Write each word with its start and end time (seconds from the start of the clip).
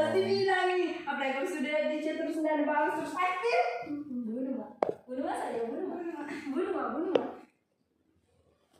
pasti 0.00 0.20
bilang 0.22 0.64
nih. 0.70 0.84
Apalagi 1.02 1.32
kalau 1.34 1.48
sudah 1.48 1.74
di 1.86 1.96
chat 1.98 2.14
terus 2.16 2.38
ada 2.38 2.64
balas 2.64 2.92
terus 2.96 3.14
aktif 3.14 3.60
bunuh 4.06 4.54
mak. 4.54 4.70
Bunuh 5.04 5.22
mak 5.22 5.36
saja 5.36 5.60
bunuh 5.64 5.86
mak. 5.86 6.00
Bunuh 6.46 6.70
mak. 6.70 6.88
Bunuh 6.92 7.12
mak 7.12 7.30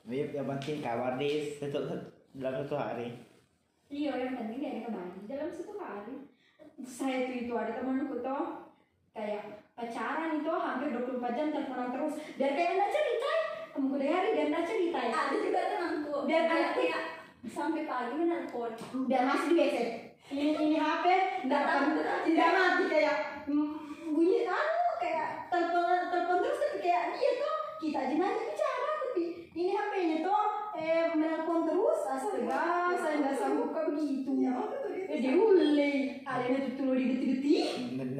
Iya, 0.08 0.24
yang 0.32 0.48
penting 0.48 0.80
kabar 0.80 1.14
di 1.14 1.30
satu 1.52 1.84
dalam 2.32 2.64
satu 2.64 2.76
hari. 2.76 3.12
iya 3.88 4.12
yang 4.14 4.36
penting 4.36 4.56
dia 4.58 4.70
ada 4.70 4.80
kembali 4.84 5.20
dalam 5.26 5.48
satu 5.48 5.76
hari. 5.76 6.16
Saya 6.80 7.16
itu 7.24 7.44
itu 7.44 7.52
ada 7.52 7.72
temanku 7.74 8.16
tuh 8.18 8.72
kayak 9.12 9.44
pacaran 9.72 10.38
itu 10.38 10.48
hampir 10.48 10.88
24 10.92 11.20
jam 11.34 11.46
teleponan 11.50 11.88
terus. 11.90 12.14
Biar 12.34 12.52
kayak 12.52 12.72
nggak 12.74 12.90
cerita 12.90 13.32
kamu 13.70 13.94
udah 13.94 14.08
hari 14.08 14.28
biar 14.32 14.46
nggak 14.48 14.66
cerita 14.66 14.98
ya. 14.98 15.12
Ada 15.12 15.36
juga 15.36 15.60
temanku. 15.66 16.12
Anak- 16.24 16.74
kayak 16.74 17.02
sampai 17.46 17.82
pagi 17.84 18.14
menelpon. 18.16 18.72
Biar 19.04 19.22
masih 19.24 19.48
di 19.48 19.56
WC 19.56 19.76
ini 20.28 20.44
ini 20.54 20.76
HP 20.76 21.04
akan 21.42 21.80
tidak 22.24 22.50
mati 22.52 22.84
kayak 22.86 23.16
mm, 23.48 23.68
bunyi 24.12 24.44
anu 24.44 24.82
kayak 25.00 25.48
telepon 25.48 25.84
telepon 26.08 26.36
terus 26.40 26.58
tapi 26.58 26.78
kayak 26.80 27.04
dia 27.16 27.30
tuh 27.36 27.54
kita 27.78 27.98
aja 27.98 28.14
nanya 28.14 28.42
bicara. 28.44 28.90
Tapi 29.00 29.24
ini 29.50 29.70
HP-nya 29.70 30.16
tuh 30.20 30.40
eh 30.76 31.02
menelpon 31.10 31.64
terus 31.64 32.00
astaga 32.04 32.62
saya 32.94 33.14
nggak 33.18 33.34
sanggup. 33.34 33.72
Kayak 33.72 33.88
begitu? 33.90 34.30
Eh 35.08 35.18
diulih 35.18 35.96
ada 36.22 36.44
yang 36.44 36.60
tuh 36.60 36.72
tuh 36.76 36.92
digeti-geti 36.92 37.56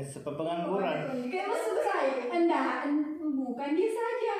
Sepengangguran. 0.00 1.28
kayak 1.28 1.46
maksud 1.46 1.76
saya 1.84 2.10
enggak 2.32 2.88
en- 2.88 3.20
bukan 3.20 3.70
dia 3.76 3.88
saja. 3.92 4.36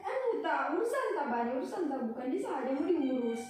Anu 0.00 0.40
tak 0.40 0.72
urusan 0.72 1.06
tak 1.12 1.26
banyak 1.28 1.54
urusan 1.60 1.82
tak 1.86 2.00
bukan 2.08 2.26
dia 2.32 2.40
saja 2.40 2.70
mau 2.72 2.88
diurus 2.88 3.42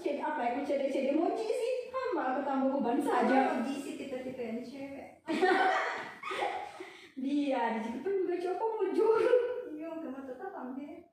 jadi 0.00 0.20
apa 0.24 0.40
ya? 0.40 0.50
Cede 0.64 0.88
cede 0.88 1.12
moji 1.12 1.44
sih 1.44 1.72
hamba 1.92 2.36
aku 2.36 2.40
tambah 2.46 2.68
beban 2.78 2.98
saja. 3.02 3.60
di 3.64 3.76
sih? 3.76 3.94
Kita 4.00 4.24
tipe 4.24 4.40
yang 4.40 4.64
cewek. 4.64 5.20
Dia 7.20 7.76
di 7.76 7.80
situ 7.84 7.98
pun 8.00 8.12
juga 8.24 8.36
coba 8.40 8.64
mujur 8.80 9.20
iya 9.76 9.88
kamu 9.96 10.24
tetap 10.24 10.52
ambil 10.56 11.04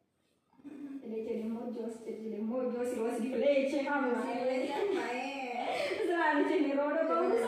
cede 1.00 1.20
cede 1.24 1.46
mojo 1.52 1.84
cede 1.88 2.20
cede 2.20 2.40
mojo 2.40 2.80
si 2.84 2.96
wasi 3.00 3.28
di 3.28 3.30
pelece 3.36 3.84
yang 3.84 4.12
baik 4.92 5.68
selalu 6.04 6.42
cede 6.48 6.72
roda 6.76 7.04
pelece 7.08 7.48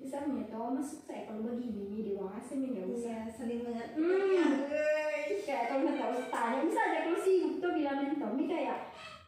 bisa 0.00 0.16
tuh 0.18 0.72
masuk 0.72 1.00
saya 1.02 1.22
kalau 1.24 1.44
begini 1.52 2.00
dewasa 2.06 2.52
nih 2.52 2.68
nggak 2.72 2.88
usah 2.88 3.16
iya 3.20 3.28
saling 3.28 3.60
mengerti 3.60 3.98
Hmm. 4.00 4.64
ya 5.28 5.36
kayak 5.40 5.64
kalau 5.68 5.80
nggak 5.84 5.98
tahu 5.98 6.14
tanya 6.28 6.58
bisa 6.64 6.80
aja 6.82 6.98
kalau 7.02 7.18
sibuk 7.18 7.54
tuh 7.58 7.70
bilangin 7.70 8.16
Tommy 8.16 8.44
kayak 8.44 8.78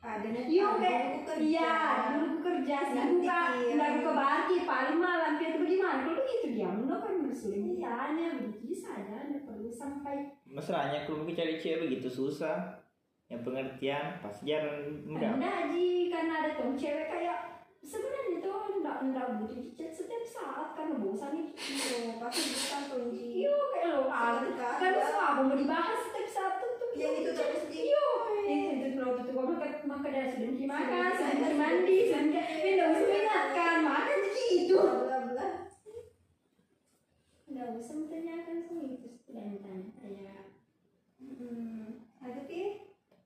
adanya 0.03 0.43
Iya 0.43 0.65
ada 0.67 0.81
kayak 0.81 1.03
buku 1.07 1.21
kerja. 1.23 1.39
iya 1.39 1.73
dulu 2.11 2.25
aku 2.25 2.39
kerja 2.43 2.77
sih 2.83 2.95
Nanti 2.97 3.15
buka 3.23 3.39
iya. 3.55 3.73
nggak 3.73 3.91
buka 3.95 4.13
baki 4.13 4.57
paling 4.65 4.99
malam 4.99 5.33
kayak 5.33 5.49
itu 5.49 5.59
bagaimana 5.61 5.95
kalau 5.95 6.17
begitu 6.19 6.47
dia 6.51 6.69
udah 6.69 6.99
kan 6.99 7.15
bersuling 7.23 7.65
ditanya 7.69 8.27
begitu 8.35 8.61
bisa 8.67 8.87
aja 8.93 9.15
nggak 9.25 9.45
perlu 9.45 9.71
sampai 9.71 10.17
Masalahnya 10.45 10.99
kalau 11.03 11.23
mau 11.23 11.33
cari 11.33 11.55
cewek 11.57 11.81
begitu 11.83 12.09
susah. 12.09 12.59
Yang 13.27 13.41
pengertian 13.43 14.21
pas 14.21 14.37
jalan 14.43 15.01
mudah. 15.03 15.31
enggak 15.33 15.73
ji 15.73 15.89
karena 16.07 16.33
ada 16.37 16.51
tuh 16.53 16.77
cewek 16.77 17.09
kayak 17.09 17.39
sebenarnya 17.83 18.39
tuh 18.41 18.57
enggak 18.73 18.97
enggak 19.03 19.27
butuh 19.37 19.59
chat 19.73 19.91
setiap 19.91 20.25
saat 20.25 20.69
karena 20.73 20.95
bosan 20.97 21.35
itu 21.35 21.51
Iya, 21.53 22.17
pasti 22.17 22.43
bukan 22.49 22.83
kunci 22.89 23.25
iya 23.41 23.55
kayak 23.69 23.89
lo 23.93 24.03
ah 24.07 24.39
kan 24.41 24.89
ada. 24.89 25.03
semua 25.05 25.25
apa 25.29 25.41
mau 25.43 25.57
dibahas 25.57 25.99
setiap 26.01 26.29
saat 26.29 26.55
tuh 26.57 26.71
tuh 26.73 26.89
Yang 26.95 27.13
itu 27.19 27.31
chat. 27.33 27.47
terus 27.47 27.65
di- 27.67 27.83
iya. 27.85 28.05
Itu 28.43 28.85
itu 28.85 28.97
kalau 28.97 29.13
tuh 29.19 29.33
gua 29.33 29.45
makan 29.51 29.71
makan 29.85 30.11
dari 30.11 30.29
sebelum 30.29 30.55
dimakan 30.57 30.91
makan, 31.13 31.55
mandi 31.55 31.99
sebelum 32.05 32.31
ini 32.31 32.69
enggak 32.73 32.89
usah 32.93 33.07
ingatkan 33.13 33.77
makan 33.83 34.19
gitu. 34.31 34.77
Bla 34.79 35.19
bla 35.25 35.49
Nggak 37.45 37.69
usah 37.77 37.95
menanyakan 37.99 38.57
semua 38.63 38.87
itu 38.89 39.09
ditanya 39.27 39.59
kayak 39.93 40.45
hmm 41.19 41.87
ada 42.19 42.41
pi 42.43 42.61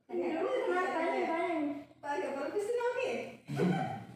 Nggak 0.06 0.40
usah 0.40 0.60
kenapa 0.64 0.98
nih 1.04 1.24
banyak 1.26 1.64
pakai 1.98 2.30
profesional 2.32 2.88
pi 2.94 3.06
Iya, 3.06 3.44
saya 3.46 3.52
nggak 3.52 3.54
pernah 3.54 3.54
pacaran 3.54 3.54
profesional 3.54 3.84
kan 4.06 4.15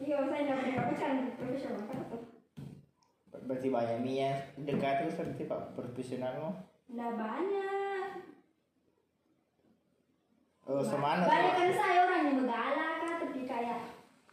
Berarti 3.51 3.67
banyak 3.67 3.99
Mia 3.99 4.31
dekat 4.59 5.03
terus 5.03 5.15
berarti 5.19 5.43
pak 5.47 5.61
profesional 5.75 6.33
lo. 6.39 6.51
Nggak 6.91 7.11
banyak. 7.19 8.07
Oh, 10.71 10.79
semana 10.79 11.27
Banyak 11.27 11.53
kan 11.57 11.69
saya 11.75 11.99
orang 12.07 12.21
yang 12.31 12.37
begalak 12.43 12.93
kan 13.03 13.13
tapi 13.27 13.43
kayak 13.43 13.79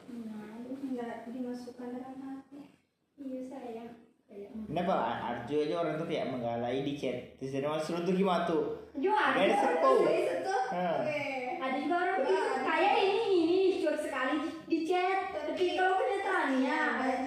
Nah, 0.08 0.62
nggak 0.64 1.28
dimasukkan 1.34 1.88
dalam 1.98 2.16
hati. 2.22 2.78
Iya 3.18 3.40
saya 3.50 3.84
kayak 4.30 4.50
Kenapa 4.70 4.94
Arjo 5.18 5.56
aja 5.66 5.74
orang 5.82 5.98
tuh 5.98 6.06
tidak 6.06 6.30
menggalai 6.30 6.86
di 6.86 6.94
chat. 6.94 7.34
Terus 7.42 7.58
dia 7.58 7.66
masuk 7.66 8.06
tuh 8.06 8.14
gimana 8.14 8.46
tuh? 8.46 8.86
Jo 9.02 9.12
ada 9.14 9.40
Dari 9.40 9.54
oke. 9.54 11.22
Ada 11.58 11.76
juga 11.82 11.96
orang 12.06 12.18
kayak 12.66 12.92
ini 13.02 13.26
ini 13.34 13.57
cuek 13.88 14.04
sekali 14.04 14.34
di, 14.36 14.48
di 14.68 14.78
chat 14.84 15.32
tapi 15.32 15.72
kalau 15.72 15.96
kenyataannya 15.96 16.78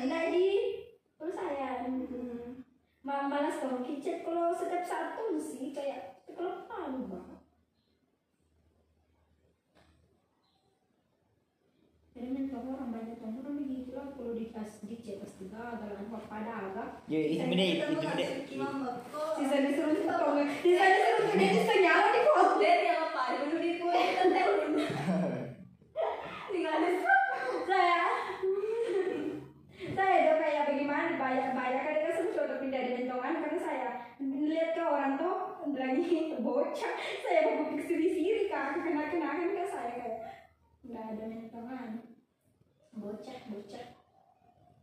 nggak 0.06 0.26
di 0.30 0.48
terus 1.18 1.34
saya 1.34 1.70
Hmm. 1.82 2.62
malas 3.02 3.58
kalau 3.58 3.82
di 3.82 3.98
chat. 3.98 4.22
Kalau 4.22 4.54
setiap 4.54 4.86
saat 4.86 5.18
tuh 5.18 5.42
sih 5.42 5.74
kayak 5.74 6.22
kalau 6.30 6.70
malu 6.70 7.10
banget. 7.10 7.42
Jadi 12.14 12.28
mentor 12.30 12.62
orang 12.70 12.94
banyak 12.94 13.18
orang 13.18 13.58
begitu 13.58 13.98
lah. 13.98 14.14
Kalau 14.14 14.38
di 14.38 14.54
pas 14.54 14.70
di 14.86 14.96
chat 15.02 15.18
pasti 15.18 15.50
gagal 15.50 15.92
apa 15.98 16.18
pada 16.30 16.54
agak. 16.70 16.90
Ya 17.10 17.20
itu 17.26 17.42
beda 17.42 17.66
itu 17.66 17.86
Kita 17.90 18.14
beda. 18.14 18.26
sisa 19.42 19.58
disuruh 19.66 19.98
sisa 19.98 20.86
disuruh 20.86 21.26
sisa 21.34 21.74
nyawa 21.82 22.08
di 22.14 22.20
potong 22.22 22.62
Dari 22.62 22.88
apa? 22.94 23.22
Dulu 23.42 23.58
di 23.58 23.72
kue 23.82 23.98
di 26.80 26.92
saya 27.68 28.00
saya 29.92 30.16
udah 30.24 30.38
kayak 30.40 30.64
bagaimana 30.72 31.20
banyak 31.20 31.50
banyak 31.52 31.82
kan 31.84 31.96
dia 32.00 32.14
semua 32.16 32.44
udah 32.48 32.58
pindah 32.64 32.82
di 32.86 32.92
mentongan 33.04 33.36
karena 33.44 33.60
saya 33.60 33.90
lihat 34.22 34.70
ke 34.78 34.84
orang 34.84 35.20
tuh 35.20 35.36
lagi 35.76 36.38
bocah. 36.40 36.94
Saya 37.24 37.40
mau 37.48 37.76
siri-siri 37.76 38.48
kan 38.52 38.80
kena 38.80 39.10
kena 39.10 39.30
kan 39.36 39.68
saya 39.68 39.92
kayak 39.98 40.20
nggak 40.86 41.06
ada 41.16 41.24
mentongan 41.28 41.90
bocah 42.96 43.38
bocah. 43.52 43.86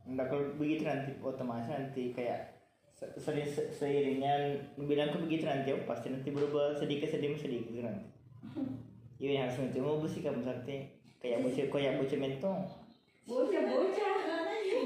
Nah 0.08 0.24
kalau 0.24 0.56
begitu 0.56 0.82
nanti 0.88 1.12
otomatis 1.20 1.68
nanti 1.68 2.16
kayak 2.16 2.64
se- 2.96 3.14
sering 3.20 3.44
se- 3.44 3.70
seiringnya 3.70 4.56
bilang 4.80 5.12
ke 5.12 5.18
begitu 5.20 5.44
nanti 5.44 5.76
oh, 5.76 5.84
pasti 5.84 6.08
nanti 6.10 6.32
berubah 6.32 6.74
sedikit 6.76 7.12
sedikit 7.12 7.38
sedikit 7.40 7.72
gitu 7.72 7.82
nanti. 7.84 8.06
Iya 9.18 9.34
yang 9.34 9.44
harus 9.50 9.58
nanti 9.58 9.82
mau 9.82 9.98
bersih 9.98 10.22
kamu 10.22 10.46
nanti 10.46 10.97
kayak 11.18 11.38
bocah 11.42 11.66
kayak 11.68 11.92
bocah 11.96 12.18
mentong. 12.18 12.60
bocah 13.24 13.62
bocah 13.62 14.14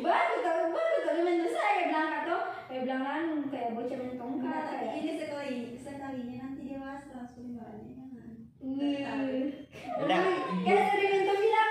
baru 0.02 0.34
tahu 0.40 0.62
baru 0.70 0.96
tahu 1.04 1.20
mentor 1.22 1.50
saya 1.50 1.72
bilang 1.84 2.08
kata 2.10 2.36
kayak 2.66 2.82
bilang 2.82 3.02
kan 3.02 3.22
kayak 3.46 3.70
bocah 3.72 3.98
mentong 3.98 4.34
kan 4.40 4.60
tapi 4.64 4.74
kayak 4.82 4.96
ini 4.98 5.12
sekali 5.14 5.54
sekalinya 5.76 6.36
nanti 6.42 6.62
dewasa 6.66 7.10
langsung 7.14 7.46
banyak 7.52 7.94
kan. 7.94 8.08
Hmm. 8.58 9.46
Udah. 10.00 10.20
Kayak 10.62 10.84
dari 10.88 11.06
mentor 11.08 11.36
bilang, 11.36 11.70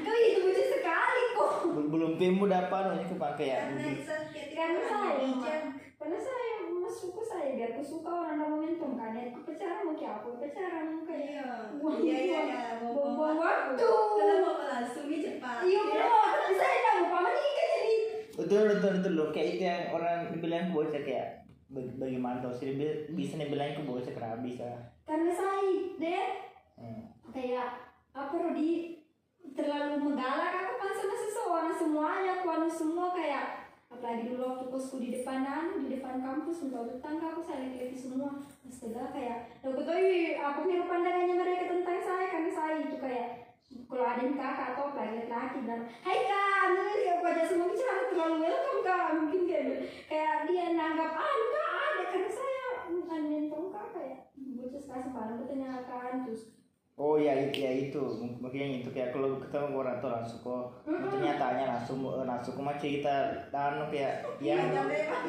kau 0.00 0.16
itu 0.16 0.38
bocah 0.40 0.66
sekali 0.68 1.22
kok. 1.30 1.52
Bel- 1.70 1.88
Belum 1.90 2.12
pemu 2.16 2.44
dapat 2.46 2.82
loh 2.86 2.98
itu 2.98 3.14
pakai 3.14 3.46
ya. 3.46 3.56
Karena 3.62 3.88
Karena 4.50 4.80
saya, 4.82 5.56
karena 5.96 6.18
saya 6.18 6.48
masuk 6.68 7.10
ke 7.14 7.22
saya 7.22 7.48
biar 7.54 7.70
aku 7.72 7.82
suka 7.82 8.10
orang 8.10 8.36
nama 8.36 8.56
mentor 8.56 8.92
kan. 8.94 9.12
Ya, 9.12 9.22
aku 9.28 9.40
pacaran 9.42 9.84
mau 9.84 9.94
kayak 9.94 10.14
apa? 10.18 10.28
Pacaran 10.36 10.86
kayak 11.02 11.48
Iya. 11.80 12.16
Iya 13.72 13.86
iya 13.86 13.98
iya. 14.16 14.18
Kalau 14.20 14.36
mau 14.42 14.64
langsung 14.64 15.04
di 15.06 15.18
cepat. 15.18 15.60
Iya 15.62 15.80
saya 16.50 16.76
tidak 16.76 17.08
paman 17.08 17.32
nikah 17.32 17.66
jadi. 17.68 17.94
Betul 18.34 18.62
betul 18.68 18.90
betul 18.98 19.12
loh 19.14 19.28
kayak 19.30 19.48
itu 19.52 19.62
yang 19.62 19.82
orang 19.90 20.18
bilang 20.36 20.64
ke 20.66 20.72
bocah 20.72 21.02
kayak 21.02 21.28
"Bag- 21.68 21.96
bagaimana 21.96 22.40
tau 22.40 22.50
sih 22.50 22.74
bisa 23.08 23.32
nih 23.36 23.46
bilang 23.46 23.72
ke 23.72 23.82
bocah 23.82 24.10
kenapa 24.10 24.38
bisa. 24.40 24.66
Karena 25.04 25.30
saya 25.30 25.62
deh 25.96 26.26
Hmm. 26.74 27.12
kayak 27.28 27.68
apa 28.10 28.32
Rodi 28.32 28.96
terlalu 29.52 30.00
menggalak 30.00 30.48
aku 30.56 30.74
kan 30.76 30.92
sama 30.92 31.12
seseorang 31.14 31.70
semuanya 31.70 32.30
aku 32.34 32.48
anu 32.48 32.66
semua 32.66 33.12
kayak 33.12 33.68
apalagi 33.86 34.32
dulu 34.32 34.40
waktu 34.46 34.66
kosku 34.66 34.96
di 34.96 35.12
depan 35.12 35.44
anu 35.44 35.84
di 35.84 35.92
depan 35.92 36.18
kampus 36.18 36.64
untuk 36.64 36.88
tetangga 36.88 37.36
aku 37.36 37.44
saya 37.44 37.68
lagi 37.68 37.92
semua 37.92 38.32
astaga 38.64 39.12
kayak 39.12 39.38
aku 39.60 39.82
tahu 39.82 39.98
ih, 39.98 40.40
aku 40.40 40.60
niru 40.64 40.88
pandangannya 40.88 41.36
mereka 41.36 41.68
tentang 41.68 42.00
saya 42.00 42.26
karena 42.30 42.48
saya 42.48 42.74
itu 42.80 42.96
kayak 42.96 43.28
kalau 43.70 44.04
ada 44.04 44.20
yang 44.20 44.34
kakak 44.34 44.68
atau 44.72 44.90
apalagi 44.90 45.26
laki 45.26 45.58
dan 45.62 45.80
hai 46.00 46.18
kak 46.20 46.62
nanti 46.72 47.06
aku 47.08 47.24
aja 47.24 47.42
semua 47.44 47.66
bicara 47.66 48.06
terlalu 48.06 48.36
welcome 48.40 48.80
kak. 48.80 49.06
Mungkin 49.16 49.40
kayak 49.44 49.66
kayak 50.06 50.34
dia 50.44 50.64
nanggap 50.72 51.10
ah 51.12 51.30
enggak 51.32 51.68
ada 51.70 52.02
karena 52.04 52.30
saya 52.30 52.64
bukan 52.88 53.20
mentong 53.24 53.66
kak 53.68 53.86
kayak 53.92 54.18
bocah 54.34 54.80
sekali 54.80 55.00
sembarang 55.00 55.38
bertanyakan 55.38 56.14
terus 56.24 56.42
Oh 56.94 57.16
ya 57.16 57.32
itu 57.40 57.58
ya 57.58 57.72
itu. 57.80 58.02
Mungkin 58.36 58.60
yang 58.60 58.74
itu 58.76 58.90
kayak 58.90 59.10
kalau 59.10 59.40
ketemu 59.40 59.72
orang 59.74 59.96
tuh 59.98 60.10
langsung 60.10 60.40
kok 60.42 60.64
ternyata 60.84 61.40
tanya 61.40 61.64
langsung 61.72 61.98
eh, 62.04 62.26
langsung 62.28 62.52
kok 62.54 62.76
cerita 62.76 63.14
dan 63.48 63.88
kayak 63.88 64.14
yang 64.44 64.60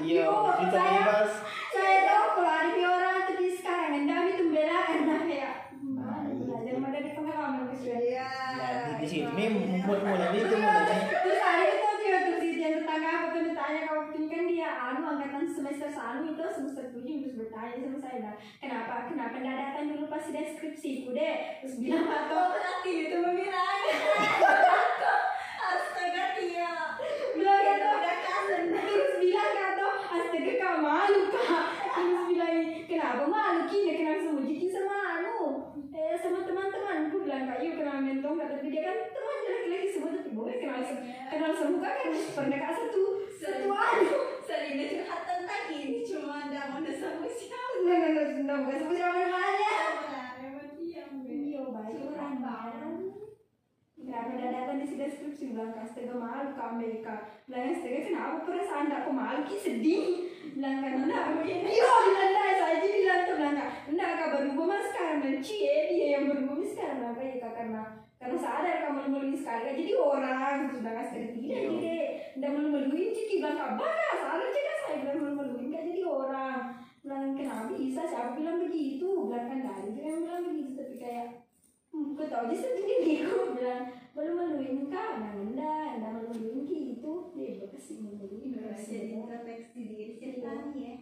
iya 0.01 0.27
Yo, 0.27 0.35
cerita 0.51 0.75
saya- 0.75 0.99
bebas 0.99 1.31
saya 1.71 1.97
tahu 2.03 2.25
kalau 2.35 2.51
ada 2.59 2.83
orang 2.83 3.15
tuh 3.23 3.35
di 3.38 3.47
sekarang 3.49 3.91
endam 3.95 4.23
itu 4.27 4.43
bela 4.49 4.77
karena 4.83 5.17
kayak 5.23 5.53
Nah, 5.81 6.23
"Hmm, 6.23 6.45
belajar 6.45 6.77
mana 6.77 6.99
di 6.99 7.11
tengah 7.11 7.33
kamar 7.33 7.63
ke 7.67 7.75
sudah 7.75 7.99
Iya. 8.11 8.27
nah 8.59 8.99
di, 8.99 9.23
nih 9.23 9.47
buat 9.87 10.03
mulai 10.03 10.35
itu 10.35 10.55
mulai 10.59 10.99
terus 11.07 11.39
hari 11.39 11.79
itu 11.79 11.87
dia 12.03 12.17
tuh 12.27 12.35
si 12.43 12.47
yang 12.59 12.83
tetangga 12.83 13.07
aku 13.07 13.27
tuh 13.31 13.41
ditanya 13.47 13.81
kalau 13.87 14.03
ini 14.11 14.27
kan 14.27 14.43
dia 14.51 14.67
anu 14.67 15.15
angkatan 15.15 15.47
semester 15.47 15.87
satu 15.87 16.19
itu 16.27 16.43
semester 16.43 16.91
tujuh 16.91 17.23
terus 17.23 17.39
bertanya 17.39 17.79
sama 17.79 17.99
saya 18.03 18.19
lah 18.19 18.35
kenapa 18.59 19.07
kenapa 19.07 19.35
nggak 19.39 19.55
datang 19.63 19.95
dulu 19.95 20.11
pas 20.11 20.27
dia 20.27 20.43
skripsiku 20.43 21.15
deh 21.15 21.35
terus 21.63 21.79
bilang 21.79 22.03
atau 22.03 22.51
berarti 22.51 22.91
itu 22.91 23.15
bilang. 23.15 23.79
Astaga 25.71 26.25
dia. 26.35 26.99
bilang 27.31 27.63
Udah 27.79 28.15
kangen. 28.27 28.63
terus 28.75 29.15
bilang 29.23 29.51
kata 29.55 29.87
astaga 30.19 30.53
kau 30.59 30.75
malu 30.83 31.21
kak 31.31 31.65
terus 31.95 32.21
bilang 32.27 32.55
kenapa 32.91 33.23
malu 33.23 33.61
kini 33.71 33.91
kenapa 33.95 34.19
semua 34.19 34.43
jadi 34.43 34.65
sama 34.67 34.95
anu 35.15 35.39
eh 35.91 36.15
sama 36.15 36.39
teman-temanku 36.41 37.27
bilang 37.27 37.43
kak 37.45 37.59
yuk 37.59 37.75
kenal 37.75 37.99
mentong 37.99 38.39
kata 38.39 38.55
dia. 38.63 38.81
Kan 38.81 38.97
teman 39.11 39.38
laki-laki 39.43 39.88
semua 39.91 40.09
tapi 40.15 40.29
gue 40.31 40.53
kenal 40.57 40.79
se- 40.81 41.03
kenal 41.27 41.51
semua 41.51 41.79
kan? 41.83 41.95
Kan 41.99 42.11
pernah 42.31 42.57
kak 42.57 42.73
satu 42.73 43.01
satu 43.35 43.67
anu 43.67 44.17
Selina 44.41 44.83
curhatan 44.88 45.39
lagi 45.43 45.75
ini 45.81 45.99
cuma 46.01 46.47
ada 46.47 46.61
mau 46.71 46.79
sama 46.85 47.27
siapa. 47.27 47.75
nggak 47.81 47.97
nggak 47.97 48.11
nggak 48.13 48.27
nggak 48.39 48.57
bukan 48.61 48.77
sebut 48.77 48.97
nama 48.97 49.19
namanya 49.19 49.71
emang 50.38 50.67
dia. 50.77 51.03
iya 51.27 51.61
baik 51.65 51.99
orang 52.07 52.35
baru 52.39 52.90
Kenapa 54.01 54.33
udah 54.33 54.50
datang 54.50 54.77
di 54.77 54.86
sini 54.86 55.00
deskripsi 55.00 55.44
bilang 55.53 55.71
kak 55.71 55.86
astaga 55.86 56.13
malu 56.13 56.50
kak 56.51 56.68
Amerika. 56.74 57.13
Bilang 57.45 57.69
astaga 57.69 58.00
kenapa 58.01 58.36
perasaan 58.44 58.89
aku 58.92 59.09
malu? 59.09 59.42
Ki 59.45 59.56
sedih. 59.56 60.03
Bilang 60.51 60.77
kan 60.80 60.92
enggak 61.00 61.24
begini 61.38 61.69
iya 61.69 61.86
bilang 61.86 62.30
enggak 62.30 62.50
saya 62.57 62.74
aja 62.75 62.88
bilang 62.89 63.21
tuh. 63.24 63.36
Bilang 63.38 63.56
kak 63.56 63.69
enggak 63.88 64.12
kak 64.12 64.30
berubah 64.33 64.65
mas 64.68 64.83
sekarang. 64.89 65.18
Dan 65.21 65.36
cie 65.39 65.75
dia 65.88 66.07
yang 66.12 66.24
berubah 66.27 66.56
mas 66.57 66.69
sekarang 66.74 66.98
kenapa 66.98 67.21
ya 67.21 67.36
kak 67.38 67.53
karena 67.56 67.81
karena 68.18 68.38
sadar 68.38 68.75
kamu 68.86 69.01
malu 69.09 69.33
sekali 69.33 69.62
kan 69.65 69.75
jadi 69.75 69.94
orang 69.98 70.56
terus 70.65 70.80
bilang 70.81 70.98
astaga 71.00 71.27
tidak 71.31 71.57
Iya. 71.57 71.69
tidak 71.69 72.06
enggak 72.38 72.51
malu 72.53 72.68
maluin 72.69 73.09
jadi 73.12 73.33
bilang 73.38 73.56
kak 73.57 73.71
baka 73.77 74.09
sadar 74.18 74.48
cek 74.50 74.65
saya 74.77 74.95
bilang 75.01 75.18
malu 75.19 75.33
maluin 75.38 75.68
kak 75.69 75.83
jadi 75.86 76.01
orang 76.06 76.57
bilang 77.01 77.24
kenapa 77.33 77.63
bisa 77.74 78.01
siapa 78.06 78.30
bilang 78.33 78.57
begitu 78.59 79.07
bilang 79.25 79.45
kan 79.45 79.59
dari 79.62 79.89
dia 79.92 80.03
yang 80.06 80.21
bilang 80.21 80.42
begitu 80.44 80.71
tapi 80.74 80.95
kayak 80.98 81.27
Hmm, 81.92 82.15
Gue 82.15 82.24
tau 82.31 82.48
aja 82.48 82.56
sendiri 82.56 83.19
gue 83.19 83.51
bilang 83.51 83.83
Malu 84.15 84.31
maluin 84.31 84.88
kak, 84.88 85.19
nah 85.19 85.36
enggak, 85.36 86.00
enggak 86.00 86.12
malu 86.15 86.31
maluin 86.31 86.63
gitu 86.63 87.36
Dia 87.36 87.48
juga 87.51 87.68
kasih 87.75 88.00
malu 88.00 88.15
maluin 88.15 88.48
Jadi 88.80 89.12
introspeksi 89.12 89.80
diri 89.91 90.15
ceritanya 90.15 90.71
ya. 90.71 90.88
Ya, 90.88 90.94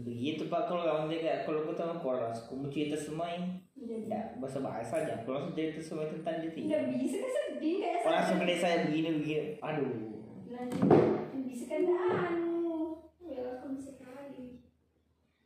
begitu 0.00 0.42
pak. 0.48 0.64
Kalau 0.68 0.82
kamu 0.84 1.20
kayak 1.20 1.44
kalau 1.44 1.64
aku 1.64 1.72
tahu 1.76 1.92
kalau 2.00 2.18
langsung 2.24 2.46
kamu 2.48 2.66
cerita 2.72 2.96
semua 2.96 3.28
ini. 3.36 3.60
Jadi 3.76 4.08
ya 4.08 4.20
bahasa 4.40 4.58
bahasa 4.64 4.94
aja. 5.04 5.14
Kalau 5.24 5.36
langsung 5.40 5.56
cerita 5.56 5.80
semua 5.80 6.08
tentang 6.08 6.36
dia 6.40 6.50
Enggak 6.52 6.82
bisa 6.96 7.16
kan 7.20 7.32
sedih 7.32 7.74
kayak 7.80 7.98
kalau 8.00 8.14
langsung 8.16 8.38
ke 8.40 8.56
saya 8.56 8.76
begini 8.88 9.08
begini. 9.20 9.46
Aduh. 9.60 9.92
Bisa 11.44 11.64
kan 11.68 11.82
anu. 11.86 12.68
Ya 13.20 13.40
aku 13.60 13.66
bisa 13.76 13.92
kali. 14.00 14.60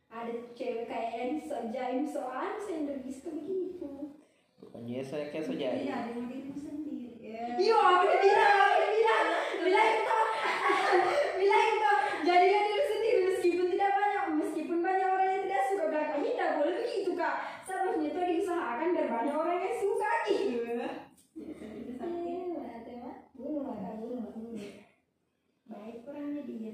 Ada 0.07 0.33
cewek 0.55 0.85
kayak 0.87 1.11
yang 1.19 1.33
so 1.43 1.55
jaim 1.69 2.03
so 2.07 2.21
anu 2.27 2.57
saya 2.63 2.77
enggak 2.83 2.99
bisa 3.03 3.27
begitu. 3.31 4.15
Pokoknya 4.55 5.03
saya 5.05 5.31
kayak 5.31 5.45
saja 5.47 5.67
Jadi 5.75 5.87
ada 5.87 6.09
yang 6.11 6.27
dirimu 6.27 6.55
sendiri. 6.55 7.15
Ya. 7.21 7.55
Iya, 7.55 7.75
aku 7.79 8.03
udah 8.07 8.19
bilang, 8.19 8.53
aku 8.59 8.75
udah 8.75 8.91
bilang, 8.91 9.27
bilang 9.63 9.87
itu, 9.91 10.19
bilang 11.39 11.65
itu, 11.67 11.93
diri 12.25 12.83
sendiri 12.83 13.21
meskipun 13.31 13.65
tidak 13.71 13.91
banyak, 13.95 14.25
meskipun 14.39 14.77
banyak 14.83 15.07
orang 15.07 15.29
yang 15.31 15.43
tidak 15.47 15.63
suka 15.69 15.85
bilang 15.87 16.07
kami 16.11 16.27
tidak 16.33 16.51
kak. 17.15 17.63
Seharusnya 17.63 18.11
itu 18.11 18.19
diusahakan 18.19 18.93
biar 18.93 19.07
banyak 19.09 19.35
orang 19.35 19.59
yang 19.63 19.75
suka 19.79 20.11
gitu. 20.27 20.59
Saya 21.35 21.71
bisa 21.71 22.05
bunuh. 23.95 24.71
Baik 25.65 26.05
orangnya 26.05 26.41
dia, 26.45 26.73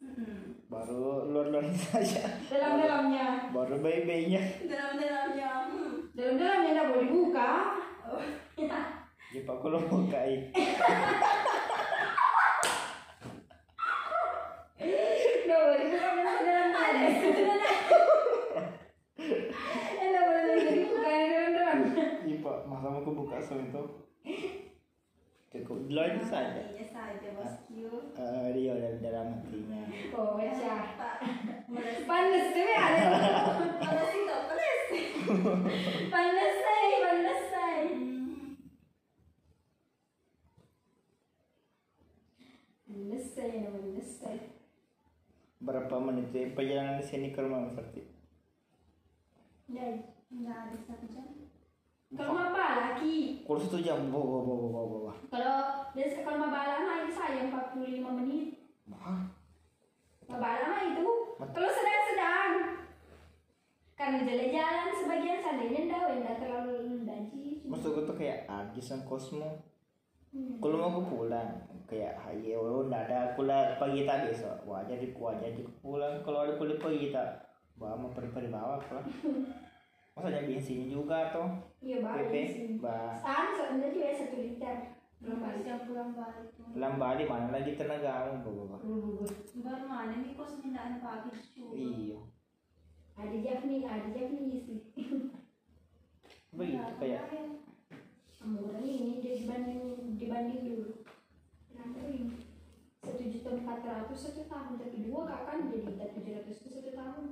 Hmm. 0.03 0.59
baru 0.67 1.31
luar-luar 1.31 1.71
saja. 1.95 2.27
Dalam 2.51 2.83
dalamnya 2.83 3.55
baru 3.55 3.79
bayi-bayinya. 3.79 4.43
Dalam-dalamnya. 4.67 5.51
Hmm. 5.71 5.71
dalam 5.71 5.71
dalamnya 5.71 5.82
tidak 6.13 6.85
boleh 6.93 7.09
buka 7.09 7.51
Oh. 8.03 8.19
ya 9.33 9.41
Pak 9.47 9.57
kalau 9.65 9.81
mau 9.89 10.05
kai 10.11 10.53
tidak 15.23 15.59
boleh 15.65 15.87
buka 15.89 16.09
dalam 16.13 16.37
dalam 16.45 16.69
ada. 16.77 17.07
Tidak 19.97 20.23
boleh 20.29 20.43
jadi 20.61 20.83
buka 20.93 21.09
ya 21.09 21.43
masa 22.69 22.87
mau 22.91 23.01
kebuka 23.01 23.37
soal 23.41 23.65
itu. 23.65 23.83
Cukup 25.53 25.85
dulu 25.85 26.01
aja 26.01 26.21
saja. 26.25 26.65
Hatinya 26.65 26.87
saja 26.89 27.29
bosku. 27.37 27.85
Eh, 28.17 28.47
dia 28.57 28.73
udah 28.73 28.93
dalam 29.05 29.27
hatinya. 29.37 29.83
Oh 30.17 30.41
ya. 30.41 30.53
Panas 32.09 32.47
tuh 32.53 32.65
ya 32.65 32.81
ada. 32.83 33.05
Panas 33.81 34.22
panas 36.13 36.55
saya 36.59 36.97
panas 37.01 37.43
saya 37.51 37.85
berapa 45.63 45.95
menit 46.03 46.35
ya 46.35 46.51
perjalanan 46.53 46.99
di 46.99 47.07
sini 47.07 47.31
ke 47.31 47.39
rumah 47.39 47.71
Mas 47.71 47.79
Sakti 47.79 48.03
ya 49.71 50.13
Enggak 50.33 50.59
ada 50.65 50.79
satu 50.89 51.07
jam. 51.13 51.29
kalau 52.17 52.41
apa 52.41 52.65
lagi. 52.81 53.45
Kalau 53.45 53.61
satu 53.61 53.85
jam. 53.85 54.09
Bawa 54.09 54.25
bawa 54.25 54.41
bawa 54.49 54.67
bawa 54.73 54.87
bawa 54.89 55.13
Kalau 55.29 55.57
kalau 55.93 56.39
mabala 56.41 56.77
mah 56.89 56.97
itu 57.05 57.13
saya 57.13 57.53
45 57.53 58.01
menit. 58.17 58.73
Wah, 58.89 59.29
Mabala 60.25 60.65
mah 60.73 60.83
itu. 60.89 61.37
Kalau 61.37 61.69
sedang-sedang. 61.69 62.82
Karena 63.93 64.19
jalan-jalan 64.21 64.89
sebagian 64.93 65.39
seandainya 65.39 65.81
enggak, 65.85 66.03
enggak 66.13 66.37
terlalu 66.39 66.75
daji. 67.03 67.45
maksud 67.63 67.89
gue 67.91 68.05
tuh 68.05 68.17
kayak 68.17 68.45
Argis 68.45 68.89
dan 68.89 69.03
Cosmo 69.03 69.51
Hmm. 70.33 70.57
kalau 70.59 70.81
mau 70.81 70.97
gue 70.97 71.13
pulang 71.13 71.51
kayak 71.85 72.17
ayo 72.25 72.89
nggak 72.89 73.05
ada 73.05 73.37
kuliah 73.37 73.77
pagi 73.77 74.09
tadi 74.09 74.33
besok 74.33 74.65
wajar 74.65 74.97
di 74.97 75.13
wajar 75.13 75.53
di 75.53 75.61
pulang 75.79 76.25
kalau 76.25 76.41
ada 76.41 76.57
kuliah 76.57 76.81
pagi 76.81 77.13
tak 77.13 77.53
bawa 77.77 78.01
mau 78.01 78.09
pergi 78.09 78.33
pergi 78.33 78.49
bawa 78.49 78.81
lah 78.81 79.05
maksudnya 80.17 80.41
bensin 80.43 80.89
juga 80.89 81.29
toh 81.29 81.53
Iya 81.81 82.01
balik 82.01 82.49
sih. 82.49 82.81
bah 82.81 83.13
sebenarnya 83.13 83.93
juga 83.93 84.09
satu 84.15 84.37
liter. 84.39 84.77
Belum 85.21 85.39
balik. 85.39 85.61
Siap 85.63 85.81
pulang 85.85 86.11
balik 86.13 86.49
pulang 86.57 86.95
balik 86.97 87.27
mana 87.29 87.49
lagi 87.53 87.77
tenaga 87.77 88.11
kamu 88.25 88.41
bawa 88.41 88.65
bawa 88.73 88.79
Baru 89.61 89.85
mana 89.85 90.15
nih 90.17 90.33
kos 90.33 90.57
mindahan 90.59 90.97
pagi 90.97 91.29
cuy. 91.53 91.77
iya 92.09 92.21
Ada 93.17 93.37
Japanese, 93.39 93.87
ada 93.87 94.09
Japanese 94.11 94.65
sih. 94.65 94.81
begitu 96.53 96.93
kayak 97.01 97.25
Murah 98.43 98.83
ini 98.83 99.23
dibanding 99.23 99.83
dibanding 100.19 100.61
dulu. 100.67 100.91
Kenapa 101.71 101.99
ini? 102.11 102.37
Satu 103.03 103.23
juta 103.25 103.51
empat 103.57 103.79
ratus 103.87 104.19
satu 104.19 104.43
tahun, 104.51 104.79
tapi 104.79 105.07
dua 105.07 105.27
kakak 105.27 105.71
jadi 105.71 106.11
tujuh 106.13 106.33
ratus 106.39 106.57
itu 106.61 106.69
satu 106.71 106.91
tahun. 106.93 107.25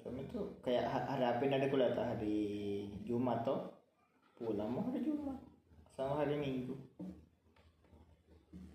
Kami 0.00 0.26
tuh 0.32 0.58
kayak 0.62 0.86
ha- 0.86 1.06
hari 1.12 1.24
apa 1.26 1.42
ini 1.44 1.54
ada 1.60 1.68
kuliah 1.70 1.92
hari 1.94 2.38
Jumat 3.04 3.42
tuh 3.42 3.68
pulang 4.38 4.70
mau 4.72 4.86
hari 4.88 5.04
Jumat 5.04 5.36
sama 5.92 6.24
hari 6.24 6.40
Minggu 6.40 6.72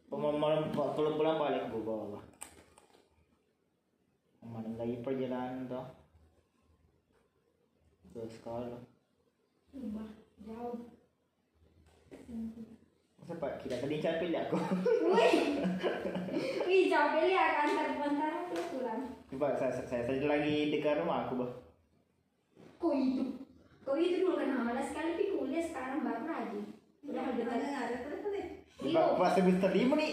perjalanan 5.11 5.67
tuh 5.67 5.87
Terus 8.11 8.35
kalau 8.43 8.83
Rumah 9.71 10.09
jauh. 10.43 10.91
Masa 13.15 13.33
pak 13.39 13.63
kita 13.63 13.79
tadi 13.79 14.03
capek 14.03 14.35
ya 14.35 14.43
aku 14.51 14.59
Wih, 15.15 15.63
wih 16.67 16.81
capek 16.91 17.23
lihat 17.31 17.51
antar 17.63 17.95
bentar 17.95 18.31
aku 18.43 18.55
pulang. 18.75 19.15
Coba 19.31 19.55
saya, 19.55 19.71
saya, 19.87 20.03
saya 20.03 20.27
lagi 20.27 20.75
dekat 20.75 20.99
rumah 20.99 21.23
aku 21.23 21.39
bah 21.39 21.51
Kok 22.83 22.93
itu? 22.99 23.23
Kok 23.87 23.95
itu 23.95 24.27
dulu 24.27 24.35
kan 24.43 24.59
malas 24.59 24.91
sekali 24.91 25.15
tapi 25.15 25.25
kuliah 25.39 25.63
sekarang 25.63 26.03
baru 26.03 26.27
rajin. 26.27 26.65
Udah 27.07 27.23
Ada 27.31 27.31
dekat. 27.39 27.55
ada 27.55 27.67
ada 27.71 27.95
ada. 27.95 28.60
Pak, 28.79 29.07
pak 29.13 29.29
semester 29.35 29.69
lima 29.69 29.93
nih 29.93 30.11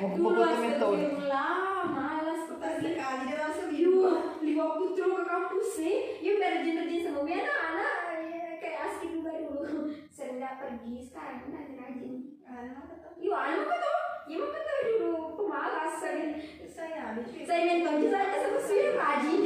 Mau 0.00 0.16
mau 0.16 0.32
foto 0.32 0.56
metode 0.58 1.04
astagfirullah, 1.04 1.52
malas 1.86 2.40
kok 2.44 2.56
Pas 2.58 2.74
pergi. 2.74 2.90
sekali 2.90 3.22
dia 3.28 3.36
langsung 3.38 3.68
Aduh, 3.70 4.14
lima 4.40 4.64
putru 4.74 5.06
ke 5.12 5.24
kampus 5.24 5.68
sih. 5.76 5.96
Yuk 6.20 6.36
rajin-rajin 6.40 7.06
gue 7.06 7.34
anak-anak. 7.36 7.96
ya, 8.24 8.44
Kayak 8.58 8.78
asik 8.88 9.08
juga 9.12 9.30
dulu. 9.38 9.92
Sering 10.08 10.36
nggak 10.38 10.54
pergi, 10.58 10.94
sekarang 11.04 11.52
rajin. 11.52 12.14
Ada 12.42 12.70
apa 12.74 12.94
tuh? 12.98 13.12
Yuk, 13.20 13.36
anu 13.36 13.62
kata, 13.64 13.90
ya 14.26 14.36
mah 14.36 14.50
kata 14.50 14.72
dulu 14.88 15.10
pemalas. 15.38 15.92
Saya, 15.94 16.24
Saya 16.66 16.98
ada 17.14 17.20
cuy. 17.22 17.42
saya 17.46 17.62
mentor 17.64 17.94
juga 18.00 18.18
saja 18.18 18.36
sama 18.42 18.60
suya 18.60 18.88
rajin. 18.94 19.42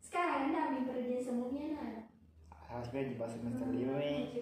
Sekarang 0.00 0.50
kami 0.50 0.78
kerja 0.88 1.16
semuanya 1.20 1.64
anak. 1.76 2.04
Harus 2.48 2.88
gaji 2.88 3.14
pas 3.14 3.28
semester 3.28 3.68
lima 3.68 4.00
nih 4.00 4.40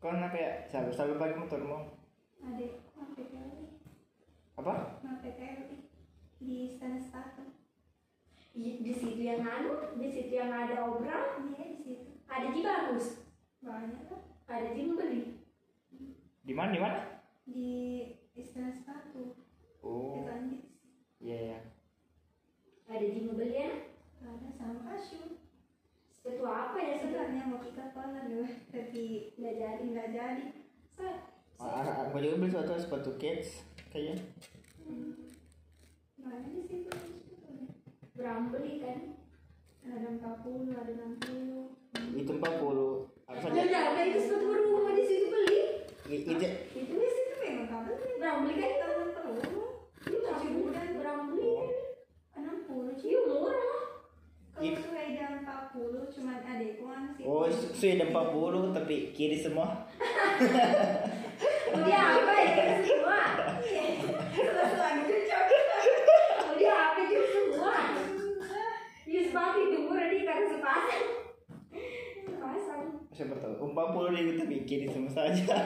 Kau 0.00 0.16
nak 0.16 0.32
kayak 0.32 0.64
sampai 0.64 0.96
sampai 0.96 1.20
pagi 1.20 1.36
motor 1.36 1.60
mau 1.60 1.84
Ada 2.40 2.66
sampai 2.88 3.24
kali. 3.28 3.64
Apa? 4.56 4.96
Sampai 5.04 5.36
kali 5.36 5.92
di 6.40 6.72
istana 6.72 6.96
sepatu. 6.96 7.52
Di, 8.56 8.80
di 8.80 8.92
situ 8.96 9.20
yang 9.20 9.44
anu, 9.44 9.92
di 10.00 10.08
situ 10.08 10.32
yang 10.32 10.48
ada 10.50 10.88
obral, 10.88 11.38
Iya 11.44 11.64
di 11.70 11.78
situ. 11.84 12.16
ada 12.26 12.48
di 12.48 12.60
bagus, 12.64 13.28
Banyak 13.60 14.08
lah. 14.08 14.22
ada 14.48 14.68
di 14.72 14.82
beli. 14.88 15.22
Di 16.42 16.52
mana 16.56 16.72
di 16.72 16.80
mana? 16.80 17.00
Di 17.44 17.68
istana 18.32 18.72
sepatu. 18.72 19.36
Oh 19.84 20.16
iya 21.20 21.36
iya 21.36 21.60
Ada 22.88 23.04
di 23.04 23.20
beli 23.28 23.52
ya. 23.52 23.70
Ada 24.24 24.48
sama 24.56 24.80
kasih. 24.88 25.39
Sepatu 26.20 26.44
apa 26.44 26.76
ya 26.76 26.94
sebenarnya? 26.94 27.42
Mau 27.46 27.60
kita 27.60 27.84
pola 27.90 28.20
dulu, 28.20 28.44
tapi 28.68 29.32
Nggak 29.34 29.54
jadi. 29.56 29.82
nggak 29.86 30.08
jadi. 30.10 30.44
Saya 30.92 31.16
Ah, 31.56 32.04
aku 32.04 32.16
juga 32.18 32.36
beli 32.36 32.50
suatu 32.50 32.72
sepatu 32.74 33.10
kids 33.16 33.64
kayaknya 33.90 34.16
banyak 36.16 36.52
di 36.54 36.62
situ. 36.66 36.92
Berapa 38.14 38.48
beli 38.48 38.80
kan? 38.80 38.98
Ada 39.82 40.08
40, 40.14 40.72
ada 40.72 40.92
60. 40.92 41.72
itu 42.12 42.32
40 42.32 43.08
aku 43.22 43.44
Nggak 43.46 43.66
saja 43.66 43.80
ada 43.86 44.02
itu 44.02 44.18
sepatu 44.20 44.44
berhubungan 44.46 44.94
di 44.94 45.04
situ 45.04 45.26
beli. 45.26 45.58
I- 46.06 46.24
itu 46.26 46.44
Itu 46.74 46.92
di 46.94 47.08
situ 47.10 47.32
memang 47.38 47.84
nih. 47.86 48.16
Berapa 48.16 48.38
beli 48.40 48.54
kan? 48.56 48.72
Tahun 48.78 49.08
perlu. 49.10 49.62
Itu 50.00 50.16
berapa 50.18 50.40
beli? 50.42 50.92
Berapa 50.96 51.22
beli? 51.26 51.52
60 52.34 52.92
cuy. 52.94 53.04
Iya 53.04 53.20
murah. 53.22 53.80
Iya. 54.60 54.76
Sueda 54.76 55.24
40 55.40 56.12
cuman 56.12 56.38
adekku 56.42 56.84
kan 56.84 57.02
sih. 57.10 57.24
oh 57.24 57.48
su- 57.48 57.72
sudah 57.72 58.06
40 58.06 58.76
tapi 58.76 58.96
kiri 59.10 59.36
semua 59.36 59.88
Dia 61.80 62.00
apa 62.12 62.32
ya 62.34 62.76
semua? 62.82 63.20
Terus 64.30 64.72
lagi 64.74 65.02
cocok. 65.06 65.44
Dia 66.56 66.74
apa 66.74 67.00
itu 67.00 67.24
semua? 67.26 67.74
Karena 70.20 70.46
sepasang. 70.46 71.04
Sepasang. 72.22 72.82
siapa 73.10 73.34
tahu 73.36 73.54
40 73.66 74.14
ribu 74.14 74.30
tapi 74.36 74.56
kiri 74.62 74.86
semua 74.86 75.10
saja 75.10 75.56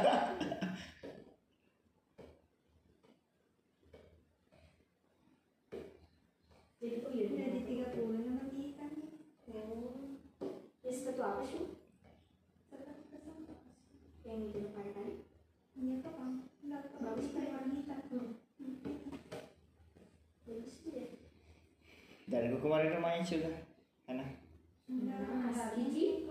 Jadi 6.81 6.97
kuliah. 7.01 7.29
Udah 7.33 7.49
di 7.49 7.61
30 7.65 8.21
nama 8.21 8.45
kita 8.53 8.85
nih. 8.93 9.09
Oh. 9.57 10.21
Dia 11.15 11.23
sepatu 11.23 11.31
apa 11.31 11.47
sih? 11.47 11.63
Yang 14.27 14.39
itu 14.51 14.59
depan 14.67 14.87
Bang. 14.99 15.15
Enggak 16.59 16.83
bagus 16.99 17.27
kayak 17.31 17.55
wanita. 17.55 17.95
Bagus 20.43 20.75
dia. 20.83 21.07
dan 22.27 22.51
aku 22.51 22.67
kemarin 22.67 22.99
rumahnya 22.99 23.23
sudah 23.23 23.63
karena. 24.11 24.27
Mas 24.91 25.63
Kiji. 25.79 26.27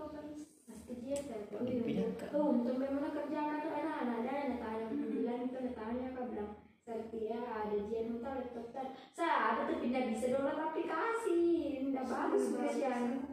Mas 0.68 0.80
Kiji 0.84 1.08
ya. 1.16 1.20
Pindah. 1.48 2.28
Untuk 2.44 2.76
memang 2.76 3.08
kerjaan 3.08 3.64
atau 3.64 3.72
anak-anak 3.72 4.20
ada 4.20 4.32
yang 4.36 4.60
tanya 4.60 4.84
bilang 4.92 5.48
itu 5.48 5.72
tanya 5.72 6.12
apa 6.12 6.20
bilang 6.28 6.52
Setia 6.84 7.40
ada 7.40 7.76
jian 7.88 8.12
mutar 8.12 8.36
laptop. 8.36 8.68
Saya 9.16 9.32
ada 9.32 9.64
tapi 9.64 9.88
tidak 9.88 10.12
bisa 10.12 10.28
download 10.28 10.60
aplikasi. 10.60 11.40
Tidak 11.88 12.04
bagus 12.04 12.52
kerjaan. 12.52 13.32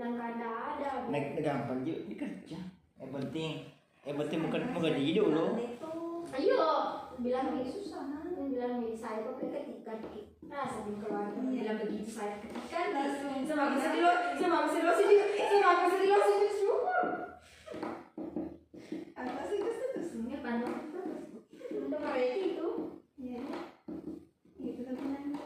Bilang 0.00 0.16
kada 0.16 0.48
ada. 0.80 0.90
naik 1.12 1.44
gampang 1.44 1.84
juga 1.84 2.08
di 2.08 2.16
kerja 2.16 2.56
yang 2.96 3.12
penting 3.12 3.68
yang 4.00 4.16
penting 4.16 4.38
bukan 4.48 4.62
bukan 4.72 4.92
di 4.96 5.12
dulu 5.12 5.60
Ayo, 6.32 6.64
bilang 7.20 7.52
gitu. 7.52 7.84
susah 7.84 8.08
nah. 8.08 8.24
bilang 8.40 8.80
ini 8.80 8.96
saya 8.96 9.28
kok 9.28 9.36
ketika 9.36 9.92
nah 10.48 10.64
sambil 10.64 11.04
keluarga 11.04 11.36
Iya. 11.36 11.52
bilang 11.52 11.78
begitu 11.84 12.08
saya 12.08 12.40
ketika 12.40 12.80
Langsung. 12.96 13.44
sedih 13.44 14.00
lo 14.00 14.12
sedih 14.64 14.80
lo 14.80 14.92
sedih 14.96 15.20
sama 15.60 15.84
sedih 15.84 16.08
lo 16.08 16.16
sedih 16.24 16.52
syukur 16.56 17.04
Apa 19.12 19.40
sih 19.52 19.56
itu 19.60 19.68
tuh 19.68 20.04
semua? 20.08 20.32
ya 20.32 20.38
pandang 20.40 20.80
untuk 21.76 22.00
mereka 22.00 22.36
itu 22.40 22.68
Iya. 23.20 23.42
Itu 24.56 24.80
tapi 24.80 25.04
nanti. 25.04 25.36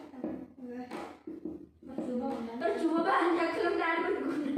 Percuma 2.05 3.01
banyak 3.01 3.49
kalau 3.51 3.71
nggak 3.73 3.91
ada 3.91 4.01
berguna 4.05 4.53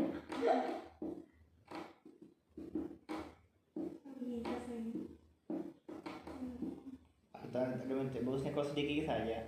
ada 7.57 7.75
bentuk 7.81 8.23
bagusnya 8.23 8.51
kalau 8.53 8.67
sedikit 8.67 9.05
saja 9.07 9.39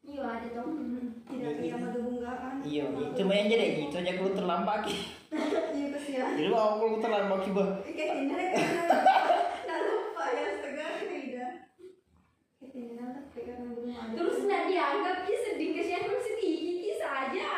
iya 0.00 0.22
ada 0.24 0.48
dong 0.54 0.72
Tidak 1.28 1.52
kayak 1.60 1.76
madubunggaan. 1.78 2.54
iya 2.64 2.84
iya. 2.88 3.08
cuma 3.12 3.32
yang 3.34 3.48
jadi 3.50 3.66
gitu 3.76 3.94
aja 3.94 4.12
kalau 4.14 4.32
terlambat 4.32 4.80
Iya 5.68 5.86
kesian. 5.92 6.28
jadi 6.34 6.48
mau 6.48 6.80
kalau 6.80 6.96
terlambat 6.96 7.40
bah 7.52 7.70
Kayak 7.84 8.14
ini 8.16 8.32
Nah 9.68 9.78
lupa 9.84 10.24
ya 10.32 10.48
segar 10.56 10.92
tidak. 11.04 11.52
Kayak 12.56 12.72
ini 12.72 12.92
tapi 12.96 13.40
karena 13.44 13.66
belum 13.68 13.88
ada. 13.92 14.12
terus 14.16 14.36
nggak 14.40 14.62
dianggap 14.64 15.16
dia 15.22 15.38
sedih 15.38 15.70
kesian 15.76 16.02
terus 16.02 16.26
sedikit 16.98 17.06
saja 17.06 17.50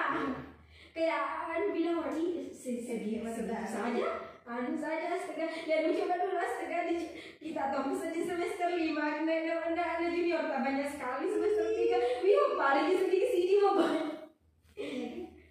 kayak 0.92 1.25
kan 1.49 1.62
bilang 1.73 2.04
lagi 2.04 2.52
sedih 2.52 3.25
sedih 3.25 3.64
saja 3.64 4.06
anu 4.44 4.76
saja 4.76 5.16
astaga 5.16 5.49
ya 5.64 5.88
lu 5.88 5.97
coba 5.97 6.14
dulu 6.20 6.37
astaga 6.37 6.92
di, 6.92 6.97
kita 7.40 7.70
tahu 7.70 7.94
saja 7.94 8.20
semester 8.20 8.75
lima. 8.75 9.23
Nah, 9.23 9.38
nah, 9.47 9.73
nah, 9.78 10.11
junior 10.11 10.50
tak 10.50 10.61
banyak 10.66 10.90
sekali 10.90 11.30
semester 11.30 11.70
tiga. 11.70 11.99
Wih 12.26 12.59
paling 12.59 12.99
sedikit 12.99 13.30
sini 13.30 13.54
mau 13.62 13.78
banyak 13.78 14.11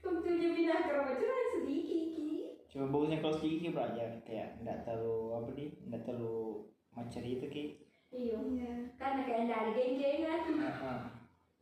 tentunya 0.03 0.49
bina 0.51 0.75
kerja 0.83 1.15
cuma 1.15 1.39
sedikit 1.55 2.01
ki. 2.11 2.27
Cuma 2.69 2.85
bagusnya 2.91 3.23
kalau 3.23 3.39
sedikit 3.39 3.71
belajar 3.71 4.09
kayak 4.27 4.59
nggak 4.61 4.83
terlalu 4.83 5.17
apa 5.31 5.49
nih 5.55 5.69
nggak 5.87 6.01
terlalu 6.03 6.67
macam 6.91 7.23
itu 7.23 7.45
ki. 7.47 7.65
Iya. 8.11 8.37
Iya. 8.37 8.73
karena 8.99 9.21
kayak 9.23 9.41
nggak 9.47 9.59
ada 9.63 9.71
geng-gengan. 9.73 10.41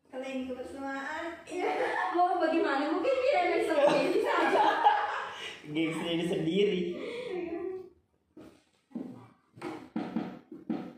Kalau 0.07 0.23
ini 0.23 0.47
kebersamaan. 0.47 1.25
Iya. 1.43 1.69
mau 2.15 2.39
bagaimana? 2.39 2.89
Mungkin 2.91 3.15
dia 3.21 3.33
yang 3.37 3.49
bisa 3.59 3.73
geng 3.75 4.15
saja 4.23 4.65
geng 5.67 5.91
sendiri 5.91 6.23
sendiri. 6.25 6.81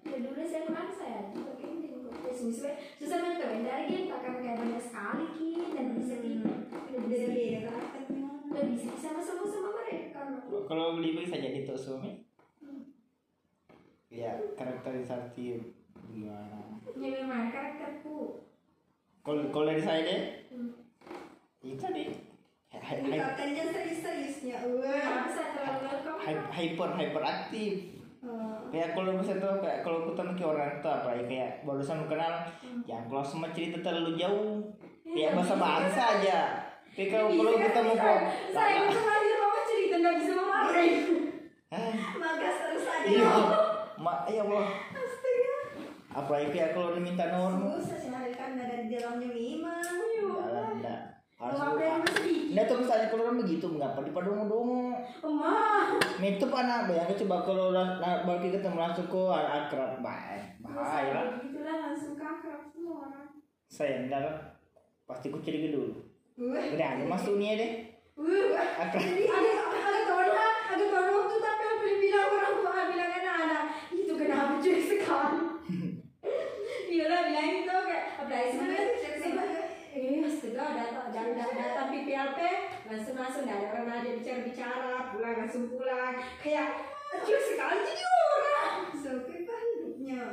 Ya 0.06 0.18
dulu 0.22 0.42
saya 0.46 0.62
geng 0.70 1.78
ya 2.22 2.32
susah 2.32 2.74
susah 3.02 3.18
banget 3.20 3.38
kan 3.42 3.62
dari 3.66 3.84
geng 3.90 4.06
kakak 4.08 4.34
kayak 4.42 4.58
banyak 4.62 4.82
sekali 4.82 5.26
ki. 5.36 5.50
Dan 5.74 5.86
bisa 5.98 6.16
ki 6.22 6.32
Beda 7.10 7.28
beda 7.34 7.60
karakter 7.66 8.02
memang. 8.14 8.38
dan 8.54 8.66
bisa 8.76 8.92
sama 9.00 9.22
sama 9.24 9.44
sama 9.50 9.70
mereka 9.74 10.22
kalau 10.70 10.94
beli 11.00 11.18
bisa 11.18 11.42
jadi 11.42 11.66
tuh 11.66 11.74
suami 11.80 12.22
ya 14.10 14.38
karakterisasi 14.54 15.58
gimana? 16.10 16.82
Ya 16.98 17.10
memang 17.24 17.50
karakterku. 17.50 18.39
Kalau 19.30 19.46
kalau 19.48 19.66
dari 19.68 19.78
saya 19.80 20.02
deh 20.02 20.22
Hmm. 20.50 20.74
itu 21.62 21.86
hy- 21.86 22.18
Tingkatannya 22.72 23.64
serius-seriusnya. 23.68 24.58
Wah. 24.72 25.06
Masa 25.22 25.44
terlalu 25.52 25.86
kau? 26.02 26.18
hy- 26.18 26.50
hyper 26.52 26.90
hyperaktif 26.96 27.74
Oh. 28.20 28.68
kayak 28.68 28.92
kalau 28.92 29.16
misalnya 29.16 29.40
tuh 29.40 29.58
kayak 29.60 29.80
kalau 29.80 30.00
ketemu 30.06 30.32
ke 30.34 30.44
orang 30.44 30.72
tuh 30.78 30.92
apa 30.92 31.10
ya 31.14 31.24
kayak 31.24 31.52
barusan 31.62 32.04
kenal 32.06 32.34
jangan 32.84 33.06
kalau 33.08 33.24
sama 33.24 33.48
cerita 33.50 33.80
terlalu 33.80 34.12
jauh 34.16 34.60
kayak 35.06 35.32
bahasa 35.34 35.56
bahasa 35.56 36.02
aja 36.16 36.40
tapi 36.90 37.08
kalau 37.08 37.32
kalau 37.32 37.54
ketemu 37.56 37.94
kok 37.96 38.20
Saya 38.50 38.76
itu 38.84 39.00
kali 39.00 39.28
mama 39.34 39.60
cerita 39.64 39.96
nggak 39.96 40.16
bisa 40.18 40.32
memakai. 40.36 40.88
Magas 42.18 42.56
terus 42.60 42.86
aja. 42.86 43.08
iya 43.08 43.32
mak 43.96 44.20
ya 44.28 44.42
Allah 44.42 44.66
Astaga. 44.90 45.56
apalagi 46.12 46.50
kayak 46.52 46.72
kalau 46.74 46.90
diminta 46.92 47.26
nomor 47.30 47.78
Susah 47.78 47.99
memang. 49.00 49.84
jalan 50.20 50.68
enggak. 50.80 51.02
harus 51.40 51.56
tuh 52.68 52.84
misalnya 52.84 53.08
kalau 53.08 53.24
orang 53.32 53.40
begitu 53.40 53.64
mengapa 53.64 54.04
di 54.04 54.12
anak 56.52 56.92
bayangin 56.92 57.16
coba 57.24 57.36
kalau 57.48 57.72
nah, 57.72 58.28
balik 58.28 58.60
ketemu 58.60 58.76
langsung 58.76 59.08
kok 59.08 59.32
akrab? 59.32 60.04
Baik 60.04 60.60
bahaya. 60.60 61.12
lah 61.16 61.26
Gitulah 61.40 61.76
langsung 61.88 62.20
kakrab 62.20 62.68
semua 62.68 63.08
orang. 63.08 63.28
saya 63.72 64.04
enggak 64.04 64.20
lah. 64.20 64.36
Pasti 65.08 65.32
ku 65.32 65.40
curiga 65.40 65.72
dulu. 65.72 65.96
Udah 66.36 67.08
masuk 67.08 67.40
nih 67.40 67.56
deh. 67.56 67.72
Wah, 68.20 68.68
akrab. 68.84 69.00
Jadi 69.00 69.24
ada 69.32 69.52
ada 69.80 70.00
kawan 70.12 70.30
ada 70.76 70.86
kawan 70.92 71.08
waktu 71.24 71.36
tapi 71.40 71.64
yang 71.64 72.00
bilang 72.04 72.28
orang 72.36 72.54
tua 72.60 72.82
bilang 72.92 73.12
anak-anak 73.16 73.64
itu 73.96 74.12
kenapa 74.12 74.54
cuek 74.60 74.82
sekali. 74.84 75.49
Viola 77.00 77.32
bilang 77.32 77.64
itu 77.64 77.72
kayak 77.72 78.04
apalagi 78.20 78.50
sebenarnya 78.60 78.88
sebenarnya 79.24 79.64
eh 79.96 80.20
astaga 80.20 80.66
datang 80.76 81.08
datang 81.16 81.52
datang, 81.56 81.88
PPLP 81.96 82.40
langsung 82.92 83.16
langsung 83.16 83.48
nggak 83.48 83.56
ada 83.56 83.68
orang 83.72 84.04
ada 84.04 84.10
bicara 84.20 84.40
bicara 84.44 84.96
pulang 85.16 85.36
langsung 85.40 85.72
pulang 85.72 86.20
kayak 86.44 86.92
cuek 87.24 87.40
sekali 87.40 87.88
jadi 87.88 88.04
orang. 88.04 88.76
Sampai 89.00 89.48
apa 89.48 89.56
hidupnya? 89.64 90.24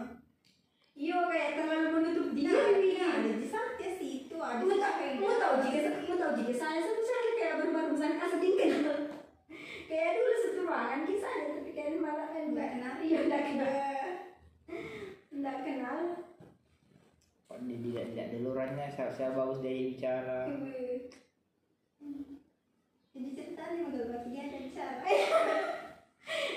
Iya 0.98 1.18
kayak 1.30 1.50
terlalu 1.54 1.86
menutup 1.94 2.28
diri. 2.34 2.98
Nah, 2.98 3.14
ada 3.14 3.30
di 3.38 3.46
saatnya 3.46 3.90
sih 3.94 4.10
itu 4.26 4.34
ada 4.34 4.58
Mau 4.58 4.74
tahu, 4.74 5.06
mau 5.22 5.30
gitu. 5.30 5.38
tahu 5.38 5.54
jika 5.70 5.78
mau 6.02 6.16
tahu 6.18 6.32
jika 6.34 6.54
saya 6.58 6.80
satu 6.82 7.02
sekali 7.06 7.30
kayak 7.38 7.54
baru-baru 7.62 7.88
misalnya 7.94 8.18
asal 8.26 8.38
kenal. 8.58 8.98
Kayak 9.86 10.10
dulu 10.18 10.32
satu 10.42 10.60
ruangan 10.66 11.00
kisahnya 11.06 11.62
tapi 11.62 11.70
kayak 11.70 12.02
malah 12.02 12.26
kan 12.34 12.42
Nggak 12.50 12.68
kenal. 12.74 12.94
Iya 12.98 13.18
nggak 13.30 13.42
kenal. 13.54 13.70
Nggak 15.38 15.58
kenal. 15.62 15.98
Pak, 17.46 17.58
dia 17.62 17.78
tidak 17.78 18.04
tidak 18.10 18.26
ada 18.26 18.38
lurahnya 18.42 18.86
saya, 18.90 19.10
saya 19.14 19.30
bagus 19.38 19.62
dia 19.62 19.94
bicara 19.94 20.50
Jadi 23.16 23.28
ceritanya 23.32 23.80
udah 23.88 24.04
bagi 24.12 24.28
dia 24.34 24.42
ada 24.44 24.58
bicara. 24.60 25.00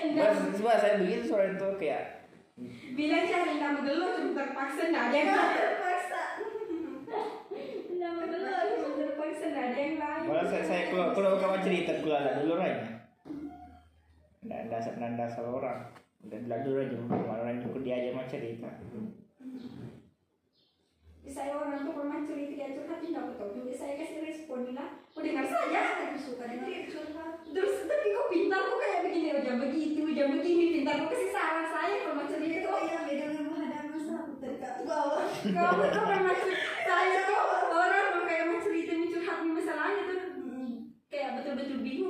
Enggak. 0.04 0.28
Mas, 0.28 0.58
coba 0.60 0.72
saya 0.76 0.94
begitu 1.00 1.22
suara 1.30 1.54
itu 1.54 1.68
kayak 1.78 2.04
Bilang 2.92 3.24
cari 3.24 3.56
nama 3.56 3.80
gelo 3.80 4.06
cuma 4.20 4.32
terpaksa 4.36 4.82
nggak 4.92 5.04
ada 5.08 5.16
yang 5.16 5.30
terpaksa. 5.32 6.20
Nama 7.96 8.22
gelo 8.28 8.52
cuma 8.68 8.88
terpaksa 9.00 9.44
nggak 9.48 9.66
ada 9.72 9.78
yang 9.80 9.94
lain. 9.96 10.22
malah 10.28 10.46
saya, 10.52 10.64
saya 10.68 10.82
kalau 10.92 11.06
kalau 11.16 11.40
kamu 11.40 11.58
cerita 11.64 11.92
kalau 12.04 12.16
ada 12.20 12.44
lurahnya 12.44 12.88
nggak 14.44 14.60
dasar 14.68 14.92
nggak 15.00 15.16
dasar 15.16 15.44
orang 15.48 15.80
udah 16.28 16.38
ada 16.44 16.56
lurahnya 16.68 16.96
malah 17.08 17.40
orang 17.40 17.64
ikut 17.64 17.80
dia 17.80 17.96
aja 17.96 18.10
mau 18.12 18.28
cerita 18.28 18.68
Saya 21.30 21.54
orang 21.54 21.86
tuh 21.86 21.94
pernah 21.94 22.26
dia 22.26 22.74
curhat 22.74 22.98
nggak 23.06 23.38
tahu 23.38 23.50
juga 23.54 23.72
saya 23.78 23.94
kasih 24.02 24.18
respon 24.26 24.74
lah. 24.74 24.98
Oh 25.14 25.22
dengar 25.22 25.46
saja. 25.46 25.82
Suka 26.18 26.44
dengan 26.50 26.66
dia 26.66 26.90
curhat. 26.90 27.46
Terus 27.46 27.74
tapi 27.86 28.06
kok 28.10 28.28
pintar 28.34 28.60
kok 28.66 28.78
kayak 28.82 29.00
begini, 29.06 29.28
oh 29.38 29.42
jangan 29.46 29.60
begitu, 29.70 30.02
jangan 30.10 30.32
begini, 30.42 30.64
pintar 30.74 30.94
kok 30.98 31.08
kasih 31.14 31.30
saran 31.30 31.66
saya 31.70 31.94
mau 32.10 32.26
cerita 32.26 32.58
Itu 32.58 32.68
kok. 32.68 32.82
yang 32.82 33.04
beda 33.06 33.26
bawah. 34.90 35.24
Tuh 35.94 36.02
pernah 36.02 36.34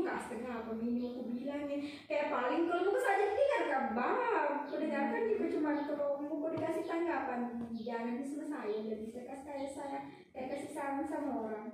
bingung 0.01 0.17
kak 0.17 0.25
setengah 0.25 0.65
apa 0.65 0.73
ini 0.81 1.13
aku 1.13 1.21
bilangnya 1.29 1.79
kayak 2.09 2.33
paling 2.33 2.65
kalau 2.65 2.89
mau 2.89 3.01
saja 3.05 3.37
dengar 3.37 3.63
kabar 3.69 4.45
pendengarkan 4.65 5.29
juga 5.29 5.47
cuma 5.53 5.71
kalau 5.85 6.25
mau 6.25 6.49
dikasih 6.49 6.85
tanggapan. 6.89 7.41
Jangan 7.77 8.17
diselesaikan 8.17 8.89
dan 8.89 8.99
bisa 9.05 9.21
kasih 9.29 9.45
kayak 9.45 9.71
saya 9.77 9.99
kayak 10.33 10.49
kasih 10.57 10.71
saran 10.73 11.05
sama 11.05 11.33
orang. 11.37 11.69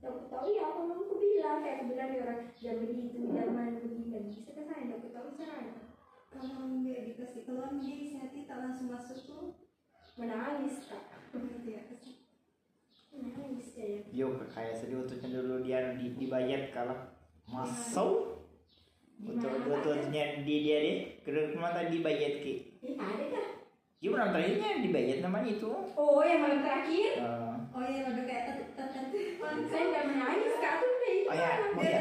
Aku 0.00 0.32
tahu 0.32 0.48
ya 0.48 0.64
aku 0.64 0.80
mau 0.88 0.96
aku 0.96 1.16
bilang. 1.20 1.60
Kayak 1.60 1.76
aku 1.76 1.84
bilang 1.92 2.08
ya 2.08 2.20
orang 2.24 2.40
jangan 2.56 2.78
begitu 2.88 3.16
jangan 3.36 3.68
begini. 3.76 4.04
Dan 4.08 4.22
bisa 4.32 4.50
ke 4.56 4.62
saya 4.64 4.88
aku 4.96 5.08
tahu 5.12 5.28
caranya. 5.36 5.76
Kalau 6.32 6.72
nggak 6.72 7.00
dikasih 7.12 7.42
keluar 7.44 7.68
dia 7.76 7.94
isi 8.00 8.16
hati 8.16 8.48
tak 8.48 8.64
langsung 8.64 8.88
masuk 8.88 9.20
tuh. 9.28 9.52
menangis 10.16 10.88
kak. 10.88 11.04
Gitu 11.36 11.68
ya. 11.68 11.84
kasih. 11.84 12.16
menangis 13.12 13.68
ya. 13.76 14.00
Yo 14.08 14.40
kayak 14.48 14.72
sedih 14.72 15.04
waktu 15.04 15.20
dulu 15.20 15.60
dia 15.60 15.92
di, 16.00 16.16
dibayar 16.16 16.72
kalah 16.72 17.17
masuk 17.48 18.28
Betul 19.18 19.50
betulnya 19.66 20.46
di 20.46 20.54
dia 20.62 20.76
deh. 20.78 20.98
Kedua 21.26 21.50
ke 21.50 21.58
mana 21.58 21.90
dibayar 21.90 22.38
ki. 22.38 22.54
Ih, 22.86 22.94
ada 22.94 23.24
kah? 23.34 23.46
Gimana 23.98 24.30
terakhirnya 24.30 24.78
dibayar 24.78 25.16
namanya 25.26 25.50
itu. 25.58 25.70
Oh 25.98 26.22
yang 26.22 26.38
malam 26.38 26.62
terakhir? 26.62 27.18
Eh, 27.18 27.54
Oh 27.68 27.84
iya 27.84 28.00
udah 28.10 28.24
kayak 28.24 28.42
tetep 28.48 28.68
saya 29.70 29.84
udah 29.90 30.02
menangis 30.06 30.54
kak. 30.58 30.74
Tuh 30.80 30.88
udah 30.88 31.10
itu 31.12 31.28
oh 31.28 31.36
ya 31.36 31.52
oh 31.74 31.82
ya 31.84 32.00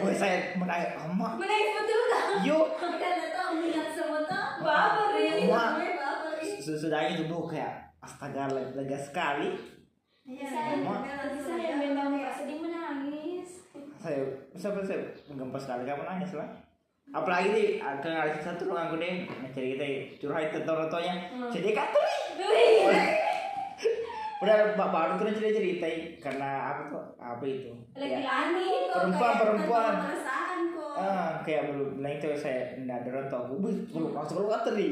oh 0.00 0.12
saya 0.16 0.36
menangis. 0.56 0.90
Emak 0.96 1.32
menangis 1.36 1.70
betul 1.76 2.00
kak. 2.08 2.24
Yo. 2.44 2.58
Karena 2.76 3.28
tahu 3.32 3.52
minat 3.62 3.88
semua 3.92 4.20
tuh. 4.24 4.44
bapak 4.64 5.06
Ri. 5.12 5.24
Emak. 5.44 5.72
Bapak 5.96 6.32
Ri. 6.40 6.48
sudah 6.64 7.00
itu 7.08 7.22
tuh 7.28 7.42
kayak 7.52 7.72
astaga 8.00 8.44
lega, 8.52 8.98
sekali. 8.98 9.48
Iya, 10.28 10.44
saya 10.44 10.76
saya 11.40 11.72
memang 11.80 12.20
sedih 12.36 12.60
menangis 12.60 13.17
saya 13.98 14.22
sampai 14.54 14.82
saya? 14.82 15.02
Gempa 15.26 15.58
sekali 15.58 15.82
kamu 15.84 16.02
nangis 16.02 16.32
lah. 16.32 16.48
Apalagi 17.08 17.48
nih 17.50 17.68
ke 17.80 18.08
hari 18.08 18.36
satu 18.36 18.68
ruang 18.68 18.86
aku 18.86 18.96
deh 18.96 19.24
mencari 19.24 19.74
kita 19.74 19.86
curhat 20.18 20.52
tentang 20.52 20.76
rotonya 20.78 21.14
Hmm. 21.30 21.48
jadi 21.48 21.72
kata 21.72 22.00
udah 24.38 24.56
pak 24.78 24.88
baru 24.94 25.12
tuh 25.18 25.34
cerita 25.34 25.58
cerita 25.58 25.88
karena 26.20 26.48
apa 26.68 26.82
tuh 26.92 27.04
apa 27.18 27.42
itu? 27.42 27.72
Lagi 27.96 28.22
ya. 28.22 28.38
Perempuan, 28.86 29.32
perempuan. 29.34 29.94
Ah 30.94 31.42
kayak 31.42 31.72
belum 31.72 31.96
bilang 31.96 32.14
itu 32.18 32.28
saya 32.36 32.76
nggak 32.76 32.98
ada 33.02 33.10
roto 33.16 33.36
aku 33.40 33.54
"Wih, 33.64 33.76
belum 33.88 34.10
langsung 34.12 34.36
keluar 34.38 34.60
tadi 34.62 34.86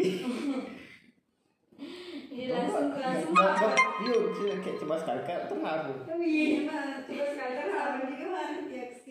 jadi 2.27 2.53
langsung 2.55 2.95
langsung 2.95 3.73
yuk 4.07 4.23
kayak 4.63 4.77
coba 4.81 4.95
sekali 4.99 5.21
terharu. 5.27 5.95
Wih, 6.17 6.63
Gimana? 6.63 7.03
coba 7.03 7.25
sekali 7.29 7.53
kan 7.55 7.67
Sama 7.67 7.81
haru 7.83 7.99
juga 8.09 8.27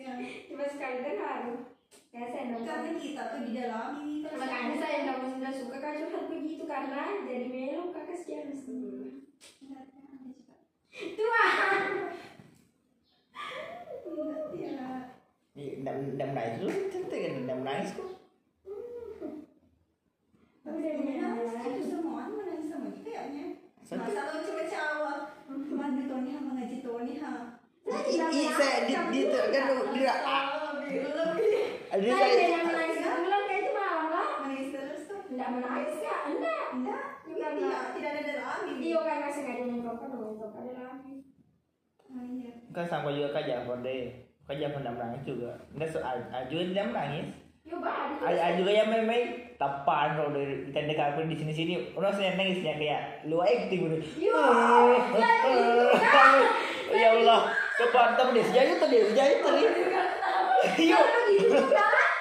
reaksikan. 0.08 0.46
coba 0.48 0.64
sekali 0.68 0.96
kan 1.00 1.16
haru 1.18 1.54
saya 2.26 2.44
nggak 2.46 2.62
Karena 2.64 2.92
kita 2.96 3.22
tuh 3.28 3.40
di 3.42 3.52
dalam 3.52 3.88
ini 3.98 4.14
terus. 4.24 4.38
makanya 4.40 4.74
saya 4.78 4.96
nggak 5.04 5.18
nggak 5.36 5.54
suka 5.54 5.76
curhat 5.76 6.24
begitu 6.26 6.64
karena 6.64 7.00
jadi 7.22 7.46
melo 7.46 7.84
kak. 7.90 8.04
Kasihan 8.06 8.48
Tuhan 8.56 9.10
Ya. 14.56 14.72
nggak 15.56 15.94
nggak 16.14 16.28
menangis 16.30 16.54
dulu. 16.58 16.72
Cerita 16.88 17.16
kan 17.16 17.32
nggak 17.42 17.58
menangis 17.58 17.90
kok 17.92 18.10
udah 20.66 20.92
Menangis 20.98 21.22
menangis 21.38 21.70
itu 21.70 21.82
semua 21.86 22.26
menangis 22.26 22.66
sama 22.66 22.86
juga 22.90 23.06
kayaknya. 23.08 23.44
Saya- 23.80 24.02
Masa 24.02 24.20
lo 24.26 24.38
cuma 24.42 24.64
cawat. 24.66 25.20
Cuma 25.46 25.84
di 25.94 26.02
Tony 26.04 26.28
ha 26.28 26.40
mengaji 26.42 26.76
Tony 26.80 27.14
ha. 27.16 27.32
Saya 28.56 28.78
di 28.88 28.94
di 29.12 29.18
itu 29.28 29.36
kan? 29.36 29.64
dia. 29.92 30.14
Ada 31.86 32.02
saya 32.02 32.60
menangis 32.66 32.98
bulan 33.00 33.42
kayak 33.46 33.60
itu 33.62 33.72
malam 33.72 34.06
lah 34.10 34.26
Menangis 34.42 34.68
terus 34.74 35.02
tuh. 35.06 35.20
Enggak 35.32 35.48
menangis 35.54 35.96
ya 36.02 36.16
enggak. 36.28 36.64
Enggak. 36.76 37.04
Juga 37.26 37.36
Tidak, 37.36 37.50
enggak. 37.56 37.82
tidak 37.94 38.10
ada 38.12 38.34
lagi. 38.42 38.72
Iya 38.80 38.98
kan 39.00 39.16
masih 39.22 39.40
nggak 39.40 39.54
ada 39.54 39.62
kan 39.62 39.68
nyentuh 39.70 40.50
ada 40.50 40.72
lagi. 40.76 41.14
Kan 42.74 42.84
sama 42.84 43.08
juga 43.12 43.28
kak 43.32 43.44
Jafar 43.48 43.78
deh. 43.80 44.02
Kak 44.46 44.56
Jafar 44.60 44.80
menangis 44.84 45.22
juga. 45.24 45.52
Nggak 45.72 45.88
so 45.88 45.98
Aju 46.04 46.56
tidak 46.56 46.86
menangis. 46.92 47.28
Aju 48.26 48.60
juga 48.60 48.72
yang 48.72 48.88
main-main. 48.92 49.26
Tapan 49.56 50.20
kalau 50.20 50.36
dari 50.36 50.68
tenda 50.68 50.92
kaku 50.92 51.32
di 51.32 51.36
sini 51.40 51.48
sini 51.48 51.74
orang 51.96 52.12
saya 52.12 52.36
nangisnya 52.36 52.76
kayak 52.76 53.24
lu 53.24 53.40
acting 53.40 53.88
Yo, 54.20 54.36
ya 56.92 57.08
Allah 57.16 57.42
kebantem 57.76 58.26
deh 58.32 58.44
sejauh 58.48 58.72
itu 58.72 58.86
deh 58.88 59.02
sejauh 59.12 59.32
itu 59.36 59.48
deh 59.52 59.68
iya. 60.80 60.98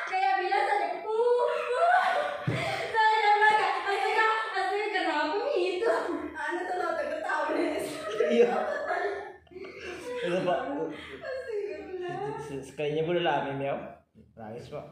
Kayaknya 0.06 0.34
biasa 0.44 0.72
deh. 0.80 0.92
Iya. 8.26 8.50
iya 12.76 13.02
udah 13.06 13.24
lama 13.24 13.52
ya, 13.62 13.76
nangis 14.36 14.68
pak. 14.68 14.86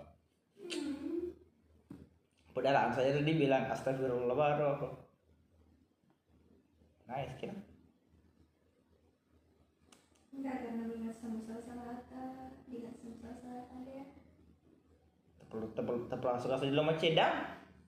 Padahal 2.54 2.94
saya 2.94 3.18
tadi 3.18 3.34
bilang 3.34 3.66
astagfirullah 3.68 4.38
baru. 4.38 4.94
Nangis 7.10 7.34
kita. 7.42 7.73
Enggak 10.34 10.66
karena 10.66 10.84
ingat 10.90 11.16
sama 11.22 11.38
ingat 11.40 11.62
sama 12.98 13.34
salah 13.38 13.64
kata 13.70 13.92
ya. 13.94 14.06
Tepel 15.40 15.62
tepel 15.78 15.96
tepel 16.10 16.30
langsung 16.34 16.50
kasih 16.52 16.68
dulu 16.74 16.82
sama 16.82 16.94
cedang. 16.98 17.36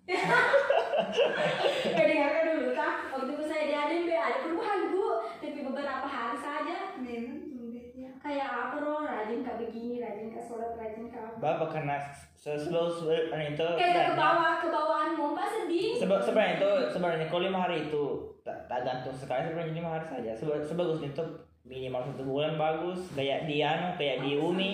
Eh 0.06 2.06
dengarkan 2.14 2.44
dulu 2.54 2.70
kak, 2.78 2.94
waktu 3.10 3.32
itu 3.34 3.44
saya 3.50 3.64
diadain 3.66 4.06
be 4.06 4.14
ada 4.14 4.38
perubahan 4.46 4.94
bu, 4.94 5.06
tapi 5.42 5.60
beberapa 5.66 6.06
hari 6.06 6.38
saja. 6.38 6.94
Memang 7.02 7.42
sulit 7.42 7.98
ya. 7.98 8.14
Kayak 8.22 8.48
apa 8.54 8.76
roh, 8.80 9.02
rajin 9.02 9.42
kak 9.42 9.58
begini, 9.58 9.98
rajin 9.98 10.30
kak 10.30 10.46
sholat, 10.46 10.78
rajin 10.78 11.10
kak 11.10 11.34
apa. 11.34 11.42
Bapak 11.42 11.70
karena 11.74 11.98
sebelum 12.38 12.94
sebelum 12.94 13.42
itu 13.42 13.66
Kayak 13.74 14.14
ke 14.14 14.16
bawah, 14.16 14.62
ke 14.62 14.70
bawahan 14.70 15.18
mompa 15.18 15.50
sedih. 15.50 15.98
Sebe- 15.98 16.22
sebenarnya 16.22 16.62
itu 16.62 16.70
sebenarnya 16.94 17.26
kalau 17.26 17.42
lima 17.42 17.66
hari 17.66 17.90
itu 17.90 18.04
tak, 18.46 18.70
tak 18.70 18.86
gantung 18.86 19.18
sekali 19.18 19.50
sebenarnya 19.50 19.74
lima 19.74 19.98
hari 19.98 20.06
saja 20.06 20.30
Sebe- 20.38 20.62
sebagus 20.62 21.02
itu 21.02 21.26
minimal 21.66 22.02
satu 22.06 22.24
bulan 22.24 22.54
bagus 22.56 23.02
kayak 23.18 23.50
di 23.50 23.66
anu 23.66 23.98
kayak 23.98 24.22
di 24.22 24.38
Umi. 24.38 24.70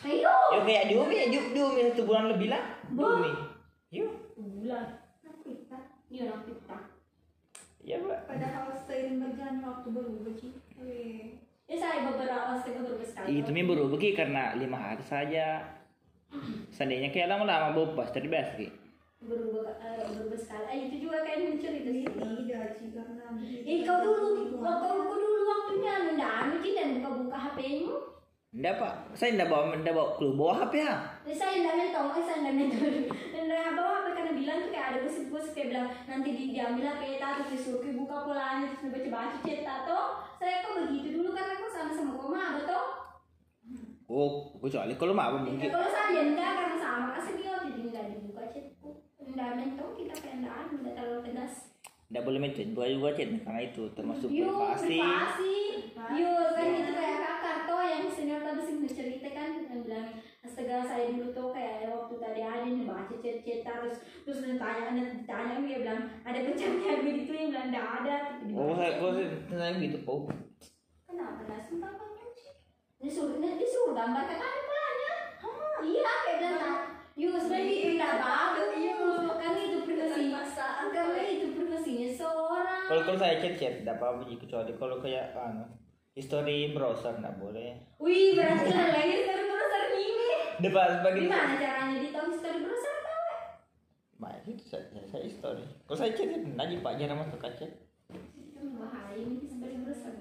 Ayo, 0.00 0.32
yuk 0.56 0.62
kayak 0.64 0.84
di 0.88 0.94
Umi 0.96 1.14
di, 1.28 1.38
di 1.52 1.60
Umi 1.60 1.80
satu 1.90 2.02
bulan 2.06 2.30
lebih 2.30 2.48
lah. 2.48 2.62
Di. 2.86 3.02
Umi. 3.02 3.32
Yuk 3.90 4.10
bulan. 4.38 4.86
Iya 6.10 6.26
aku 6.26 6.50
kita. 6.50 6.78
ya 7.80 7.96
mbak 7.96 8.26
Padahal 8.26 8.74
seiring 8.82 9.22
berjalannya 9.22 9.62
waktu 9.62 9.88
berubah 9.94 10.34
sih. 10.36 10.52
Eh, 10.76 11.38
Ya 11.70 11.78
saya 11.78 12.02
beberapa 12.02 12.58
saya 12.58 12.82
beberapa 12.82 13.06
sekali. 13.06 13.38
itu 13.38 13.50
mi 13.54 13.62
baru 13.62 13.86
begini 13.86 14.18
karena 14.18 14.58
lima 14.58 14.74
hari 14.74 15.06
saja. 15.06 15.62
Seandainya 16.74 17.14
kayak 17.14 17.30
lama-lama 17.30 17.70
bopas 17.70 18.10
terbiasa 18.10 18.58
ki 18.58 18.66
berubah 19.20 19.76
eh. 19.78 20.00
Eh, 20.70 20.78
itu 20.88 20.96
juga 21.06 21.20
kayak 21.22 21.38
mencerita 21.44 21.90
sih. 21.92 22.04
Tidak 22.08 22.66
sih 22.76 22.88
karena 22.90 23.26
Eh 23.44 23.78
kau 23.84 23.98
dulu, 24.00 24.26
waktu 24.58 24.86
kau 24.88 25.16
dulu 25.16 25.42
waktunya 25.46 25.92
nunda 26.08 26.28
anu 26.44 26.56
sih 26.64 26.72
dan 26.72 26.98
buka-buka 26.98 27.36
HP-mu. 27.36 27.94
Enggak 28.50 28.82
pak, 28.82 28.94
saya 29.14 29.38
enggak 29.38 29.46
bawa 29.46 29.62
enggak 29.70 29.94
bawa 29.94 30.08
keluar 30.18 30.34
bawa 30.34 30.52
HP 30.64 30.74
ya. 30.82 30.94
Eh, 31.22 31.36
saya 31.36 31.62
ndak 31.62 31.74
mentong, 31.78 32.08
eh 32.18 32.24
saya 32.24 32.38
ndak 32.42 32.54
mentong. 32.56 32.94
Dari 33.30 33.70
bawa 33.76 33.90
HP 33.94 34.06
karena 34.10 34.32
bilang 34.34 34.58
tuh 34.58 34.70
kayak 34.70 34.86
ada 34.90 34.98
gosip-gosip 35.04 35.52
kayak 35.54 35.68
bilang 35.70 35.86
nanti 36.06 36.28
di 36.32 36.44
diambil 36.50 36.84
HP 36.88 37.02
tato 37.18 37.40
disuruh 37.46 37.78
ke 37.78 37.94
buka 37.94 38.16
polanya 38.24 38.66
terus 38.72 38.90
baca-baca 38.90 39.36
chat 39.40 39.60
tato. 39.62 39.98
Saya 40.40 40.64
kok 40.64 40.74
begitu 40.82 41.08
dulu 41.14 41.30
karena 41.30 41.54
aku 41.54 41.66
sama 41.68 41.92
sama 41.92 42.12
koma 42.16 42.58
betul. 42.58 42.82
Oh, 44.10 44.30
kecuali 44.58 44.98
kalau 44.98 45.14
mau 45.14 45.38
Eh, 45.38 45.42
mungkin. 45.46 45.70
kalau 45.70 45.86
saya 45.86 46.20
enggak 46.20 46.50
karena 46.58 46.76
sama 46.76 47.06
kasih 47.14 47.34
dia 47.38 47.54
jadi 47.62 47.80
enggak 47.86 48.04
dibuka 48.10 48.42
chatku. 48.50 48.90
Ndak 49.20 49.50
mentong 49.60 49.92
kita 49.96 50.14
anu, 50.48 50.74
ndak 50.80 50.94
terlalu 50.96 51.20
tegas. 51.28 51.54
Enggak 52.10 52.24
boleh 52.26 52.40
mencet, 52.42 52.68
juga 52.74 53.14
chat 53.14 53.30
karena 53.46 53.60
itu 53.62 53.82
termasuk 53.94 54.28
Yo, 54.34 54.50
privasi. 54.50 54.98
privasi. 54.98 55.56
Yo, 56.18 56.32
kan 56.58 56.66
itu 56.74 56.90
kayak 56.90 57.18
kakak 57.22 57.56
tuh 57.70 57.80
yang 57.86 58.04
senior 58.10 58.42
tadi 58.42 58.62
sih 58.66 58.76
cerita 58.90 59.28
kan 59.30 59.62
yang 59.62 59.86
bilang 59.86 60.08
astaga 60.42 60.82
saya 60.82 61.14
dulu 61.14 61.30
tuh 61.30 61.48
kayak 61.54 61.86
waktu 61.86 62.14
tadi 62.18 62.40
ada 62.42 62.66
nih 62.66 62.82
baca 62.82 63.14
chat-chat 63.14 63.62
terus 63.62 63.96
terus 64.26 64.42
tanya 64.58 64.90
tanya 65.22 65.54
dia 65.62 65.78
bilang 65.78 66.00
ada 66.26 66.38
pecahnya 66.42 66.98
begitu? 67.06 67.30
Yang 67.30 67.48
bilang 67.54 67.66
enggak 67.70 67.86
ada. 68.02 68.16
Oh, 68.58 68.74
saya 68.74 68.90
gua 68.98 69.10
saya 69.46 69.72
gitu, 69.78 69.98
oh. 70.10 70.26
kenapa? 71.06 71.46
Nggak 71.46 71.62
sumpah 71.70 71.90
kan 71.94 72.10
disuruh 73.00 73.40
disuruh 73.40 73.96
gambar 73.96 74.28
kan 74.28 74.36
ada 74.36 74.60
polanya 74.68 75.12
iya 75.80 76.12
kayak 76.20 76.38
bilang 76.44 76.99
yo 77.20 77.36
sebenarnya 77.36 77.74
itu 77.76 77.88
enggak 78.00 78.16
bagus 78.24 78.72
yo 78.80 79.00
karena 79.36 79.60
itu 79.60 79.78
privasi 79.84 80.22
karena 80.88 81.22
itu 81.28 81.46
privasinya 81.52 82.08
seorang 82.16 82.84
Kalau 82.88 83.02
kalau 83.04 83.18
saya 83.20 83.36
chat 83.44 83.54
chat 83.60 83.74
enggak 83.84 84.00
apa-apa 84.00 84.24
kecuali 84.24 84.72
kalau 84.80 84.96
kayak 85.04 85.36
anu 85.36 85.68
history 86.16 86.72
browser 86.72 87.20
enggak 87.20 87.36
boleh. 87.36 87.76
Wih, 88.00 88.40
berarti 88.40 88.72
lah 88.72 88.88
lagi 88.96 89.14
story 89.28 89.44
browser 89.52 89.84
ini. 90.00 90.28
Depan 90.64 90.88
sebagai 90.96 91.20
Gimana 91.28 91.54
caranya 91.60 91.98
di 92.00 92.08
tahu 92.08 92.28
story 92.32 92.58
browser 92.64 92.96
tahu? 93.04 93.20
ya? 93.20 93.36
Nah, 94.20 94.32
itu 94.40 94.64
saya, 94.64 94.84
saya, 95.04 95.22
history. 95.28 95.64
Kalau 95.84 95.98
saya 96.00 96.12
chat 96.16 96.28
chat 96.32 96.40
enggak 96.40 96.66
Ji, 96.72 96.76
Pak 96.80 96.92
jarang 96.96 97.18
masuk 97.20 97.36
ke 97.36 97.48
chat. 97.60 97.72
Bahaya 98.80 99.20
ini 99.20 99.44
story 99.44 99.76
browser. 99.84 100.14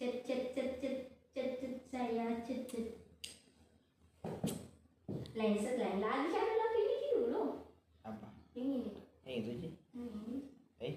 Chat 0.00 0.14
chat 0.24 0.42
chat 0.56 0.70
chat 0.80 0.96
chat 1.36 1.50
chat 1.60 1.72
saya 1.92 2.40
chat 2.40 2.64
chat. 2.64 3.05
Lain 5.36 5.52
lain 5.60 6.00
lagi 6.00 6.32
ada 6.32 6.54
lagi 6.56 6.80
ini 6.80 7.08
dulu. 7.12 7.42
Apa? 8.00 8.28
Ini 8.56 8.88
Yang 9.28 9.36
itu 9.36 9.50
Ji. 9.60 9.68
ini. 9.92 10.36
Eh, 10.80 10.94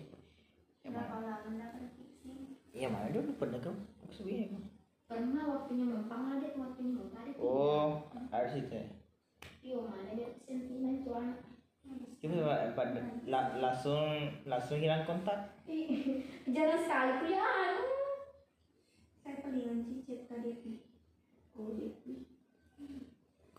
yang 0.87 0.95
mana? 0.95 1.43
Nggak 1.43 1.69
pergi 1.75 2.07
sih? 2.23 2.33
Yang 2.71 2.91
mana 2.95 3.07
dulu 3.11 3.35
pernah 3.35 3.59
kau? 3.59 3.75
Maksudnya 3.99 4.47
kau? 4.47 4.63
Pernah 5.11 5.43
waktunya 5.43 5.85
mempang 5.91 6.39
ada 6.39 6.47
waktunya 6.55 6.93
mempang 6.95 7.27
ada. 7.27 7.31
Oh, 7.35 8.07
harus 8.31 8.63
itu 8.63 8.71
ya. 8.71 8.87
Yo 9.59 9.83
mana 9.83 10.15
dia 10.15 10.31
sentimen 10.47 11.03
tuh 11.03 11.19
anak. 11.19 11.43
Cuma 12.23 12.47
la- 13.27 13.55
langsung 13.59 14.07
langsung 14.47 14.79
hilang 14.79 15.03
kontak. 15.03 15.59
Jarang 16.55 16.79
sekali 16.79 17.11
kuliah. 17.27 17.75
saya 19.19 19.35
palingan 19.43 19.83
cicit 19.83 20.31
tadi. 20.31 20.79
Oh. 21.59 21.75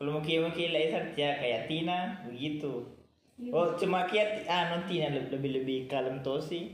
Kalau 0.01 0.17
mungkin 0.17 0.49
mungkin 0.49 0.73
lain 0.73 0.89
saja 0.89 1.37
kayak 1.37 1.69
Tina 1.69 2.25
begitu. 2.25 2.89
Oh 3.53 3.77
cuma 3.77 4.09
kayak 4.09 4.49
anu 4.49 4.81
Tina 4.89 5.13
lebih 5.13 5.61
lebih 5.61 5.79
kalem 5.93 6.25
tuh 6.25 6.41
sih. 6.41 6.73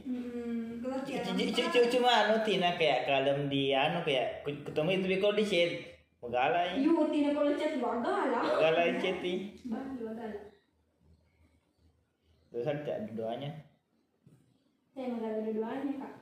Cuma 1.90 2.10
anu 2.22 2.38
Tina 2.46 2.78
kayak 2.78 3.02
kalem 3.02 3.50
di 3.50 3.74
anu 3.74 4.06
kayak 4.06 4.46
ketemu 4.46 5.02
itu 5.02 5.18
kalau 5.18 5.34
di 5.34 5.42
chat 5.42 5.70
Magalay. 6.22 6.82
Yu, 6.82 6.90
tidak 7.10 7.32
kalau 7.34 7.52
chat 7.54 7.72
bagala. 7.82 8.38
Magalay 8.46 8.98
chat. 9.02 9.22
Bang, 9.66 9.98
bagala. 9.98 10.38
Terus 12.50 12.66
ada 12.70 12.94
doanya. 13.10 13.50
Saya 14.94 15.12
magala 15.12 15.44
dua-duanya, 15.44 15.92
Kak. 15.98 16.14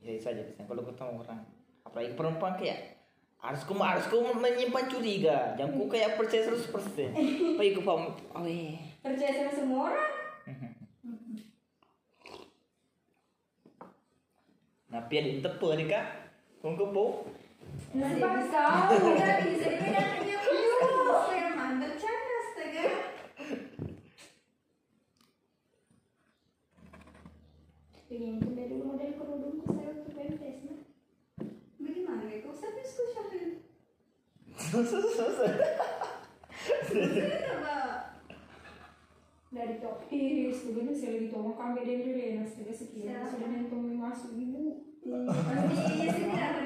Ya 0.00 0.16
saja 0.16 0.42
bisa 0.46 0.64
kalau 0.64 0.86
ketemu 0.86 1.22
orang. 1.22 1.42
Apalagi 1.84 2.16
perempuan 2.16 2.54
kayak 2.56 2.99
harus 3.40 3.64
ku 3.64 3.72
harus 3.80 4.04
ku 4.12 4.20
menyimpan 4.20 4.84
curiga. 4.88 5.56
Jangan 5.56 5.72
ku 5.76 5.88
kayak 5.88 6.20
percaya 6.20 6.44
100%. 6.48 7.56
Baik 7.56 7.80
ku 7.80 7.82
paham. 7.82 8.12
Oh 8.36 8.44
iya. 8.44 8.76
Percaya 9.00 9.32
sama 9.32 9.52
semua 9.56 9.80
orang. 9.88 10.10
Nah, 14.90 15.06
pia 15.06 15.22
di 15.22 15.38
tepe 15.38 15.68
nih 15.78 15.86
kak. 15.86 16.06
Kung 16.60 16.74
kepo. 16.74 17.24
Nampak 17.94 18.50
kau, 18.50 18.98
udah 19.14 19.38
bisa 19.46 19.66
dipegang 19.70 20.20
dia. 20.26 20.38
saya 21.30 21.46
mah 21.54 21.78
bercanda 21.78 22.34
astaga. 22.42 22.86
Pengen 28.10 28.42
itu 28.42 28.48
dari 28.58 28.76
model 28.82 29.10
kerudungku 29.14 29.64
saya 29.70 29.94
waktu 29.94 30.10
pentes, 30.10 30.58
nah. 30.66 30.82
Bagaimana 31.78 32.26
ya? 32.26 32.42
Kau 32.42 32.52
sampai 32.52 32.82
susah 32.82 33.30
Coba. 34.70 34.86
Dari 39.50 39.82
topis, 39.82 40.62
kemudian 40.62 40.94
saya 40.94 41.18
lagi 41.18 41.34
tolong 41.34 41.58
dari 42.14 42.38
ya. 43.02 43.26
Sudah 43.26 43.50
nentong 43.50 43.98
masuk 43.98 44.38
ibu. 44.38 44.94
Pasti 45.02 46.06
sini 46.06 46.38
ada 46.38 46.62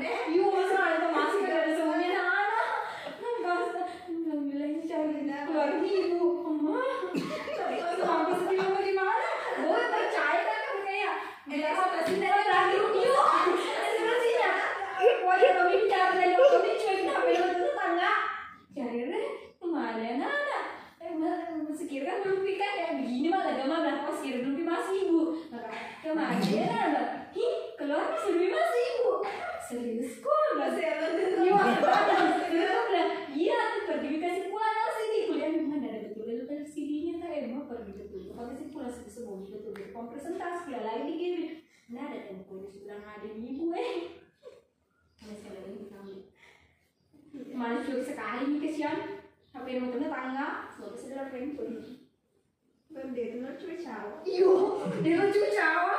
itu 1.01 1.09
masih 1.09 1.49
ada 1.49 1.73
semuanya 1.73 2.29
anak. 2.29 2.77
Basta, 3.41 3.89
alhamdulillah 4.05 4.85
cari 4.85 5.25
ibu. 5.89 6.45
Gimana? 6.45 7.09
Gue 9.65 9.81
percaya 9.81 10.45
kan 10.45 10.77
kayak 10.85 11.15
sih 12.05 12.21
dari 12.21 12.77
ibu. 28.35 28.51
Masih 28.55 28.83
ibu. 28.99 29.13
Serius 29.65 30.13
kok? 30.21 30.39
Masih 30.59 30.85
ada. 30.85 31.07
Terus 31.13 31.33
aku 31.35 31.43
bilang. 31.43 31.75
Kuliah 35.25 35.51
di 35.51 35.65
mana? 35.67 35.89
Ada 35.89 36.09
Malu 47.55 47.79
sekali 48.03 48.43
nih 48.51 48.61
kesian. 48.61 48.99
Apa 49.55 49.67
yang 49.71 49.87
mau 49.87 49.95
tangga? 49.95 50.69
Soalnya 50.75 50.99
sudah 50.99 51.27
pengen 51.31 51.55
pun. 51.55 51.71
Belum 52.91 53.11
dia 53.15 53.31
tuh 53.31 53.55
cuma 53.59 53.75
cawa. 53.79 54.13
Iyo, 54.27 54.55
dia 55.03 55.15
tuh 55.19 55.31
cuma 55.31 55.49
cawa. 55.55 55.99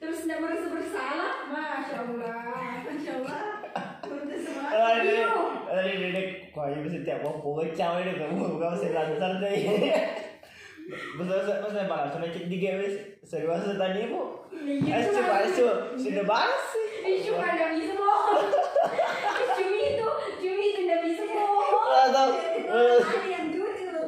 Terus 0.00 0.24
tidak 0.24 0.38
merasa 0.42 0.66
bersalah. 0.70 1.32
Masya 1.50 1.96
Allah, 2.06 2.86
Masya 2.86 3.12
Allah. 3.18 3.42
Tadi 5.70 5.94
dia 6.02 6.22
kok 6.50 6.66
aja 6.66 6.78
bisa 6.82 6.98
tiap 7.06 7.22
mau 7.22 7.38
pukul 7.38 7.70
cawe 7.70 8.02
deh 8.02 8.14
kamu 8.18 8.58
kamu 8.58 8.74
sih 8.74 8.90
lancar 8.90 9.38
deh. 9.38 9.54
Besar 10.90 11.46
besar 11.46 11.56
besar 11.62 11.84
malah 11.86 12.10
sudah 12.10 12.26
cek 12.26 12.50
di 12.50 12.58
game 12.58 12.82
serius 13.22 13.78
tadi 13.78 14.10
bu. 14.10 14.50
Asu 14.90 15.10
asu 15.14 15.66
sudah 15.94 16.24
bahas 16.26 16.69
cuma 17.00 17.46
tidak 17.56 17.70
bisa 17.80 17.92
bohong 17.96 18.44
cumi 19.56 19.80
itu 19.96 20.08
cumi 20.40 20.64
itu 20.72 20.80
tidak 20.84 21.00
bisa 21.08 21.22
bohong. 21.24 22.32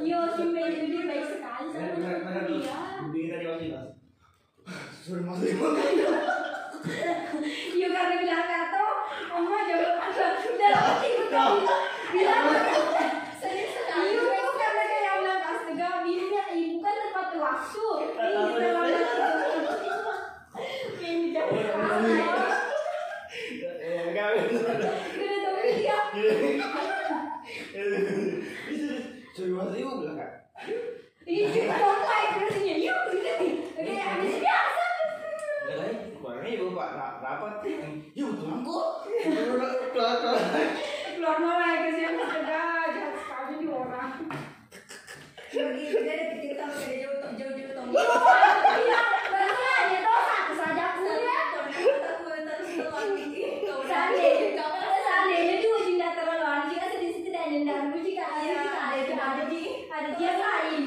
Yo, 0.02 0.18
cumi 0.35 0.61
itu 0.66 0.85
dia 0.90 1.02
baik 1.07 1.24
sekali. 1.31 1.70
Dia 1.72 2.74
Bikin 3.12 3.31
tadi 3.31 3.46
masih 3.46 3.68
mas. 3.70 3.88
Suruh 5.02 5.24
masuk 5.26 5.46
Yo 7.74 7.87
karena 7.90 8.14
bilang 8.18 8.46
kata, 8.46 8.83
Mama 9.31 9.59
dalam 9.66 9.94
hatiku 9.98 10.50
tadi 10.59 11.11
bilang 11.31 11.62
Sering 13.38 13.68
sekali. 13.70 14.11
Iyo 14.11 14.22
itu 14.26 14.52
karena 14.59 14.83
kayak 14.90 15.14
bilang 15.22 15.42
astaga 15.42 15.88
bininya 16.02 16.42
ibu 16.50 16.76
kan 16.83 16.94
tepat 16.98 17.28
waktu. 17.38 17.87
Ini 21.02 21.26
dalam 21.35 21.57
ini 21.57 22.41
Ya, 24.22 24.28
kau. 24.30 24.46
Udah 25.18 25.38
tahu 25.42 25.58
dia. 25.66 25.98
Suruh 29.35 29.54
masuk 29.58 29.74
ibu 29.74 29.92
bilang 29.98 30.18
juga 31.22 31.74
apa 31.74 32.14
ya 32.14 32.28
terusnya? 32.37 32.74
Yuk, 32.78 32.98
gitu 33.11 33.30
nih. 33.40 33.52
Oke, 33.74 33.92
habis 33.98 34.35
biasa. 34.38 34.85
Kali, 35.62 35.90
kemarin 36.14 36.50
ibu 36.52 36.66
pak 36.70 36.88
ra- 36.94 37.18
rapat. 37.18 37.54
Yuk, 38.14 38.30
tulangku. 38.38 38.78
Kelar. 39.90 40.16
Keluar 41.12 41.37
mulai 41.38 41.74
ke 41.82 41.90
siapa 41.94 42.22
astaga 42.22 42.62
jahat 42.90 43.14
sekali 43.18 43.54
nih 43.62 43.70
orang. 43.70 44.11
Ada 45.52 45.74
tahu 46.54 46.72
kayak 46.78 46.96
jauh 47.02 47.16
jauh 47.35 47.54
jauh. 47.58 47.87
Iya, 47.92 49.02
bahasanya 49.28 49.98
tuh 50.00 50.20
satu 50.22 50.52
saja 50.54 50.87
punya. 50.96 51.38
Seandainya, 53.82 54.64
seandainya 55.04 55.54
tuh 55.61 55.76
jika 55.85 56.08
terlalu 56.16 56.44
aneh, 56.44 56.66
jika 56.72 56.87
sedih-sedih 56.88 57.32
dan 57.32 57.46
dendam, 57.52 57.92
jika 58.00 58.24
ada 58.24 58.48
jika 58.48 58.80
ada 58.80 58.96
jika 59.04 59.20
ada 59.20 59.44
ada 59.92 60.11
dia 60.16 60.32
lain. 60.40 60.85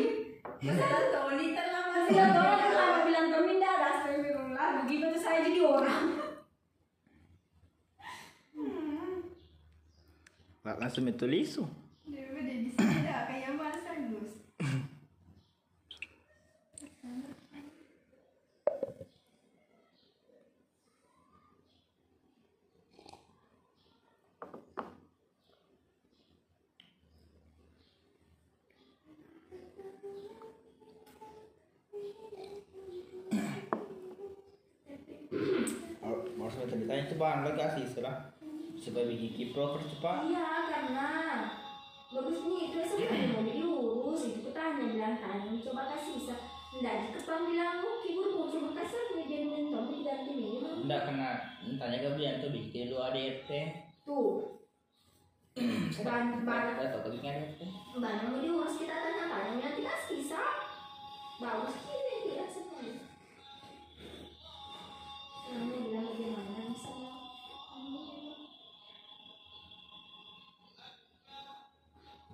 Bilang 0.65 2.33
orang 2.33 2.73
kalau 2.73 3.05
bilang 3.05 3.27
kami 3.29 3.61
tidak 3.61 3.71
ada 3.77 3.85
astagfirullah, 4.01 4.67
begitu 4.81 5.05
tuh 5.13 5.21
saya 5.21 5.45
jadi 5.45 5.61
orang. 5.61 6.03
Langsung 10.65 11.05
itu 11.05 11.25
lisu. 11.29 11.69
Ceritanya 36.65 37.03
coba 37.13 37.45
lagi 37.45 37.61
asih 37.61 37.85
sekarang. 37.85 38.19
Supaya 38.75 39.05
bikin 39.07 39.31
kipro 39.33 39.79
cepat. 39.79 40.27
Iya, 40.27 40.47
karena 40.67 41.09
bagus 42.05 42.37
nih 42.45 42.59
itu 42.69 42.79
sebenarnya 42.85 43.27
mau 43.33 43.43
diurus 43.43 44.21
itu 44.29 44.39
aku 44.45 44.51
tanya 44.53 44.87
bilang 44.87 45.15
tanya 45.19 45.51
coba 45.59 45.81
kasih 45.91 46.17
sa 46.21 46.35
enggak 46.71 46.95
dikepang 47.09 47.43
bilang 47.49 47.81
mau 47.81 47.97
kibur 47.99 48.29
mau 48.31 48.47
coba 48.47 48.69
kasih 48.77 48.97
aku 49.03 49.25
jadi 49.25 49.45
mentor 49.49 49.83
diganti 49.89 50.31
minimum 50.31 50.85
Enggak 50.85 51.01
kena 51.09 51.29
tanya 51.75 51.97
ke 51.97 52.09
Brian 52.13 52.39
tuh 52.39 52.51
bikin 52.53 52.93
dua 52.93 53.09
ADRT. 53.09 53.51
tuh. 54.05 54.61
Ban 56.05 56.23
ban 56.45 56.63
Enggak 56.77 56.93
tahu 56.93 57.09
bikin 57.17 57.31
ADRT. 57.31 57.61
ban 57.97 58.15
mau 58.21 58.37
diurus 58.39 58.75
kita 58.77 58.95
tanya 58.95 59.23
tanya 59.27 59.51
nanti 59.59 59.81
kasih 59.81 60.21
sa 60.23 60.43
bagus 61.35 61.75
ini 61.89 62.13
dia 62.31 62.45
sebenarnya 62.47 62.95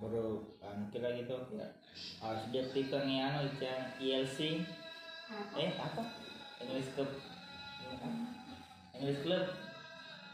Baru 0.02 0.42
anu 0.58 0.84
kira 0.90 1.14
gitu 1.14 1.38
ya. 1.54 1.68
Harus 2.18 2.50
dia 2.50 2.66
tikang 2.66 3.06
yang 3.06 3.30
anu 3.30 3.46
yang 3.62 3.86
ILC. 4.02 4.66
Eh 5.54 5.70
apa? 5.78 6.02
English 6.58 6.90
Club. 6.92 7.10
English 8.98 9.22
Club. 9.22 9.46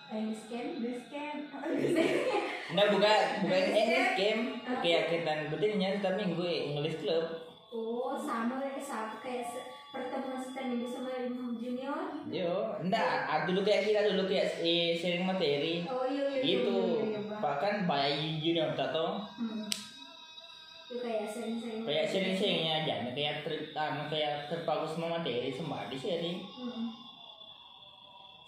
ini 0.08 0.32
scan 0.32 0.80
ini 0.80 0.96
scan 1.04 1.36
Enggak 2.72 2.88
bukan 2.96 3.20
bukan 3.44 3.62
English 3.76 4.12
game. 4.16 4.42
Kayak 4.80 5.04
kita 5.12 5.32
betulnya 5.52 6.00
tapi 6.00 6.24
minggu 6.24 6.44
English 6.48 7.04
Club. 7.04 7.24
Oh, 7.68 8.16
sama 8.16 8.56
kayak 8.56 8.80
sama 8.80 9.20
kayak 9.20 9.52
pertemuan 9.92 10.40
setan 10.40 10.72
minggu 10.72 10.88
sama 10.88 11.12
junior. 11.60 12.08
Yo, 12.32 12.80
enggak, 12.80 13.28
ah, 13.28 13.44
dulu 13.44 13.60
kayak 13.60 13.84
kita 13.84 14.08
dulu 14.08 14.24
kayak 14.24 14.48
eh, 14.64 14.96
sharing 14.96 15.28
materi. 15.28 15.84
Oh 15.84 16.08
iya 16.08 16.24
iya. 16.32 16.40
iya, 16.40 16.44
Gitu. 16.56 16.72
iya, 16.72 16.88
iya. 16.88 16.97
Bahkan 17.38 17.74
banyak 17.86 18.42
junior 18.42 18.70
tak 18.74 18.90
tahu. 18.90 19.22
Hmm. 19.38 19.66
Itu 20.88 21.04
kayak 21.04 21.28
sering-sering. 21.28 21.84
Kayak 21.84 22.04
sharing-sharingnya 22.08 22.72
aja, 22.80 22.94
nah, 23.04 23.12
kayak 23.12 23.44
ter, 23.44 23.52
anu, 23.76 24.02
kayak 24.08 24.48
terpaku 24.48 24.88
semua 24.88 25.20
materi 25.20 25.52
semua 25.52 25.84
di 25.86 25.96
sharing. 26.00 26.40
Hmm. 26.40 26.88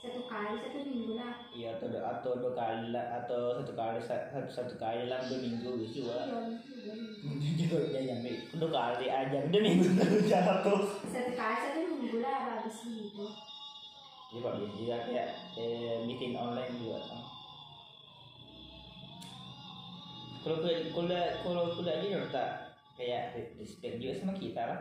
Satu 0.01 0.25
kali 0.25 0.57
satu 0.57 0.81
minggu 0.81 1.13
lah. 1.13 1.37
Iya 1.53 1.77
atau 1.77 1.93
dua, 1.93 2.01
atau 2.01 2.33
dua 2.41 2.57
kali 2.57 2.89
lah 2.89 3.21
atau 3.21 3.61
satu 3.61 3.77
kali 3.77 4.01
sa- 4.01 4.33
satu 4.33 4.49
satu 4.49 4.75
kali 4.81 5.05
dalam 5.05 5.29
dua 5.29 5.37
minggu 5.37 5.71
gitu 5.85 6.09
lah. 6.09 6.25
Iya. 6.25 6.97
Gitu 7.37 7.77
ya 7.93 8.01
nyampe 8.09 8.33
dua 8.57 8.71
kali 8.73 9.13
aja 9.13 9.39
dua 9.53 9.61
minggu 9.61 9.93
terus 10.01 10.25
jatuh. 10.25 10.81
Satu 11.05 11.33
kali 11.37 11.57
satu 11.61 11.79
minggu 11.85 12.25
lah 12.25 12.37
bagus 12.49 12.89
gitu. 12.89 13.29
Iya 14.33 14.39
pak 14.41 14.53
juga 14.73 14.97
kayak 15.05 15.29
eh, 15.61 16.01
meeting 16.09 16.33
online 16.33 16.73
juga 16.81 16.97
Kalau 20.41 20.57
kuliah 20.65 21.41
kalau 21.45 21.73
kuliah 21.77 22.01
udah 22.01 22.31
tak 22.33 22.49
kayak 22.97 23.37
respect 23.61 24.01
juga 24.01 24.17
sama 24.17 24.33
kita 24.37 24.63
lah. 24.65 24.81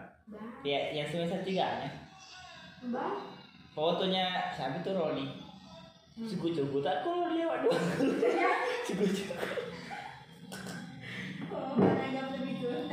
Kayak 0.64 0.84
yang 0.96 1.08
semester 1.10 1.42
tiganya 1.42 2.10
bah. 2.88 3.20
fotonya 3.76 4.56
siapa 4.56 4.80
tuh 4.80 4.96
Roni. 4.96 5.28
Si 6.20 6.36
kucu 6.36 6.64
tak 6.84 7.04
kalau 7.04 7.32
lewat 7.32 7.68
doang. 7.68 7.84
Si 8.88 8.92
kucu. 8.96 9.24
Oh, 11.50 11.74
mana 11.80 12.06
yang 12.12 12.30
lebih 12.36 12.60
tuh 12.60 12.88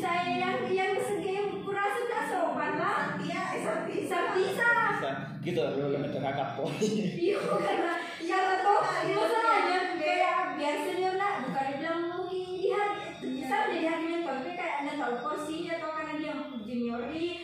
saya 0.00 0.32
yang 0.40 0.64
yang 0.72 0.96
kurasa 1.60 2.00
sopan 2.40 2.72
lah. 2.80 3.00
Iya, 3.20 3.42
Sakti. 3.60 3.92
Bisa 4.08 4.18
bisa. 4.32 4.70
Bisa 4.96 5.10
gitu 5.40 5.60
lu 5.76 5.86
lebih 5.92 6.10
terkakak 6.12 6.56
po. 6.56 6.68
Iya 6.80 7.36
karena 7.68 7.94
karena 8.20 8.54
tuh 8.60 8.80
masalahnya 9.16 9.78
kayak 9.96 10.38
biar 10.60 10.76
senior 10.84 11.14
lah 11.16 11.32
bukan 11.44 11.64
dibilang 11.72 12.00
mungkin 12.12 12.44
di 12.60 12.68
hari 12.68 12.96
bisa 13.20 13.56
jadi 13.72 13.86
hari 13.88 14.04
mentor 14.12 14.34
tapi 14.44 14.52
kayak 14.54 14.74
anda 14.84 14.92
tahu 15.00 15.14
posisinya 15.24 15.72
atau 15.80 15.90
karena 15.96 16.12
dia 16.20 16.32
junior 16.62 17.02
di 17.08 17.39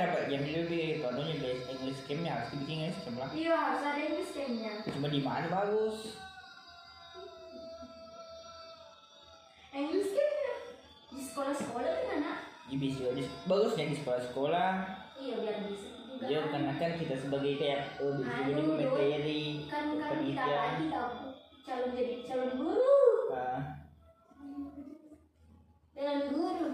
jangan 0.00 0.08
bin 0.08 0.24
akrab, 0.24 0.24
jangan 0.30 0.48
lebih 0.56 0.86
contohnya 0.98 1.34
base 1.36 1.62
English 1.68 2.00
game-nya 2.04 2.30
harus 2.32 2.48
dibikin 2.50 2.76
English 2.80 3.00
game 3.02 3.16
lah. 3.16 3.28
iya 3.30 3.54
harus 3.54 3.82
ada 3.82 4.00
yang 4.00 4.14
sistemnya 4.16 4.72
Cuma 4.86 5.06
di 5.06 5.20
mana 5.20 5.46
bagus? 5.46 5.98
English 9.70 10.10
kan 10.10 10.28
ya 10.34 10.54
di 11.10 11.22
sekolah-sekolah 11.22 11.90
kan 11.90 12.06
anak 12.16 12.38
Ya 12.66 12.76
bisa 12.76 13.02
di, 13.10 13.22
bagusnya 13.44 13.84
di 13.84 13.96
sekolah-sekolah. 13.96 14.70
iya 15.16 15.34
biar 15.36 15.56
bisa 15.66 15.88
juga 15.90 16.22
Ya 16.22 16.38
karena 16.46 16.72
kan 16.74 16.90
kita 16.94 17.14
sebagai 17.16 17.52
kayak 17.56 17.80
oh 17.98 18.12
bisa 18.16 18.32
jadi 18.46 18.62
materi 18.62 19.42
kan 19.66 19.84
kan 19.96 20.18
kita 20.20 20.44
lagi 20.44 20.84
tahu 20.86 21.12
calon 21.60 21.90
jadi 21.92 22.14
calon 22.24 22.50
guru. 22.56 22.98
Ah, 23.30 23.60
dengan 25.92 26.18
guru 26.28 26.68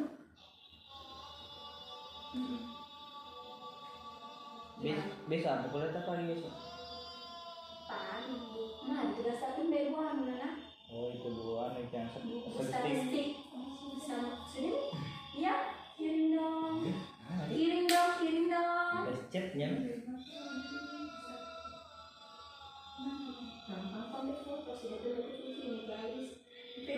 besok 5.27 5.51
apa 5.51 5.67
kuliah 5.75 5.91
apa 5.91 6.11
lagi 6.15 6.25
besok? 6.31 6.55
pagi 7.87 8.39
nah 8.87 9.03
dirasakan 9.11 9.67
nana 10.23 10.51
Oh 10.87 11.11
itu 11.11 11.29
dua 11.35 11.75
nih 11.75 11.91
yang 11.91 12.07
statistik. 12.07 13.43
sama 14.07 14.39
sudah 14.47 14.87
ya 15.35 15.55
kirim 15.99 16.39
dong. 16.39 16.95
Ah, 17.27 17.43
kirim 17.51 17.91
dong 17.91 18.13
kirim 18.23 18.45
dong. 18.47 19.03
Chatnya. 19.27 19.69
foto 24.47 24.73
sudah 24.79 24.99
dulu 25.03 25.23
di 25.27 25.51
sini 25.59 25.81
guys 25.91 26.39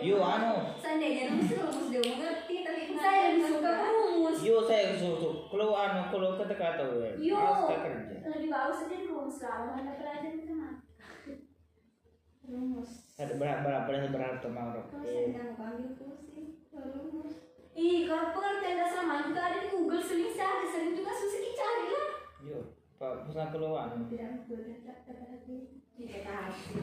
Yo 0.04 0.20
anu, 0.20 0.76
rumus 1.32 1.88
dia 1.88 2.02
mengerti 2.04 2.56
tapi 2.60 2.82
saya 2.92 3.20
lebih 3.32 3.44
suka 3.56 3.72
yo 4.48 4.64
saya 4.64 4.96
susu 4.96 5.44
kalau 5.52 5.76
anu 5.76 6.08
kalau 6.08 6.40
kata 6.40 6.56
kata 6.56 6.84
ya. 7.04 7.10
Yo. 7.20 7.44
Tak 7.68 7.84
kerja. 7.84 8.16
lebih 8.32 8.48
bagus 8.48 8.88
aja 8.88 8.96
rumus 9.04 9.36
ada 9.44 9.92
pelajaran 10.00 10.40
sama 10.40 10.68
rumus 12.48 12.90
Ada 13.20 13.36
berapa 13.36 13.60
berapa 13.60 13.84
berapa 13.84 14.08
berapa 14.08 14.36
teman 14.40 14.64
orang. 14.72 14.88
Kalau 14.88 15.04
saya 15.04 15.26
nggak 15.36 15.46
mau 15.58 15.68
ambil 15.74 15.90
pusing, 16.00 16.64
rumus. 16.72 17.34
Ih, 17.76 18.06
kalau 18.08 18.30
pengertian 18.32 18.78
dasar 18.78 19.02
mah 19.04 19.26
juga 19.26 19.40
ada 19.42 19.58
di 19.58 19.68
Google 19.74 20.00
sering 20.00 20.32
cari, 20.32 20.64
sering 20.70 20.94
juga 20.96 21.12
susah 21.12 21.40
dicari 21.44 21.86
lah. 21.92 22.08
Yo, 22.46 22.58
pak 22.96 23.28
pusat 23.28 23.50
keluar. 23.52 23.90
Tidak 23.90 24.48
bergerak 24.48 24.98
lagi. 25.04 25.56
Iya 25.98 26.18
kasih. 26.22 26.78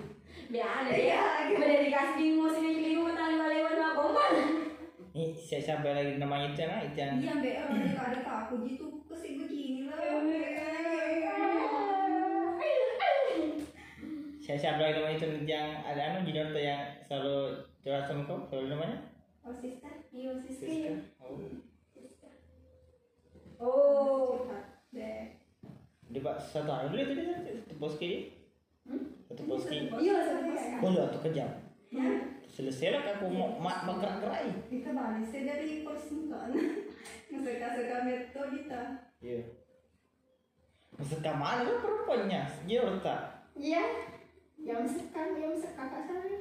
Biar 0.51 0.83
Iya, 0.91 1.23
ya, 1.49 1.55
beda 1.55 1.75
dikasih 1.87 2.15
bingung 2.19 2.51
sini 2.51 2.69
keliru 2.77 3.15
tali 3.15 3.39
lewat 3.39 3.73
mah 3.79 3.95
Nih 5.15 5.31
saya 5.31 5.63
sampai 5.63 5.95
lagi 5.95 6.19
namanya 6.19 6.51
itu 6.51 6.67
nah 6.67 6.83
itu 6.83 6.99
yang 6.99 7.15
Iya, 7.23 7.33
mbak 7.39 7.55
orang 7.71 7.87
yang 7.87 8.03
ada 8.03 8.19
aku 8.43 8.67
gitu 8.67 8.99
ke 9.07 9.15
sini 9.15 9.47
begini 9.47 9.87
lah. 9.87 9.95
saya 14.43 14.59
sampai 14.59 14.91
lagi 14.91 14.99
namanya 14.99 15.15
itu 15.15 15.27
yang 15.47 15.67
ada 15.87 16.01
anu 16.05 16.27
junior 16.27 16.51
tuh 16.51 16.61
yang 16.61 16.83
selalu 17.01 17.63
curhat 17.79 18.05
sama 18.05 18.27
kau 18.27 18.43
selalu 18.45 18.75
namanya. 18.75 18.97
Oh, 19.41 19.55
sister. 19.55 20.03
Iya, 20.11 20.35
Siska. 20.43 20.93
Siska. 21.95 22.29
Oh. 23.57 24.35
Oh. 24.35 24.45
Deh. 24.91 25.39
Di 26.11 26.19
pak 26.21 26.37
satu 26.43 26.69
hari 26.69 26.91
dulu 26.91 27.01
itu 27.01 27.13
dia 27.23 27.55
satu 27.63 27.75
poski 27.79 28.05
dia. 28.05 28.21
Satu 29.31 29.43
poski. 29.47 29.89
Iya, 29.95 30.15
selesai. 30.27 30.83
Oh 30.83 30.89
lu 30.91 31.03
tuh 31.07 31.21
kejam. 31.23 31.49
Selesai 32.55 32.87
lah 32.95 33.03
aku 33.19 33.27
mau 33.27 33.51
mak 33.59 33.83
bergerak 33.83 34.23
gerai. 34.23 34.47
kita 34.71 34.95
balik 34.95 35.27
saya 35.27 35.43
dari 35.43 35.83
persingkat. 35.83 36.55
Ngeseka-seka 37.27 37.97
metode 38.07 38.49
kita. 38.55 38.81
Iya. 39.19 39.39
Maksud 40.95 41.19
mana 41.35 41.67
kan 41.67 41.75
perempuannya? 41.83 42.41
Jujur 42.63 43.03
tak? 43.03 43.51
Iya. 43.59 43.83
Yang 44.55 44.95
sekan, 44.95 45.35
yang 45.35 45.51
sekan 45.59 45.91
kakak 45.91 46.03
saya. 46.07 46.39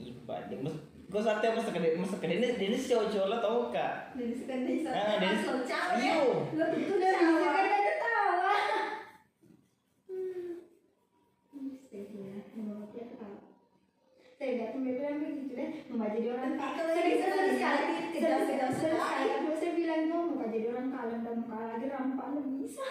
Iba 0.00 0.36
dia 0.48 0.56
mas 0.64 0.72
Kau 1.12 1.20
sate 1.20 1.52
mas 1.52 1.68
kedai 1.68 2.00
mas 2.00 2.10
kedai 2.16 2.40
ini 2.40 2.48
ini 2.56 2.78
si 2.80 2.96
cowok 2.96 3.28
lah 3.28 3.38
tau 3.44 3.68
kak? 3.68 4.16
Dari 4.16 4.32
sekian 4.32 4.64
desa. 4.64 4.88
Ah, 4.88 5.20
cewek. 5.20 6.00
Iyo. 6.00 6.48
Lo 6.56 6.64
itu 6.72 6.92
Udah 6.96 7.10
dari 7.12 7.76
bisa 7.76 7.92
sekian 8.00 8.83
kan 14.44 14.52
lihat 14.60 14.70
tuh 14.76 14.80
bilang 14.84 15.16
begitu 15.24 15.52
deh, 15.56 15.68
mau 15.88 16.04
jadi 16.04 16.28
orang 16.36 16.52
kalau 16.60 16.92
Sering 16.92 17.16
yang 17.16 17.20
sekali 17.24 17.40
bisa 17.48 17.56
sekali, 17.56 17.80
sering 17.80 18.10
kejam 18.12 18.40
sekali 18.44 18.72
sekali. 18.76 19.26
Saya 19.56 19.72
bilang 19.72 20.02
tuh 20.12 20.22
mau 20.36 20.46
jadi 20.52 20.66
orang 20.68 20.88
kaya 20.92 21.16
dan 21.24 21.34
muka 21.40 21.56
lagi 21.64 21.86
rampak 21.88 22.26
lu 22.36 22.40
bisa. 22.60 22.86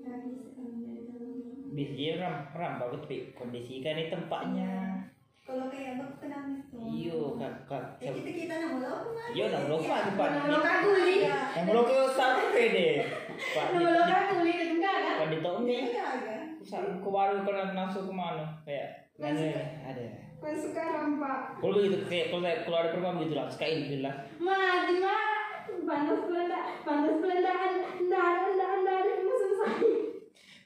Nggak 0.00 0.16
bisa 0.24 0.52
dia 2.02 2.18
ram 2.18 2.36
ram 2.52 2.72
bagus 2.82 3.06
tapi 3.06 3.30
kondisikan 3.38 3.94
ini 3.94 4.10
tempatnya. 4.10 4.72
Kalau 5.42 5.66
kayak 5.70 5.98
bak 5.98 6.10
tenang 6.22 6.58
itu. 6.58 6.78
Iyo 6.78 7.34
kak 7.38 7.54
kak. 7.66 7.84
Ya 7.98 8.10
kita 8.14 8.30
kita 8.30 8.54
nama 8.62 8.78
lo 8.78 9.06
ke 9.06 9.10
mana? 9.10 9.30
Iyo 9.34 9.44
nama 9.50 9.66
lo 9.66 9.76
ke 9.78 9.88
mana, 9.90 10.10
Pak? 10.14 10.28
Nama 10.30 10.46
lo 10.50 10.58
kan 10.62 10.76
kuli. 10.86 11.14
Iya. 11.26 11.40
Yang 11.58 11.66
lo 11.74 11.82
ke 11.82 11.96
sampai 12.14 12.64
deh. 12.70 12.94
Di 13.02 13.58
Nama 13.58 13.90
lo 13.90 14.02
kan 14.06 14.22
kulit 14.34 14.56
itu 14.58 14.74
enggak 14.78 14.96
kan? 15.02 15.14
Pak 15.18 15.26
di 15.26 15.38
tahun 15.42 15.62
ini. 15.66 15.78
Iya, 15.90 16.04
agak. 16.14 16.40
Ke 17.02 17.08
baru 17.10 17.34
pernah 17.42 17.66
langsung 17.74 18.04
ke 18.06 18.14
mana? 18.14 18.44
Kayak 18.62 18.88
ada 19.18 19.46
ada. 19.86 20.31
Kan 20.42 20.54
suka 20.58 20.82
rampak. 20.82 21.38
Kalau 21.56 21.74
begitu 21.78 21.98
kayak 22.10 22.26
kalau 22.28 22.42
kalau 22.66 22.78
ada 22.82 22.88
perempuan 22.90 23.16
begitu 23.16 23.34
lah, 23.38 23.46
sekali 23.46 23.86
gitu 23.86 24.02
lah. 24.02 24.14
Mati 24.36 24.94
mah. 24.98 25.30
Panas 25.62 26.20
belanda, 26.26 26.58
panas 26.82 27.16
ndak 27.22 27.38
ada, 27.38 27.78
ndak 28.02 28.98
ada, 28.98 29.14
musuh 29.22 29.50
saya. 29.56 29.94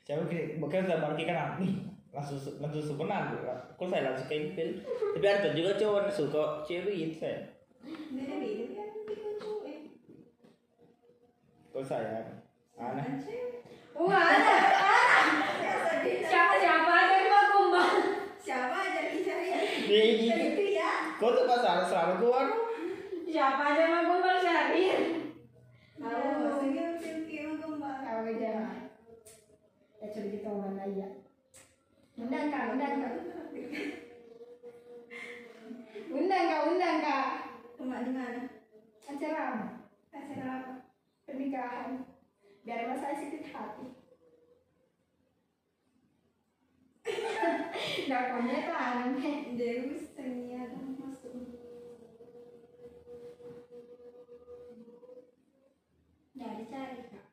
Saya 0.03 0.17
mungkin 0.25 0.43
bukan 0.57 0.83
saya 0.83 0.99
balik 1.05 1.29
kan 1.29 1.61
nih 1.61 1.73
langsung 2.17 2.41
langsung 2.57 2.81
sebenarnya 2.81 3.37
kalau 3.77 3.93
saya 3.93 4.09
langsung 4.09 4.25
kayak 4.25 4.57
pil 4.57 4.69
tapi 5.13 5.27
ada 5.29 5.53
juga 5.53 5.77
cowok 5.77 6.09
suka 6.09 6.43
cewek 6.65 6.97
itu 6.97 7.17
saya 7.21 7.45
Beda-beda 7.85 8.65
kan 8.73 8.89
kita 9.05 9.31
cewek. 9.37 9.79
kalau 11.69 11.85
saya 11.85 12.41
aneh 12.81 13.05
Kan. 13.05 13.21
Wah, 14.01 14.25
ada, 14.33 14.57
Biasa 15.61 15.91
beda. 16.01 16.25
siapa 16.25 16.55
siapa 16.57 16.89
aja 16.89 17.15
yang 17.17 17.29
mau 17.29 17.45
kumbang. 17.53 17.93
Siapa 18.37 18.77
aja 18.77 19.01
cari 19.13 19.21
dia 19.85 20.13
gitu 20.17 20.45
Itu 20.53 20.65
ya. 20.73 20.93
Kau 21.17 21.33
tuh 21.33 21.49
pas 21.49 21.61
selalu 21.65 21.85
selalu 21.89 22.15
keluar 22.21 22.47
Siapa 23.27 23.75
aja 23.75 23.91
yang 23.91 23.93
mau 23.93 24.17
kumbang 24.17 24.39
syahrir. 24.39 25.01
Tahu, 25.99 26.47
maksudnya 26.47 26.95
pilih 27.03 27.59
kembang. 27.59 28.07
Tahu 28.07 28.23
aja. 28.23 28.55
Ya 29.99 30.07
coba 30.15 30.29
kita 30.31 30.47
ngomong 30.47 30.79
aja. 30.79 31.07
Undang 32.17 32.47
kak, 32.55 32.65
undang 32.71 32.95
kak. 33.03 33.15
Undang 36.07 36.45
kak, 36.47 36.63
undang 36.71 36.97
kak. 37.03 37.27
Rumah 37.77 38.01
di 38.07 38.13
mana? 38.15 38.43
Acara 39.05 39.41
apa? 39.43 39.67
Acara 40.15 40.47
apa? 40.47 40.73
Pernikahan. 41.27 42.07
Biar 42.63 42.89
mas 42.89 43.03
saya 43.03 43.19
sakit 43.19 43.51
hati. 43.51 43.87
Dakwanya 48.07 48.59
tangan 48.71 49.19
Deus 49.59 50.15
Tania 50.15 50.63
dan 50.71 50.97
masuk. 56.47 56.63
Jadi 56.63 56.65
cari 56.71 57.01
kak. 57.11 57.27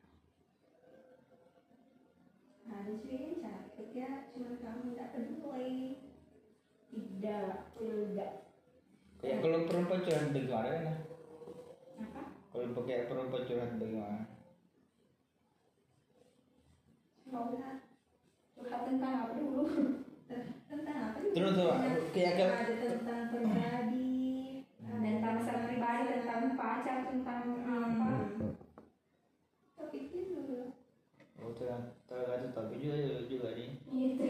Harus 2.64 2.98
sih 3.06 3.38
capek 3.38 3.88
ya, 3.94 4.10
cuma 4.34 4.58
kamu 4.58 4.82
tidak 4.94 5.08
peduli. 5.14 5.78
Tidak, 6.94 7.54
tidak. 7.74 8.32
kayak 9.18 9.40
kalau 9.40 9.64
perempuan 9.64 10.04
curhat 10.04 10.30
bagaimana 10.36 10.68
kan 10.68 10.96
Apa? 11.96 12.22
kalau 12.52 12.76
pakai 12.76 13.08
perempuan 13.08 13.42
curhat 13.48 13.70
bagaimana 13.80 14.20
Mau 17.32 17.56
lah. 17.56 17.80
Curhat 18.54 18.80
tentang 18.84 19.14
apa 19.16 19.32
dulu? 19.40 19.64
Tentang 20.68 20.98
apa? 21.08 21.18
Terus, 21.24 21.56
terus, 21.56 22.06
kayak 22.12 22.34
ada 22.36 22.74
tentang 22.78 23.20
pribadi, 23.32 24.22
Tentang 24.84 25.32
masalah 25.40 25.62
pribadi, 25.66 26.02
tentang 26.14 26.42
pacar, 26.54 26.98
tentang 27.08 27.42
apa? 27.64 28.23
Itu 29.94 30.74
oh 31.42 31.52
terang 31.54 31.84
terang 32.08 32.50
tapi 32.54 32.74
juga 32.78 33.22
juga 33.26 33.48
nih 33.54 33.70
Gitu. 33.84 34.24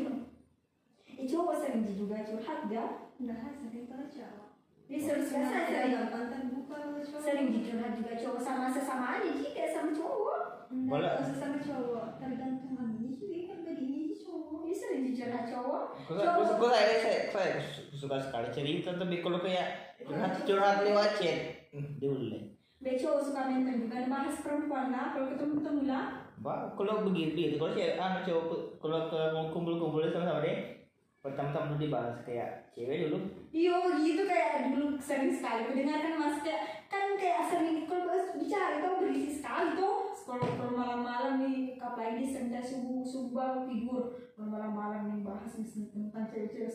Eh 1.14 1.26
cowok 1.30 1.56
sering 1.62 1.86
juga 1.86 2.26
curhat 2.26 2.66
gak? 2.66 2.90
bahasa 3.22 3.66
kita 3.70 3.96
cowok. 4.10 4.48
Dia 4.84 4.98
sering 5.00 5.24
Biasa 5.24 5.38
sering 5.48 5.66
sering, 5.70 5.92
gampang 5.94 6.26
terbuka 6.28 6.76
cowok. 7.06 7.22
sering 7.22 7.48
dicurhat 7.54 7.92
juga 7.94 8.12
cowok 8.18 8.40
sama 8.42 8.66
sesama 8.68 9.06
aja 9.16 9.30
sih 9.30 9.50
kayak 9.54 9.70
sama 9.70 9.90
cowok. 9.94 10.42
Boleh. 10.90 11.12
sesama 11.22 11.58
cowok 11.62 12.06
tergantung 12.18 12.74
kami 12.74 13.14
juga 13.14 13.38
kan 13.48 13.58
begini 13.62 14.12
cowok. 14.18 14.58
Dia 14.66 14.74
sering 14.74 15.02
dicurhat 15.08 15.44
cowok. 15.48 15.84
Gue 16.04 16.24
gue 16.58 16.68
saya 16.68 16.96
saya 17.00 17.18
saya 17.30 17.52
suka 17.94 18.16
sekali 18.20 18.48
cerita 18.50 18.90
tapi 18.98 19.22
kalau 19.22 19.38
kayak 19.40 19.96
curhat 20.02 20.32
curhat 20.44 20.76
lewat 20.84 21.10
chat 21.16 21.70
hmm, 21.72 21.96
dulu 22.02 22.53
deh. 22.84 22.92
Be 22.92 23.00
cowok 23.00 23.24
suka 23.24 23.40
nonton 23.48 23.88
juga 23.88 24.04
bahas 24.12 24.36
perempuan 24.44 24.92
lah 24.92 25.16
kalau 25.16 25.32
ketemu 25.32 25.52
ketemu 25.64 25.82
lah. 25.88 26.06
Bah, 26.44 26.68
kalau 26.76 27.08
begitu 27.08 27.56
kalau 27.56 27.72
saya 27.72 27.96
anu 27.96 28.20
cowok 28.28 28.76
kalau 28.76 29.08
ke 29.08 29.20
kumpul-kumpul 29.48 30.04
sama 30.12 30.28
sama 30.28 30.44
deh 30.44 30.84
pertama-tama 31.24 31.72
dulu 31.72 31.88
dibahas 31.88 32.20
kayak 32.20 32.68
cewek 32.68 33.08
dulu 33.08 33.16
Iya 33.48 33.96
gitu 33.96 34.28
kayak 34.28 34.76
dulu 34.76 35.00
sering 35.00 35.32
sekali 35.32 35.72
mendengarkan 35.72 36.20
kayak 36.44 36.84
kan 36.92 37.16
kayak 37.16 37.48
sering 37.48 37.88
kalau 37.88 38.04
bicara 38.36 38.76
itu 38.76 38.88
berisi 39.00 39.30
sekali 39.40 39.72
tuh 39.72 40.12
kalau 40.28 40.44
kalau 40.44 40.72
malam-malam 40.76 41.40
nih 41.40 41.80
apalagi 41.80 42.28
senja 42.28 42.60
subuh 42.60 43.00
subuh 43.00 43.32
baru 43.32 43.60
tidur 43.64 44.04
kalau 44.36 44.52
malam-malam 44.52 45.16
nih 45.16 45.24
bahas 45.24 45.56
nih 45.56 45.88
tentang 45.88 46.28
cewek-cewek 46.28 46.68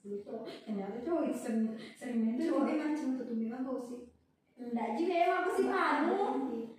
dulu 0.00 0.16
cowok 0.24 0.42
ternyata 0.64 0.96
cowok 1.04 1.22
itu 1.28 1.36
sering 1.36 1.64
sering 1.92 2.18
main 2.24 2.40
Cowok 2.40 2.72
emang 2.72 2.96
cuma 2.96 3.12
tuh 3.20 3.36
memang 3.36 3.68
gosip. 3.68 4.00
Enggak 4.62 4.88
juga 4.94 5.14
emang 5.18 5.38
aku 5.40 5.50
sih 5.52 5.66
anu 5.66 6.18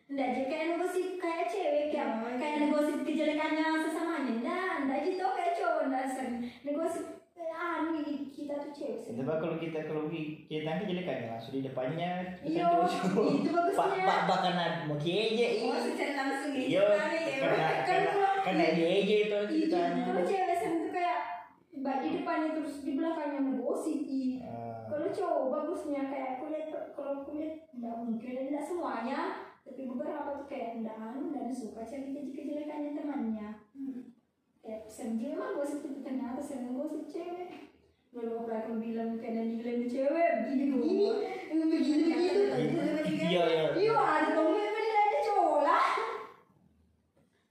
enggak 0.08 0.30
juga 0.32 0.46
kayak 0.48 0.66
negosip 0.72 1.08
kayak 1.18 1.46
cewek 1.48 1.86
kayak 1.90 2.08
Oh, 2.14 2.34
kayak 2.36 2.58
negosip 2.64 2.98
kejelekannya 3.02 3.66
sesamanya 3.82 4.32
enggak 4.34 4.72
enggak 4.80 5.00
gitu 5.04 5.26
kayak 5.32 5.54
cowok 5.54 5.82
enggak 5.84 6.06
sering 6.08 6.36
negosip 6.62 7.06
kayak 7.32 7.58
anu 7.58 7.90
kita 8.30 8.54
tuh 8.56 8.72
cewek 8.72 8.98
sih 9.00 9.12
Coba 9.14 9.34
kalau 9.38 9.56
kita 9.58 9.80
kalau 9.84 10.04
ki- 10.08 10.46
kita 10.46 10.66
kan 10.68 10.84
jadi 10.84 11.04
kan 11.04 11.18
langsung 11.30 11.54
di 11.54 11.62
depannya 11.64 12.12
Iya, 12.42 12.66
itu 12.66 13.50
bagusnya. 13.50 13.78
Pak 13.78 13.90
pak 14.02 14.20
bahkan 14.26 14.54
mau 14.86 14.98
aja 14.98 15.48
Oh, 15.62 15.78
secara 15.78 16.14
langsung 16.20 16.52
gitu. 16.52 16.68
Iya, 16.70 16.84
ya. 16.84 17.38
karena 17.40 17.68
Kan 17.82 17.86
karena 17.86 18.12
karena 18.42 18.66
dia 18.74 18.90
aja 18.92 19.16
itu 19.18 19.30
Iya, 19.32 19.42
ceritanya. 19.48 20.04
kalau 20.06 20.24
cewek 20.24 20.56
sering 20.56 20.78
tuh 20.80 20.92
kayak 20.92 21.20
di 21.72 22.10
depannya 22.14 22.50
terus 22.54 22.74
di 22.82 22.92
belakangnya 22.94 23.40
ngegosip 23.42 24.00
ih. 24.04 24.32
Kalau 24.92 25.08
cowok 25.08 25.46
bagusnya 25.48 26.12
kayak 26.12 26.44
kulihat 26.44 26.68
kalau 26.92 27.24
kulihat 27.24 27.72
nggak 27.72 27.96
mungkin 27.96 28.52
tidak 28.52 28.68
semuanya 28.68 29.20
tapi 29.64 29.88
beberapa 29.88 30.36
tuh 30.36 30.48
kayak 30.52 30.84
nggak 30.84 31.00
anu 31.00 31.32
dan 31.32 31.48
suka 31.48 31.88
cerita 31.88 32.28
kejelekannya 32.28 32.92
temannya. 32.92 33.50
Hmm. 33.72 34.12
Kayak 34.60 34.92
sering 34.92 35.16
juga 35.16 35.40
emang 35.40 35.56
gosip 35.56 35.80
itu 35.88 36.04
ternyata 36.04 36.44
sering 36.44 36.76
gosip 36.76 37.08
cewek. 37.08 37.72
Lalu 38.12 38.32
apa 38.44 38.52
aku 38.68 38.72
bilang 38.84 39.16
kayak 39.16 39.48
nilai 39.48 39.88
cewek 39.88 40.30
begini 40.44 40.64
begini 40.76 41.08
begini 41.48 42.04
begitu. 42.12 43.24
Iya 43.32 43.44
iya. 43.48 43.66
Iya 43.72 43.96
ada 43.96 44.30
dong 44.36 44.52
menilai 44.52 45.24
cowok 45.24 45.60
lah. 45.64 45.86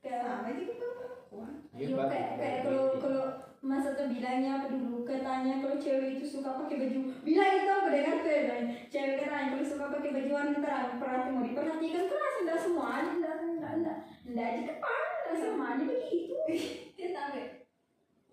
Kayak 0.05 0.45
juga 0.61 0.73
tuh 0.77 0.93
perempuan. 0.93 1.53
Iya, 1.73 1.87
Iya 1.89 2.05
kayak 2.05 2.31
kayak 2.37 2.59
kalau 2.69 2.85
kalau 3.01 3.25
masa 3.61 3.93
tuh 3.93 4.09
bilangnya 4.09 4.57
apa 4.57 4.73
dulu? 4.73 5.05
Katanya 5.05 5.61
kalau 5.61 5.77
cewek 5.77 6.17
itu 6.17 6.25
suka 6.25 6.57
pakai 6.57 6.81
baju. 6.81 7.01
Bilang 7.21 7.53
itu 7.61 7.69
aku 7.69 7.89
dengar 7.93 8.17
tuh 8.25 8.33
ya 8.33 8.57
cewek 8.89 9.17
katanya 9.21 9.49
kalau 9.53 9.67
suka 9.69 9.85
pakai 9.93 10.11
baju 10.17 10.31
warna 10.33 10.57
terang. 10.65 10.89
Perhati 10.97 11.29
mau 11.29 11.45
diperhatikan 11.45 12.05
keras 12.09 12.35
enggak 12.41 12.61
semua 12.65 13.05
enggak 13.05 13.35
enggak 13.45 13.73
enggak. 13.77 13.99
Enggak 14.25 14.49
di 14.57 14.63
depan 14.65 15.05
enggak 15.13 15.37
semuanya 15.45 15.85
begitu. 15.85 16.35
Dia 16.97 17.09
sampai 17.13 17.45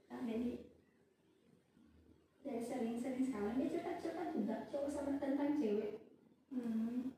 sampai 0.08 0.36
di 0.40 0.52
ya 2.48 2.56
sering 2.64 2.96
sering 2.96 3.24
sekali. 3.28 3.52
Dia 3.60 3.68
curhat 3.84 3.98
curhat 4.00 4.30
juga 4.32 4.56
cowok 4.72 4.90
sama 4.96 5.12
tentang 5.20 5.60
cewek. 5.60 6.00
Hmm. 6.56 7.12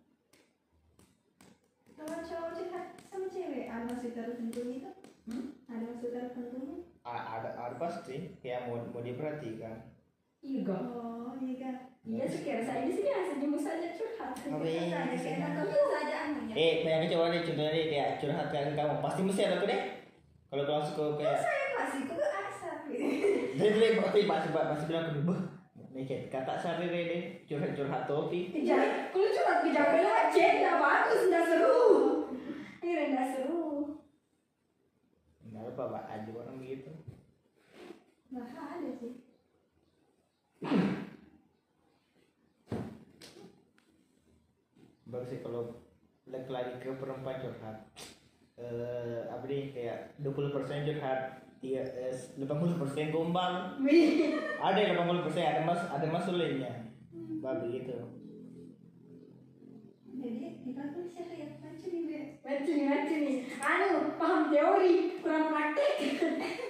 Kalau 1.94 2.26
cowok 2.26 2.52
curhat 2.58 2.86
sama 3.06 3.28
cewek, 3.30 3.70
ada 3.70 3.86
maksud 3.86 4.18
tertentu 4.18 4.62
gitu? 4.66 4.92
Hmm? 5.30 5.62
Ada 5.70 5.84
maksud 5.94 6.10
tertentunya? 6.10 6.89
Ada 7.10 7.50
ada 7.56 7.76
pasti 7.76 8.38
kayak 8.38 8.70
mau 8.70 8.78
mau 8.86 9.02
diperhatikan. 9.02 9.76
iya 10.40 10.64
gak 10.64 10.80
Oh, 10.88 11.36
iya 11.36 11.56
kan. 11.60 11.76
iya 12.06 12.24
sih 12.24 12.42
kira 12.42 12.64
saya 12.64 12.88
di 12.88 12.96
sini 12.96 13.12
asal 13.12 13.36
jemput 13.38 13.60
saja 13.60 13.92
curhat 13.92 14.32
ini? 14.40 14.88
Saja 14.88 15.62
saja 15.68 16.16
anunya. 16.32 16.54
Eh, 16.56 16.74
banyak 16.82 17.12
coba 17.12 17.30
deh 17.30 17.42
contohnya 17.44 17.72
deh 17.72 17.86
kayak 17.92 18.10
curhat 18.18 18.48
ke 18.48 18.72
kamu 18.72 18.96
pasti 19.04 19.22
mesti 19.22 19.42
ada 19.44 19.60
tuh 19.60 19.68
deh. 19.68 19.82
Kalau 20.48 20.64
kamu 20.64 20.82
suka 20.82 21.04
kayak 21.20 21.38
Saya 21.44 21.66
masih 21.76 22.02
kok 22.08 22.18
asal 22.24 22.74
gitu. 22.88 23.06
dia 23.60 23.90
pasti 24.00 24.20
pasti 24.26 24.48
pasti 24.50 24.86
bilang 24.88 25.06
ke 25.12 25.20
gue, 25.22 25.38
nih 25.92 26.04
kakak 26.32 26.58
sari 26.58 26.86
deh 26.88 27.04
deh 27.12 27.22
curhat 27.44 27.72
curhat 27.76 28.04
topik. 28.08 28.56
Jangan, 28.56 29.12
kalau 29.12 29.30
curhat 29.30 29.58
ke 29.62 29.70
jauh 29.76 29.94
aja, 30.00 30.46
nggak 30.56 30.78
bagus, 30.80 31.22
nggak 31.28 31.44
seru. 31.46 31.80
Ini 32.80 33.04
nggak 33.12 33.28
seru. 33.36 33.66
Enggak 35.44 35.76
apa 35.76 35.84
pak 35.92 36.04
aja 36.08 36.30
orang 36.32 36.58
gitu. 36.64 36.92
Nah, 38.30 38.46
ada 38.46 38.90
sih. 39.02 39.26
Bagus 45.10 45.30
sih 45.34 45.42
kalau 45.42 45.82
lagi 46.30 46.74
ke 46.78 46.94
perempuan 47.02 47.42
curhat. 47.42 47.90
Eh 48.62 49.26
apa 49.26 49.46
nih 49.50 49.74
kayak 49.74 49.98
20% 50.22 50.54
curhat, 50.86 51.42
tiga 51.58 51.82
eh, 51.82 52.14
80% 52.38 53.10
gombal. 53.10 53.82
Ada 54.62 54.78
yang 54.78 54.94
80% 55.10 55.34
ada 55.42 55.62
mas 55.66 55.82
ada 55.90 56.08
masulahnya. 56.14 56.94
Bagus 57.42 57.74
gitu. 57.74 57.98
Jadi, 60.20 60.68
kita 60.68 60.84
tuh 60.92 61.06
lihat 61.16 61.64
macam 61.64 61.92
ini. 61.96 62.44
Macam 62.44 62.74
nih, 62.76 62.88
macam 62.92 63.18
nih. 63.24 63.38
Anu, 63.56 63.92
paham 64.20 64.42
teori, 64.52 65.18
kurang 65.24 65.48
praktek. 65.50 65.96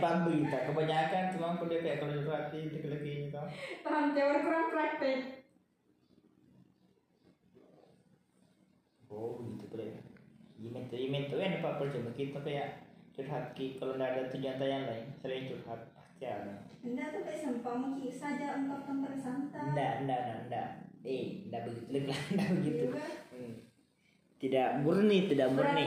Bang 0.00 0.28
berita 0.28 0.58
kebanyakan 0.68 1.32
cuma 1.32 1.56
dia 1.68 1.80
kayak 1.80 1.98
kalau 2.00 2.12
di 2.16 2.60
laki-laki 2.72 3.10
gitu. 3.28 3.40
Paham 3.84 4.12
teori, 4.12 4.38
kurang 4.44 4.66
praktek. 4.72 5.18
Oh 9.12 9.40
gitu 9.40 9.64
boleh. 9.72 10.00
Imen 10.56 10.84
tuh 10.88 10.98
imen 10.98 11.28
tuh 11.28 11.38
kan 11.40 11.60
apa 11.60 11.84
cuma 11.92 12.10
kita 12.16 12.38
kayak 12.40 12.68
curhat 13.16 13.56
ki 13.56 13.80
kalau 13.80 13.96
nggak 13.96 14.12
ada 14.12 14.22
tujuan 14.28 14.60
yang 14.60 14.84
lain 14.84 15.04
sering 15.24 15.48
curhat 15.48 15.80
pasti 15.96 16.24
ada. 16.28 16.68
Anda 16.84 17.04
tuh 17.12 17.20
kayak 17.24 17.40
sampah 17.40 17.74
mungkin 17.80 18.12
saja 18.12 18.60
ungkapkan 18.60 18.96
bersantai. 19.00 19.72
Nggak 19.72 19.92
nggak 20.04 20.20
nggak 20.20 20.40
nggak. 20.52 20.68
Eh 21.04 21.24
nggak 21.48 21.62
begitu 21.64 21.90
lah 22.12 22.20
nggak 22.36 22.50
begitu. 22.60 22.84
Juga. 22.92 23.04
Hmm. 23.32 23.54
Tidak 24.36 24.68
murni 24.84 25.18
tidak 25.32 25.48
murni. 25.56 25.84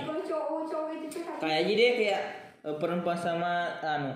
itu. 1.06 1.20
Kayak 1.38 1.60
aja 1.66 1.74
deh 1.74 1.92
kayak 1.98 2.22
eh, 2.22 2.49
perempuan 2.62 3.16
sama 3.16 3.52
anu 3.80 4.12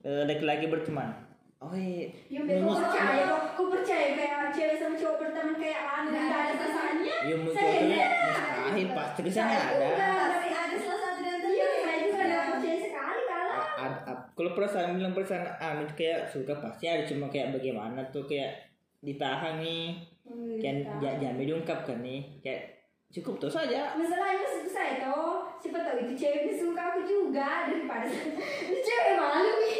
eh, 0.00 0.22
laki-laki 0.24 0.66
berteman. 0.66 1.10
Oh 1.56 1.72
iya. 1.72 2.06
Ya 2.28 2.40
kau 2.44 2.74
percaya, 2.74 3.24
kau 3.54 3.66
percaya 3.66 4.12
kayak 4.12 4.52
cewek 4.52 4.76
sama 4.76 4.94
cowok 4.94 5.16
berteman 5.18 5.56
kayak 5.56 5.80
anu, 5.82 6.08
Nggak 6.10 6.22
ada 6.22 6.36
ada 6.36 6.54
pesannya. 6.58 7.14
Ya 7.24 7.34
enggak. 7.34 7.40
mustahil 7.42 8.88
pasti 8.92 9.20
ke 9.20 9.30
sana 9.30 9.48
Saya 9.48 9.64
ada. 9.66 9.86
enggak. 9.88 10.26
Tapi 10.28 10.48
ada 10.52 10.76
salah 10.78 11.00
satu 11.02 11.18
di 11.18 11.28
antara 11.28 11.50
Iya, 11.50 11.66
saya 11.74 11.96
juga 11.98 12.22
nggak 12.22 12.44
percaya 12.50 12.78
sekali 12.78 13.22
a- 13.26 14.24
kalau 14.32 14.50
perasaan 14.52 14.94
bilang 14.94 15.12
perasaan 15.12 15.44
anu 15.56 15.84
kayak 15.90 16.20
suka 16.26 16.52
pasti 16.54 16.84
ada 16.84 17.02
cuma 17.02 17.26
kayak 17.26 17.52
bagaimana 17.52 18.04
tuh 18.06 18.24
kayak 18.24 18.52
ditahan 19.00 19.56
nih 19.58 19.96
Hmm, 20.22 20.58
kan 20.58 20.76
tahu. 20.76 20.98
ja- 21.00 21.16
jangan 21.16 21.38
diungkapkan 21.40 21.98
nih 22.00 22.20
kayak 22.42 22.75
cukup 23.16 23.34
tuh 23.42 23.52
saja. 23.52 23.96
Masalahnya 23.96 24.46
saya 24.68 25.00
toh, 25.00 25.56
siapa 25.60 25.80
tahu 25.80 25.96
itu 26.04 26.14
cewek 26.20 26.42
yang 26.52 26.56
suka 26.60 26.82
aku 26.92 27.00
juga 27.08 27.66
daripada 27.70 28.06
itu 28.68 28.78
cewek 28.84 29.14
malu 29.16 29.52
nih, 29.64 29.78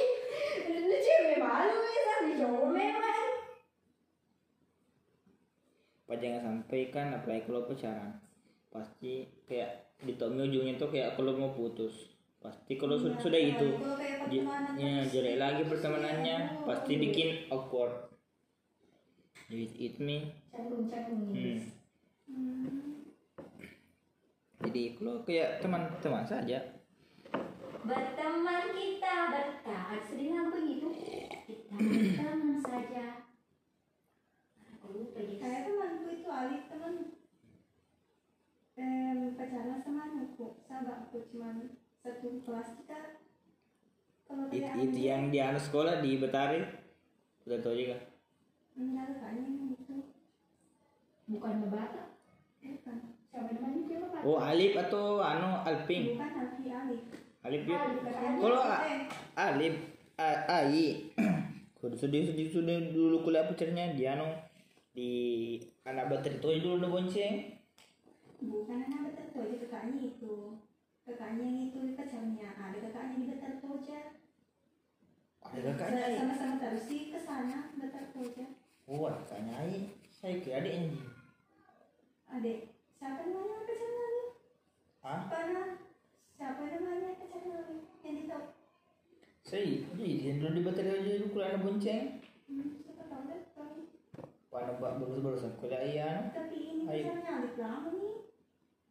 itu 0.72 0.96
cewek 1.04 1.38
malu 1.38 1.74
nih 1.84 1.96
sama 2.08 2.30
cowok 2.40 2.66
memang. 2.72 3.04
apa 6.06 6.22
jangan 6.22 6.42
sampai 6.46 6.80
kan 6.94 7.06
apalagi 7.18 7.42
kalau 7.50 7.66
pacaran. 7.66 8.12
Pasti 8.70 9.26
kayak 9.48 9.70
di 10.06 10.14
ujungnya 10.14 10.78
tuh 10.78 10.88
kayak 10.94 11.18
kalau 11.18 11.34
mau 11.34 11.50
putus. 11.50 12.14
Pasti 12.38 12.78
kalau 12.78 12.94
Iya, 12.94 13.18
sudah 13.18 13.40
iya, 13.42 13.50
itu 13.58 13.68
kalau 13.74 13.96
kayak 13.98 14.16
j- 14.30 14.46
pertemanan 14.46 14.74
ya 14.78 14.94
jelek 15.10 15.36
lagi 15.42 15.60
terus 15.66 15.70
pertemanannya 15.74 16.36
ya, 16.46 16.62
pasti 16.62 16.92
bikin 16.94 17.28
awkward. 17.50 17.92
It, 19.50 19.70
it 19.78 19.94
me. 20.00 20.16
Canggung 20.52 20.86
canggung. 20.90 21.30
Hmm. 21.34 21.58
Hmm. 22.30 22.95
Jadi 24.66 24.98
kalau 24.98 25.22
kayak 25.22 25.62
teman-teman 25.62 26.26
saja. 26.26 26.58
Berteman 27.86 28.64
kita 28.74 29.14
bertahan. 29.30 30.00
Sedang 30.10 30.50
begitu, 30.50 30.86
kita 31.46 31.74
berteman 31.78 32.58
saja. 32.58 33.04
Aku 34.74 34.86
gitu. 34.90 35.38
Kayak 35.38 35.70
temanku 35.70 36.06
itu 36.10 36.26
Alif 36.26 36.66
teman. 36.66 36.94
Em, 38.76 39.32
pacaran 39.38 39.80
sama 39.80 40.04
aku, 40.26 40.60
sahabatku 40.66 41.16
cuman 41.32 41.78
satu 42.02 42.42
kelas 42.44 42.76
kita. 42.82 43.22
Kalau 44.26 44.50
It, 44.50 44.66
itu 44.66 44.98
yang 45.06 45.30
di 45.30 45.38
anu 45.38 45.56
sekolah 45.56 46.02
di 46.02 46.18
Betari 46.18 46.60
udah 47.46 47.58
tahu 47.62 47.78
juga. 47.78 47.96
Enggak 48.74 49.16
kayaknya 49.22 49.72
itu 49.78 50.12
bukan 51.30 51.54
Babata 51.64 52.18
Bukan. 52.60 53.15
Namanya 53.36 54.24
Oh 54.24 54.40
Alip 54.40 54.72
atau 54.74 55.20
anu 55.20 55.60
Alping? 55.62 56.16
Bukan 56.16 56.30
Alfi 56.40 56.66
Alif. 56.72 57.02
Ya. 57.06 57.16
Alif 57.46 57.62
katanya. 57.68 58.38
Kalau 58.40 58.60
A- 58.64 58.84
Alip 59.36 59.74
A- 60.16 60.42
Ai 60.48 61.12
Kudu 61.78 61.94
sedih 61.94 62.24
sedih 62.26 62.48
sedih 62.48 62.90
dulu 62.90 63.22
kuliah 63.22 63.44
pacarnya 63.46 63.92
dia 63.94 64.16
anu 64.16 64.26
di 64.96 65.10
anak 65.84 66.08
bater 66.08 66.40
itu 66.40 66.48
dulu 66.64 66.80
udah 66.80 66.90
bonceng. 66.90 67.34
Bukan 68.40 68.78
anak 68.88 69.00
betul 69.12 69.24
tuh, 69.32 69.40
aja 69.44 69.56
kakaknya 69.68 69.98
itu. 70.08 70.34
Kakaknya 71.04 71.44
yang 71.44 71.58
itu 71.70 71.78
pacarnya. 71.94 72.48
Ada 72.56 72.78
kakaknya 72.88 73.14
di 73.20 73.26
betul 73.30 73.52
tuh 73.60 73.72
aja. 73.78 73.98
Ada 75.44 75.60
kakaknya. 75.76 76.16
Sama-sama 76.16 76.54
terus 76.58 76.84
sih 76.88 77.00
ke 77.12 77.18
sana 77.20 77.70
betul 77.76 78.02
tuh 78.10 78.22
aja. 78.32 78.46
Oh 78.88 79.04
ada 79.06 79.20
kakaknya 79.22 79.52
Ai. 79.60 79.76
Saya 80.10 80.40
kira 80.40 80.64
adiknya 80.64 80.90
Ji. 80.90 81.00
Adik, 82.26 82.58
siapa 83.06 83.22
namanya 83.22 83.62
pacarnya 83.62 84.02
lagi? 84.02 84.22
Hah? 85.06 85.20
Pana, 85.30 85.62
siapa 86.34 86.62
namanya 86.66 87.10
pacarnya 87.14 87.54
lagi? 87.54 87.76
Yang 88.02 88.14
di 88.18 88.24
top. 88.26 88.44
Saya 89.46 89.62
jadi 89.94 90.42
dulu 90.42 90.50
di 90.50 90.62
bater 90.66 90.84
aja 90.90 91.12
dulu 91.14 91.26
kuliah 91.30 91.48
anak 91.54 91.62
bonceng. 91.62 92.04
Hmm, 92.50 92.68
siapa 92.82 93.02
tahu 93.06 93.22
deh. 93.30 93.40
tapi- 93.54 93.86
Pada 94.50 94.74
baru 94.82 95.22
baru 95.22 95.38
kuliah 95.54 95.82
iya. 95.86 96.10
Tapi 96.34 96.56
ini 96.58 96.82
pacarnya 96.82 97.30
Alif 97.38 97.54
lama 97.54 97.88
nih. 97.94 98.14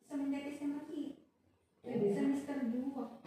Semenjak 0.08 0.48
SMA 0.56 0.82
Ki. 0.88 1.04
Oh. 1.84 1.92
Semester 1.92 2.58
2. 2.72 3.20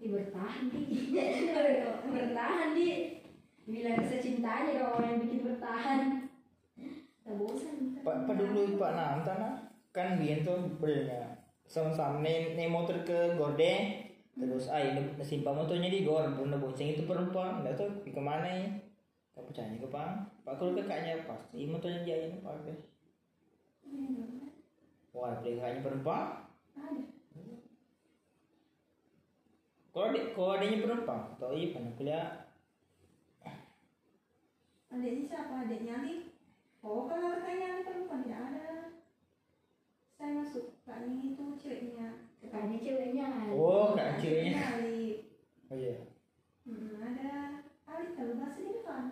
Dia 0.00 0.08
bertahan 0.16 0.64
di 0.72 0.80
bertahan 2.16 2.68
di 2.72 2.88
bilang 3.68 4.00
cintanya 4.00 4.72
kalau 4.80 4.96
orang 4.96 5.10
yang 5.12 5.20
bikin 5.28 5.40
bertahan 5.44 6.00
tak 7.26 7.34
bosan 7.34 7.98
Pak 8.06 8.16
Pak 8.30 8.34
dulu 8.38 8.78
Pak 8.78 8.92
Nam 8.94 9.18
tanah 9.26 9.65
kan 9.96 10.20
biar 10.20 10.44
tuh 10.44 10.60
berenya 10.76 11.40
sama-sama 11.64 12.20
nih 12.20 12.52
nih 12.52 12.68
motor 12.68 13.00
ke 13.00 13.32
gorde 13.40 14.04
terus 14.36 14.68
ay 14.68 14.92
simpan 15.24 15.56
motornya 15.56 15.88
di 15.88 16.04
gor 16.04 16.28
bunda 16.36 16.60
bonceng 16.60 16.92
itu 16.92 17.08
perempuan 17.08 17.64
nggak 17.64 17.80
tahu 17.80 17.88
di 18.04 18.12
ke 18.12 18.20
mana 18.20 18.44
ya 18.44 18.68
tak 19.32 19.48
percaya 19.48 19.72
ke 19.80 19.88
pak 19.88 20.12
pak 20.44 20.54
kalau 20.60 20.76
kakaknya 20.76 21.24
pasti 21.24 21.64
motornya 21.64 22.04
dia 22.04 22.28
ini 22.28 22.44
pakai 22.44 22.76
wah 25.16 25.40
kakaknya 25.40 25.80
perempuan 25.80 26.44
Ada. 26.76 27.02
kalau 29.96 30.06
adik 30.12 30.24
kalau 30.36 30.52
adiknya 30.60 30.84
perempuan 30.84 31.20
atau 31.40 31.56
iya 31.56 31.72
pernah 31.72 31.92
kuliah 31.96 32.28
Adiknya 34.86 35.28
siapa? 35.28 35.66
Adiknya 35.66 35.98
Alif. 36.00 36.32
Oh, 36.80 37.04
kalau 37.04 37.36
kakaknya 37.36 37.66
Alif 37.74 37.84
perempuan 37.84 38.22
tidak 38.24 38.40
ada. 38.48 38.85
Saya 40.16 40.32
masuk 40.34 40.64
kakaknya 40.82 41.20
itu 41.26 41.44
ceweknya. 41.56 42.08
kakaknya 42.40 42.78
ceweknya 42.78 43.26
oh 43.52 43.92
kak 43.92 44.16
ceweknya 44.16 44.62
Alif. 44.74 45.16
oh 45.66 45.76
iya 45.76 45.96
Hmm, 46.62 46.98
ada 46.98 47.30
Alif 47.84 48.10
kalau 48.12 48.34
bahasa 48.34 48.58
dia 48.58 48.80
kan. 48.82 49.04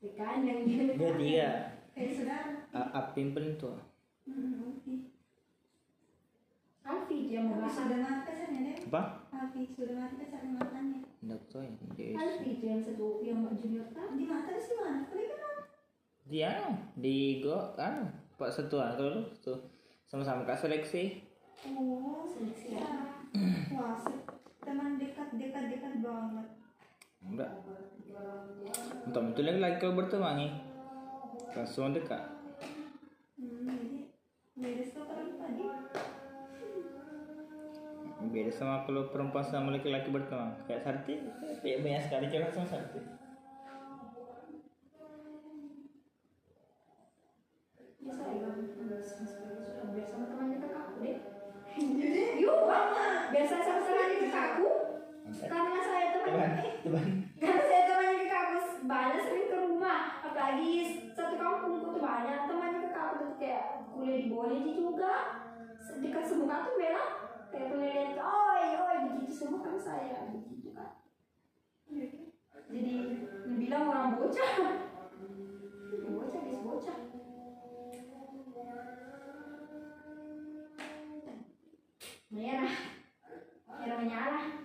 kakaknya 0.00 0.48
yang 0.48 0.60
dia 0.62 0.82
dia 0.88 1.10
tiga 1.14 1.48
Kayak 1.94 2.10
saudara. 2.12 2.50
A- 2.72 2.92
apim 2.96 3.30
tuh 3.54 3.76
Hmm, 4.24 4.72
oke. 4.72 4.94
Alfi 6.82 7.16
dia 7.26 7.40
mau 7.40 7.54
Tapi 7.54 7.62
bahas 7.62 7.76
sudah 7.78 7.98
mati 7.98 8.20
pacarnya 8.26 8.60
deh. 8.62 8.76
apa 8.84 9.02
Alfi 9.30 9.60
sudah 9.68 9.96
mati 9.98 10.14
pacarnya 10.18 10.50
matanya. 10.54 10.98
nggak 11.20 11.40
tahu 11.48 11.60
ya 11.60 11.72
dia 11.92 12.08
Alfi 12.14 12.48
itu 12.52 12.64
yang 12.66 12.80
satu 12.80 13.06
yang 13.20 13.40
junior 13.54 13.86
kan 13.90 14.08
Di 14.12 14.24
mata 14.24 14.50
di 14.50 14.74
mana? 14.74 15.00
Kau 15.02 15.16
kenal? 15.16 15.54
dia 16.24 16.50
di 16.94 17.16
go 17.38 17.72
kan 17.74 18.08
pak 18.34 18.48
satuan 18.48 18.96
kalau 18.96 19.22
tuh 19.38 19.60
sama-sama 20.14 20.46
kak. 20.46 20.62
Seleksi? 20.62 21.26
Oh, 21.74 22.22
Seleksi 22.22 22.78
ya. 22.78 22.86
Wah, 23.74 23.98
teman 24.62 24.94
dekat 24.94 25.34
dekat 25.34 25.74
dekat 25.74 25.94
banget. 26.06 26.46
enggak. 27.24 27.50
Entah 29.10 29.22
betul 29.26 29.42
lagi 29.42 29.58
lagi 29.58 29.76
kalau 29.82 29.98
berteman 29.98 30.38
nih 30.38 30.52
langsung 31.50 31.90
dekat 31.90 32.22
Hmm, 38.14 38.30
beda 38.30 38.52
sama 38.54 38.86
kalau 38.86 39.10
perempuan 39.10 39.42
sama 39.42 39.74
laki-laki 39.74 40.14
berteman 40.14 40.54
kayak 40.70 40.86
Sarti? 40.86 41.18
Kayak 41.58 41.82
banyak 41.82 42.02
sekali 42.06 42.26
cewek 42.30 42.54
sama 42.54 42.66
Sarti. 42.70 43.00
Biar 48.04 49.53
karena 56.84 57.62
saya 57.64 57.88
temannya 57.88 58.28
kakakku 58.28 58.84
banyak 58.84 59.20
sering 59.24 59.48
ke 59.48 59.56
rumah. 59.56 60.20
Apalagi 60.20 60.72
satu 61.16 61.40
kampungku 61.40 61.96
tuh 61.96 62.02
banyak 62.04 62.44
temannya 62.44 62.92
kakakku 62.92 63.14
tuh 63.24 63.36
kayak 63.40 63.88
kuliah 63.88 64.20
di 64.20 64.28
Boneji 64.28 64.72
juga. 64.76 65.12
Dekat 65.80 66.24
semuka 66.28 66.68
tuh 66.68 66.76
bela. 66.76 67.04
Kayak 67.48 67.72
pengen 67.72 68.20
oi 68.20 68.64
oi 68.76 68.96
begitu 69.08 69.32
semua 69.32 69.64
kan 69.64 69.80
saya. 69.80 70.28
Begitu 70.28 70.76
kan. 70.76 71.00
Jadi 72.68 72.94
dibilang 73.48 73.88
orang 73.88 74.20
bocah. 74.20 74.50
Bocah 75.88 76.40
dis 76.44 76.60
bocah. 76.60 76.98
Merah. 82.28 82.76
Merah 83.72 83.96
menyala 84.04 84.63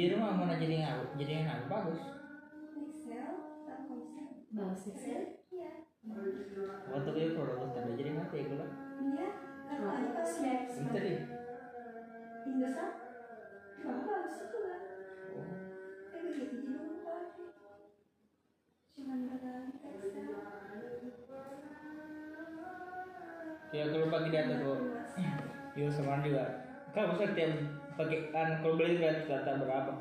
di 0.00 0.08
rumah 0.16 0.32
mana 0.32 0.56
jadi 0.56 0.80
ngaku 0.80 1.04
jadi 1.20 1.44
bagus 1.68 2.00
Iya. 5.52 5.72
waktu 6.88 7.10
itu 7.20 7.36
produk 7.36 7.68
tanda 7.76 7.92
jadi 8.00 8.10
mati 8.16 8.40
ya 8.40 8.44
kalau 8.48 8.68
Iya. 9.04 9.28
Kalau 9.68 10.24
sebentar 10.64 11.04
ya 11.04 11.20
Indosat, 12.48 12.92
kamu 13.84 14.00
bagus 14.08 14.36
itu 14.40 14.58
oh. 15.36 15.44
Eh 16.16 16.20
begitu 16.24 16.56
juga 16.64 16.80
lupa. 16.88 17.16
Cuman 18.96 19.18
pada 19.28 19.52
Excel. 19.68 20.32
ya 23.70 23.84
kalau 23.92 24.06
bagi 24.08 24.30
data 24.32 24.54
kok 24.64 24.80
yo 25.76 25.86
sama 25.92 26.24
juga 26.24 26.44
kalau 26.90 27.14
setiap 27.20 27.79
pakai 28.00 28.32
kan 28.32 28.48
kalau 28.64 28.80
beli 28.80 28.96
lihat 28.96 29.28
data 29.28 29.60
berapa 29.60 29.92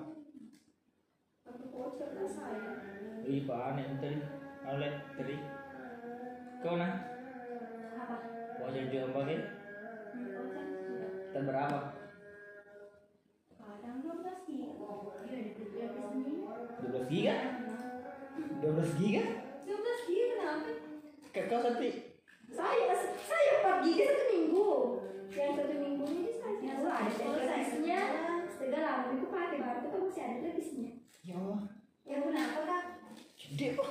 Ih, 3.29 3.45
bahan 3.45 3.77
yang 3.77 4.01
tadi. 4.01 4.17
Oleh 4.65 5.05
tadi. 5.13 5.37
Kau 6.65 6.81
nah, 6.81 6.97
apa 7.93 8.15
wajar 8.57 8.89
juga 8.89 9.13
pakai. 9.13 9.37
Tak 11.29 11.43
berapa? 11.45 11.77
Kadang 13.53 13.97
12 14.01 14.49
nih. 14.49 14.65
di 15.29 15.51
kuliah 15.53 15.89
di 15.93 16.01
sini 16.09 16.41
12 16.89 17.05
giga? 17.13 17.35
12 18.65 18.97
giga? 18.97 19.23
12 19.69 20.09
gini 20.09 20.25
kenapa? 20.33 20.71
Kau 21.29 21.43
kau 21.45 21.59
satu 21.61 21.85
saya 22.49 22.97
saya 22.97 23.49
empat 23.61 23.77
giga 23.85 24.03
satu 24.09 24.23
minggu 24.33 24.69
yang 25.29 25.53
satu 25.53 25.75
minggu 25.77 26.05
ini 26.09 26.31
saya 26.33 26.57
Yang 26.65 26.81
oh, 26.81 26.89
ada 26.89 27.11
satu 27.13 27.37
servisnya 27.37 27.99
saya. 28.01 28.49
setengah 28.49 28.81
lama 28.81 29.07
itu 29.13 29.25
pakai 29.29 29.57
baru 29.61 29.79
itu 29.85 29.97
masih 30.01 30.18
ada 30.29 30.39
servisnya 30.43 30.91
Ya 32.05 32.15
kenapa 32.17 32.59
kak? 32.65 32.83
gede 33.37 33.67
kok. 33.73 33.89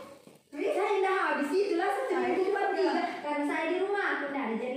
saya 0.48 0.90
tidak 0.96 1.18
habis 1.20 1.50
itu 1.52 1.74
lah 1.76 1.90
satu 1.92 2.14
minggu 2.18 2.42
cuma 2.46 2.62
tiga 2.72 2.92
karena 3.20 3.44
saya 3.44 3.64
di 3.68 3.76
rumah 3.78 4.06
aku 4.16 4.24
tidak 4.28 4.42
ada 4.42 4.56
jadi 4.58 4.76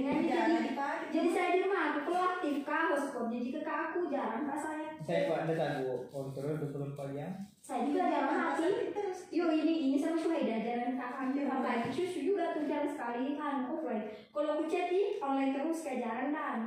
dipakai. 0.62 1.08
jadi 1.10 1.30
saya 1.32 1.50
di 1.50 1.60
rumah 1.64 1.82
aku 1.90 2.00
kalau 2.06 2.22
aktif 2.30 2.56
kak 2.62 2.84
hotspot 2.92 3.26
jadi 3.32 3.48
ke 3.50 3.60
kak 3.62 3.80
aku 3.90 4.00
jarang 4.12 4.44
kak 4.46 4.60
saya 4.60 4.88
Saya 5.02 5.26
kok 5.26 5.40
ada 5.42 5.54
tahu 5.58 5.90
kontrol 6.14 6.54
24 6.62 7.18
jam. 7.18 7.32
saya 7.64 7.82
juga 7.90 8.04
jarang 8.06 8.38
hati 8.38 8.94
terus. 8.94 9.20
Yo 9.32 9.50
ini 9.50 9.74
ini 9.90 9.98
sama 9.98 10.20
Syuhaida 10.20 10.62
jalan 10.62 10.94
kakak 10.94 11.34
apalagi 11.42 11.90
juga 11.90 12.54
tuh 12.54 12.70
jarang 12.70 12.92
sekali 12.92 13.34
kan 13.34 13.66
offline. 13.66 14.06
Kalau 14.30 14.50
aku 14.54 14.66
chat 14.70 14.94
nih 14.94 15.18
online 15.18 15.56
terus 15.58 15.82
kayak 15.82 16.02
jarang 16.06 16.30
dan 16.30 16.60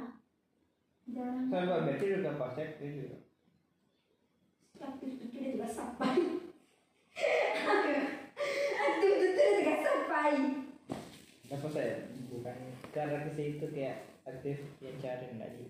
Jangan. 1.05 1.45
Saya 1.53 1.63
kok 1.69 1.81
berarti 1.85 2.07
udah 2.25 2.35
pas 2.41 2.51
cek 2.57 2.69
itu 2.81 2.87
juga. 3.05 3.17
Tapi 4.85 5.05
itu 5.17 5.25
dia 5.33 5.57
juga 5.57 5.69
sampai. 5.69 6.15
Aktif 8.85 9.13
betul 9.17 9.49
tidak 9.59 9.79
sampai. 9.81 10.33
apa 11.45 11.69
saya 11.71 12.11
bukan 12.27 12.57
karena 12.91 13.19
ke 13.25 13.31
situ 13.31 13.67
kayak 13.71 14.11
aktif 14.27 14.59
yang 14.83 14.97
cari 14.99 15.29
lagi 15.39 15.67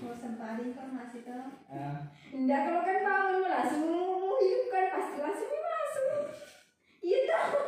Mau 0.00 0.16
sempat 0.16 0.56
informasi 0.58 1.20
tuh. 1.22 1.52
ah 1.68 2.08
Enggak 2.32 2.60
kalau 2.64 2.80
kan 2.80 2.98
bangun 3.04 3.44
langsung 3.46 3.84
mau 3.92 4.34
hidupkan 4.40 4.84
pasti 4.90 5.18
langsung 5.20 5.50
masuk. 5.52 6.22
Iya 7.04 7.18
tahu. 7.28 7.60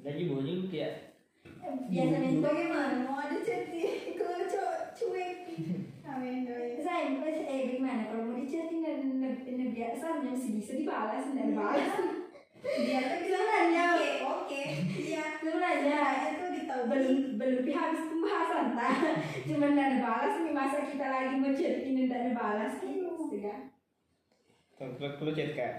lagi 0.00 0.22
bunyi 0.30 0.54
kayak 0.72 1.09
Biasanya 1.60 2.28
itu 2.32 2.40
Bagaimana? 2.40 2.96
Mau 3.04 3.18
ada 3.20 3.36
chat 3.44 3.68
di 3.68 3.84
kalau 4.16 4.40
cowok 4.48 4.76
cuek. 4.96 5.36
Amin 6.10 6.48
doi. 6.48 6.80
saya 6.80 7.12
eh 7.46 7.60
gimana 7.76 8.10
kalau 8.10 8.32
mau 8.32 8.36
dicatin 8.40 8.82
dan 8.82 8.98
dan 9.22 9.68
biasa 9.70 10.24
masih 10.26 10.50
bisa 10.58 10.72
dibalas 10.74 11.24
dan 11.36 11.52
balas. 11.52 11.92
Dia 12.60 13.00
tuh 13.08 13.18
bilang 13.24 13.44
Sebenarnya 13.44 13.84
oke 13.96 14.10
oke. 14.24 14.62
Iya. 15.00 15.24
sebenarnya 15.40 15.96
Kayaknya 15.96 16.30
tuh 16.36 16.48
di 16.52 16.60
tahu 16.68 16.82
belum 16.92 17.16
belum 17.40 17.64
habis 17.72 18.02
pembahasan 18.08 18.66
tak 18.76 18.96
cuman 19.48 19.72
dan 19.72 19.92
balas 20.04 20.34
nih 20.44 20.52
masa 20.52 20.78
kita 20.84 21.06
lagi 21.08 21.34
mau 21.40 21.52
chatin 21.56 22.08
dan 22.08 22.36
balas 22.36 22.72
gitu 22.84 23.36
ya. 23.40 23.56
Kalau 24.76 25.32
chat 25.32 25.50
kak 25.56 25.74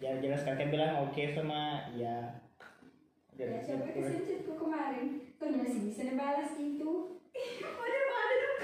jelas 0.00 0.44
kakek 0.44 0.72
bilang 0.72 1.04
oke 1.04 1.22
sama 1.32 1.92
ya 1.92 2.40
ya 3.40 3.56
coba 3.64 3.86
kasih 3.96 4.20
chatku 4.28 4.52
kemarin? 4.52 5.06
Tuh 5.40 5.48
masih 5.48 5.80
bisa 5.88 6.12
balas 6.12 6.52
gitu 6.60 7.16
mana 7.80 8.34
dong? 8.36 8.60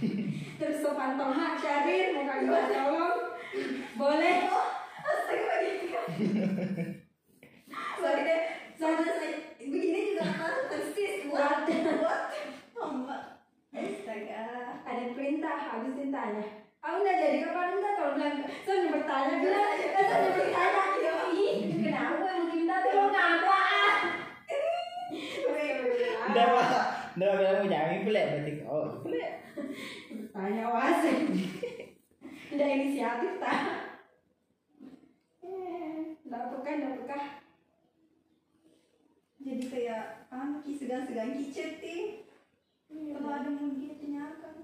terus 0.58 0.78
sopan 0.80 1.20
tomat 1.20 1.60
syarir 1.60 2.16
mau 2.16 2.24
minta 2.24 2.62
tolong? 2.72 3.18
Boleh. 4.00 4.36
Astaga 5.04 5.54
gitu. 5.60 6.00
Soalnya 8.00 8.36
soalnya 8.80 9.12
saya 9.12 9.30
begini 9.60 10.16
juga 10.16 10.24
masuk 10.40 10.64
persis 10.72 11.28
buat 11.28 11.68
buat. 12.72 13.22
Astaga. 13.76 14.44
ada 14.88 15.04
perintah 15.12 15.56
habis 15.68 16.00
ditanya. 16.00 16.64
Aku 16.80 16.96
nggak 17.04 17.20
jadi 17.20 17.38
kapan 17.44 17.76
minta 17.76 17.90
tolong 17.92 18.16
bilang 18.16 18.36
soalnya 18.64 18.88
bertanya 18.88 19.34
bilang. 19.44 19.68
Soalnya 19.76 20.30
bertanya. 20.32 21.12
Ih 21.34 21.76
kenapa 21.82 22.24
yang 22.24 22.46
minta 22.48 22.76
tolong 22.88 23.12
apa 23.12 23.64
udah 26.34 26.46
pak 26.50 26.84
udah 27.14 27.36
bilang 27.38 27.56
mau 27.62 27.70
jangan 27.70 28.02
pelek 28.02 28.24
berarti 28.26 28.52
oh 28.66 28.86
pelek 29.06 29.32
bertanya 30.10 30.64
was 30.66 31.02
udah 32.50 32.68
inisiatif 32.68 33.32
tak 33.38 33.60
dapat 36.24 36.60
kan 36.66 36.76
dapat 36.82 37.04
kah 37.06 37.24
Jadi 39.44 39.68
kayak 39.68 40.24
anu 40.32 40.64
ki 40.64 40.72
segan-segan 40.72 41.36
ki 41.36 41.52
chatting. 41.52 42.24
Kalau 42.88 43.28
ada 43.28 43.52
dia 43.52 43.92
tanyakan. 43.92 44.54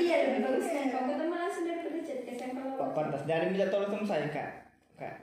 iya 0.00 0.16
lebih 0.26 0.40
bagus 0.42 0.66
kan 0.66 0.86
kalau 0.90 1.06
ketemu 1.12 1.34
langsung 1.36 1.64
daripada 1.68 2.00
chat 2.02 2.20
ke 2.26 2.32
sampel 2.34 2.64
Pak 2.74 2.90
pantas 2.96 3.22
dari 3.28 3.46
minta 3.52 3.68
tolong 3.70 3.90
sama 3.92 4.06
saya 4.08 4.26
kak 4.32 4.50
kak 4.98 5.14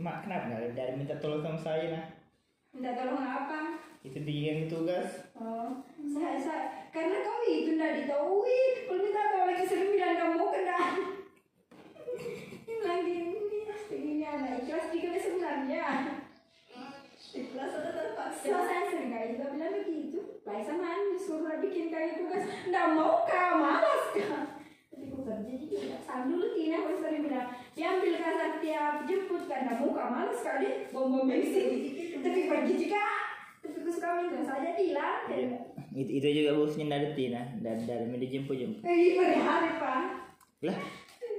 mak 0.00 0.24
kenapa 0.24 0.56
dari, 0.56 0.68
dari 0.72 0.92
minta 0.96 1.18
tolong 1.20 1.42
sama 1.44 1.58
saya 1.60 1.84
nah 1.92 2.04
minta 2.76 2.92
tolong 2.92 3.24
apa 3.24 3.80
itu 4.04 4.20
dia 4.20 4.44
yang 4.52 4.68
tugas 4.68 5.32
oh 5.40 5.80
saya 5.96 6.36
saya 6.36 6.64
karena 6.92 7.24
kau 7.24 7.40
itu 7.48 7.72
ndak 7.80 8.04
ditahu 8.04 8.44
wih 8.44 8.84
kalau 8.84 9.00
minta 9.00 9.22
tolong 9.32 9.48
lagi 9.48 9.64
sering 9.64 9.90
bilang 9.96 10.16
kamu 10.20 10.44
kena 10.52 10.80
lagi 12.84 13.14
ini 13.16 13.64
ini 13.96 14.24
anak 14.28 14.60
ikhlas 14.60 14.92
juga 14.92 15.16
sebenarnya 15.16 15.84
Ikhlas 17.36 17.68
atau 17.68 17.92
terpaksa? 17.92 18.48
Saya 18.48 18.88
sering 18.88 19.12
kali 19.12 19.36
juga 19.36 19.52
bilang 19.52 19.72
begitu. 19.76 20.40
Baik 20.40 20.64
sama 20.64 20.88
Anies 20.88 21.20
suruh 21.20 21.60
bikin 21.60 21.92
kayak 21.92 22.16
tugas. 22.16 22.48
Nggak 22.64 22.86
mau 22.96 23.28
kak, 23.28 23.60
malas 23.60 24.04
kak. 24.16 24.56
Tapi 24.88 25.04
aku 25.12 25.20
kerja 25.20 25.52
juga. 25.60 25.96
Sambil 26.00 26.32
dulu 26.32 26.46
Tina 26.56 26.80
aku 26.80 26.96
sering 26.96 27.28
bilang, 27.28 27.52
diambil 27.76 28.14
kasar 28.16 28.50
tiap 28.58 29.04
jemput. 29.04 29.44
Nggak 29.46 29.76
mau 29.76 29.92
kak, 29.92 30.08
malas 30.08 30.40
kali. 30.40 30.68
Bom 30.88 31.12
bom 31.12 31.24
bensin. 31.24 31.92
Tapi 32.18 32.40
pergi 32.46 32.74
juga. 32.78 33.04
Tapi 33.58 33.76
aku 33.76 33.90
suka 33.90 34.08
minta 34.18 34.40
saja 34.42 34.68
bilang. 34.72 35.28
itu 35.92 36.10
itu 36.14 36.28
juga 36.34 36.52
bosnya 36.54 36.84
dari 36.90 37.08
Tina 37.12 37.40
dari 37.56 37.80
dari 37.82 38.04
minta 38.04 38.24
jemput 38.24 38.52
jemput 38.54 38.84
Eh, 38.84 39.16
pada 39.16 39.36
hari 39.38 39.70
pak. 39.74 40.02
lah 40.62 40.76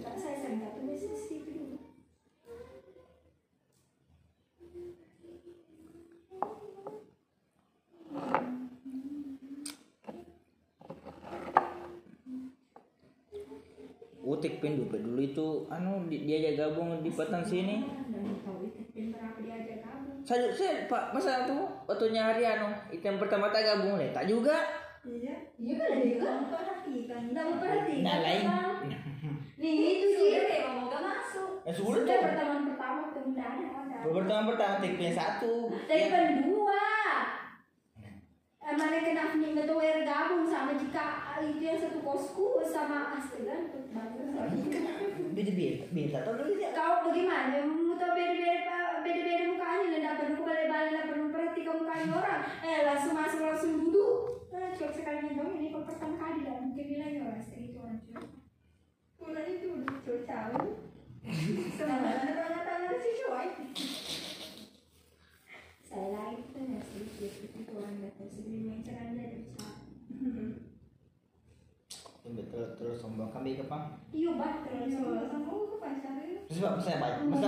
tak, 0.00 0.16
saya 0.16 0.36
sering 0.40 0.60
tak 0.64 0.72
tulis 0.76 1.00
di 1.04 1.16
situ 1.16 1.50
dulu. 1.52 1.78
Utik 14.20 14.60
pin. 14.60 14.84
Dulu 14.88 15.20
itu 15.20 15.46
anu 15.68 16.06
di- 16.08 16.24
dia 16.28 16.38
aja 16.40 16.50
gabung 16.68 17.02
di 17.02 17.10
Patan 17.12 17.42
sini. 17.44 17.82
Dan 18.12 18.24
tahu 18.44 18.68
itu 18.68 18.82
pin 18.92 19.12
berapa 19.12 19.38
dia 19.42 19.54
aja 19.58 19.74
kamu. 19.84 20.19
Saya 20.30 20.46
saya 20.54 20.86
Pak 20.86 21.10
masa 21.10 21.42
tuh 21.42 21.66
waktu 21.90 22.14
nyari 22.14 22.46
anu 22.46 22.70
itu 22.94 23.02
yang 23.02 23.18
pertama 23.18 23.50
tak 23.50 23.66
gabung 23.66 23.98
leh 23.98 24.14
tak 24.14 24.30
juga. 24.30 24.62
Iya. 25.02 25.34
Iya 25.58 25.74
kan 25.74 25.90
juga. 25.98 26.28
Memperhatikan. 26.38 27.20
Nggak 27.34 27.44
memperhatikan. 27.50 28.06
Nah 28.06 28.16
lain. 28.22 28.44
Nih 29.58 29.74
itu 29.74 30.06
sih. 30.14 30.30
Mau 30.70 30.86
gak 30.86 31.02
masuk. 31.02 31.66
Ya 31.66 31.72
sudah 31.74 32.06
tuh. 32.06 32.22
pertemuan 32.22 32.62
pertama 32.70 32.98
ketemu 33.10 33.28
nggak 33.34 33.48
ada. 33.50 34.06
Pertama 34.06 34.42
pertama 34.54 34.74
tik 34.78 34.94
pin 35.02 35.10
satu. 35.10 35.54
Dari 35.90 36.06
Ya. 36.06 36.08
pendua. 36.14 36.86
Emangnya 38.70 39.00
kenapa 39.02 39.34
nih 39.34 39.50
nggak 39.50 39.66
tahu 39.66 39.82
yang 39.82 40.00
gabung 40.06 40.46
sama 40.46 40.78
jika 40.78 41.06
itu 41.42 41.58
yang 41.58 41.74
satu 41.74 41.98
kosku 42.06 42.62
sama 42.62 43.18
astaga 43.18 43.66
itu 43.66 43.78
banget. 43.90 44.30
Beda 45.34 45.52
beda 45.58 45.84
beda 45.90 46.18
ya. 46.54 46.70
Kau 46.70 47.10
bagaimana? 47.10 47.66
Mau 47.66 47.98
tahu 47.98 48.14
beda-beda 48.14 48.79
beda-beda 49.04 49.44
mukanya 49.50 49.86
dan 49.92 50.02
dapat 50.04 50.24
perlu 50.32 50.42
balik-balik 50.44 50.92
dan 50.92 51.04
perlu 51.08 51.26
perhatikan 51.32 51.74
mukanya 51.80 52.06
orang. 52.16 52.42
Eh 52.64 52.78
langsung 52.86 53.14
masuk 53.16 53.40
langsung 53.44 53.72
duduk. 53.80 54.16
Nah, 54.50 54.72
cuma 54.76 54.90
sekali 54.92 55.32
dong 55.34 55.52
ini 55.56 55.68
pertama 55.72 56.16
kali 56.18 56.40
lah 56.44 56.56
mungkin 56.60 56.84
bilang 56.84 57.10
ya 57.10 57.20
orang 57.24 57.44
segitu 57.44 57.78
orang 57.80 57.98
cuma. 58.04 58.20
Udah 59.20 59.44
itu 59.46 59.66
udah 59.72 59.96
cowok 60.04 60.68
Sebenarnya 61.76 62.12
ada 62.24 62.32
banyak 62.32 62.62
tanya 62.64 62.96
si 62.98 63.10
coy. 63.20 63.48
Saya 65.90 66.08
lagi 66.14 66.42
tuh 66.54 66.64
sedikit 66.86 67.32
itu 67.50 67.72
orang 67.74 67.94
nggak 67.98 68.12
tahu 68.16 68.28
sebelum 68.30 68.62
yang 68.70 68.80
cerah 68.86 69.06
ada 69.10 69.24
bisa 69.36 69.68
betul 72.36 72.64
terus 72.78 72.96
sombong. 73.00 73.30
Kami 73.30 73.58
ke 73.58 73.64
pak. 73.66 73.82
Iya 74.14 74.30
pak. 74.36 74.52
Terus 74.66 74.90
sombong 74.96 75.28
sombong 75.30 75.60
ke 75.66 75.76
pacar 75.80 76.14
ya. 76.20 76.40
terus 76.50 76.60
pak 76.66 76.72
saya 76.82 76.96
pak 76.98 77.10
masa 77.30 77.46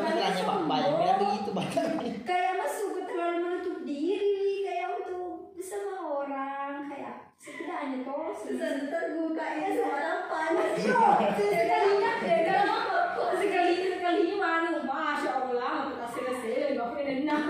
masalahnya 0.62 1.14
begitu 1.18 1.50
pak. 1.50 1.66
Kayak 2.28 2.52
mas 2.58 2.72
suka 2.78 3.00
terlalu 3.06 3.38
menutup 3.42 3.78
diri 3.82 4.62
kayak 4.62 4.88
untuk 5.02 5.52
sama 5.58 5.94
orang 6.22 6.86
kayak 6.90 7.34
setidaknya 7.38 8.06
tolong 8.06 8.34
sebentar 8.34 9.04
gue 9.10 9.28
kayaknya 9.34 9.68
sama 9.74 9.94
orang 9.98 10.22
panas 10.30 10.70
sekalinya 10.78 11.30
sekalinya 11.42 12.12
sekalinya 13.34 14.10
ini 14.22 14.34
mana 14.38 14.80
masya 14.86 15.30
allah 15.42 15.90
kita 15.90 16.06
selesai 16.14 16.78
nggak 16.78 16.90
pernah 16.94 17.42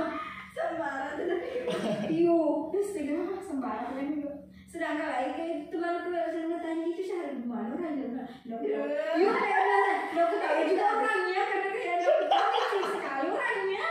sembarangan 0.52 2.08
iyo 2.08 2.68
terus 2.72 2.88
segala 2.96 3.24
ah, 3.32 3.40
sembarang 3.40 4.41
sedangkan 4.72 5.04
lagi 5.04 5.30
kayak 5.36 5.52
gitu, 5.68 5.76
teman 5.76 6.00
temanku 6.00 6.16
yang 6.16 6.30
sering 6.32 6.48
bertanya 6.48 6.84
itu 6.88 7.02
sehari 7.04 7.32
gimana 7.44 7.68
orang 7.76 7.92
yang 7.92 8.10
dok 8.16 8.28
yuk 8.48 8.60
dok 8.64 8.86
iya, 9.20 9.32
iya. 9.44 9.94
tahu 10.16 10.60
juga 10.64 10.86
orangnya 10.96 11.42
karena 11.44 11.68
kayak 11.76 11.96
dok 12.00 12.20
tahu 12.32 12.48
sekali 12.88 13.26
orangnya. 13.28 13.84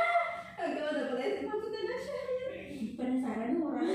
Agak 0.58 0.86
ada 0.90 1.02
pelajari 1.14 1.46
maksudnya 1.46 1.82
penasaran 2.98 3.52
orang. 3.62 3.90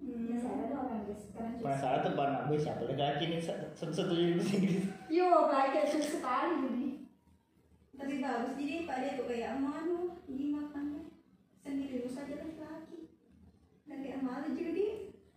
Penasaran 0.00 0.68
orang 0.72 1.00
sekarang 1.04 1.52
penasaran 1.60 2.00
tuh 2.00 2.12
barang 2.16 2.38
hmm. 2.40 2.48
gue 2.48 2.58
siapa 2.60 2.82
lagi 2.88 3.24
ini 3.28 3.38
satu-satu 3.76 4.12
jadi 4.16 4.32
bahasa 4.40 4.54
Inggris 4.56 4.84
yo 5.12 5.28
baik 5.52 5.72
ya 5.76 5.84
gitu 5.84 6.08
sekali 6.16 6.54
jadi 6.64 6.84
tapi 7.94 8.14
bagus 8.24 8.52
jadi 8.58 8.74
pada 8.88 9.08
tuh 9.14 9.26
kayak 9.30 9.54
aman. 9.54 9.93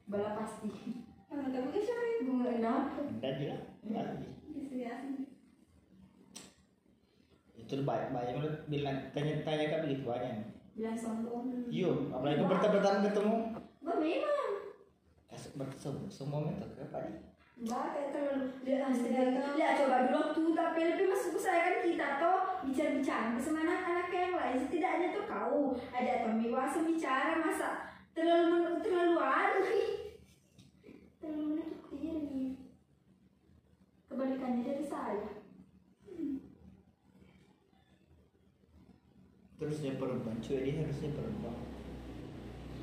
Bala 0.08 0.30
pasti. 0.40 0.70
Kalau 1.28 1.44
kamu 1.52 1.70
ke 1.76 1.80
siapa 1.84 2.04
ya? 2.04 2.16
Bunga 2.24 2.52
kenapa? 2.56 3.00
dan 3.20 3.36
Biasa-biasa 4.48 5.28
itu 7.68 7.84
banyak 7.84 8.10
banyak 8.16 8.36
lu 8.40 8.50
bilang 8.72 8.98
tanya 9.12 9.44
tanya 9.44 9.66
kan 9.68 9.80
begitu 9.84 10.08
banyak 10.08 10.56
Bilang 10.78 10.96
sombong. 10.96 11.68
Yo, 11.74 12.08
apalagi 12.14 12.46
pertama 12.46 12.74
pertama 12.80 12.98
ketemu 13.10 13.36
Bah 13.82 13.98
memang. 13.98 14.52
kasih 15.28 15.52
bertemu 15.58 16.06
semua 16.08 16.40
metode 16.48 16.78
apa 16.80 16.98
nih? 17.04 17.18
Enggak, 17.58 17.86
kayak 17.98 18.10
terlalu 18.14 18.46
lihat 19.58 19.74
coba 19.82 20.06
dulu 20.06 20.18
waktu 20.22 20.42
tapi 20.54 20.80
lebih 20.86 21.06
masuk 21.10 21.36
saya 21.42 21.60
kan 21.66 21.76
kita 21.82 22.08
toh. 22.22 22.40
Bicara-bicara 22.70 23.34
sama 23.42 23.66
anak-anak 23.66 24.14
yang 24.14 24.34
lain. 24.38 24.58
Setidaknya 24.62 25.08
tuh 25.18 25.26
kau. 25.26 25.74
Ada 25.90 26.30
Tommy 26.30 26.54
Wasa 26.54 26.86
bicara 26.86 27.42
masa 27.42 27.97
terlalu 28.18 28.46
men- 28.50 28.82
terlalu 28.82 29.22
anu 29.22 29.62
terlalu 31.22 31.44
menutup 31.54 31.86
diri 31.94 32.58
kebalikannya 34.10 34.62
dari 34.66 34.86
saya. 34.90 35.38
Terus 39.58 39.78
dia 39.86 40.02
perempuan 40.02 40.42
cuy 40.42 40.66
dia 40.66 40.82
harusnya 40.82 41.14
perempuan. 41.14 41.58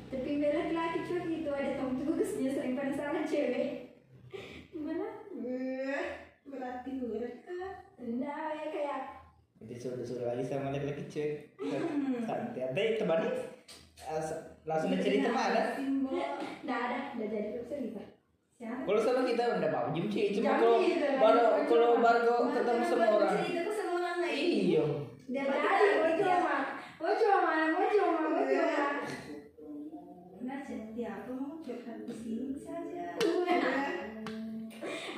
Tapi 0.07 0.31
bela 0.39 0.55
laki-laki 0.55 0.99
cuy 1.03 1.43
itu 1.43 1.51
ada 1.51 1.71
Tom 1.83 1.99
bagusnya 1.99 2.49
sering 2.55 2.79
pada 2.79 2.95
salah 2.95 3.27
cewek 3.27 3.99
gimana? 4.71 5.27
Berarti 6.47 6.91
berat 7.03 7.43
enggak 7.99 8.47
ya 8.55 8.67
kayak 8.71 9.01
Jadi 9.65 9.75
suruh-suruh 9.75 10.25
lagi 10.27 10.45
sama 10.45 10.69
laki-laki 10.69 11.03
cuy. 11.07 11.29
Santai 12.21 12.69
Tapi 12.69 12.81
temannya 12.95 13.29
as- 13.99 14.45
Langsung 14.61 14.89
dia 14.89 15.01
cerita 15.01 15.29
mana? 15.29 15.73
Simbol. 15.73 16.13
Enggak 16.61 16.79
ada 16.83 16.97
enggak 17.13 17.29
jadi 17.29 17.49
cerita 17.65 18.01
Siapa? 18.55 18.81
Kalau 18.81 18.99
sama 18.99 19.21
kita 19.25 19.43
udah 19.51 19.69
mau 19.69 19.87
jam 19.89 20.05
cuy 20.05 20.25
Cuma 20.31 20.51
kalau 20.55 20.77
gitu 20.79 21.05
baru 21.17 21.41
kalau 21.65 21.89
baru 21.99 22.35
ketemu 22.51 22.81
sama 22.83 23.05
orang. 23.11 23.35
Iya. 24.25 24.83
Dia 25.25 25.41
dia- 25.41 25.97
mau 25.97 26.13
cuma 26.13 26.37
mau 26.95 27.11
cuma 27.11 27.37
mau 27.73 27.83
cuma 27.83 28.19
mau 28.23 28.41
cuma 28.41 28.77
Nah, 30.45 30.61
jadi 30.61 31.03
aku 31.11 31.31
mau 31.33 31.57
curhat 31.59 31.97
di 31.99 32.13
sini 32.13 32.53
saja. 32.55 33.17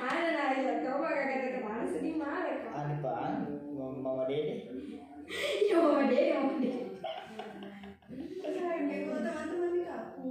ada 0.00 0.30
lah 0.30 0.48
ya 0.54 0.72
coba 0.80 1.06
kagak 1.06 1.28
kata 1.28 1.48
ke 1.50 1.60
mana 1.60 1.84
sedih 1.84 2.14
marah 2.16 2.54
kok. 2.56 2.72
Aneh 2.72 2.96
apaan 2.96 3.34
Mama 3.78 4.02
mama 4.02 4.26
dede? 4.26 4.66
Yo 5.70 5.78
mama 5.78 6.10
dede 6.10 6.34
mama 6.34 6.58
dede. 6.58 6.82
Teman-teman 8.98 9.86
aku 9.86 10.30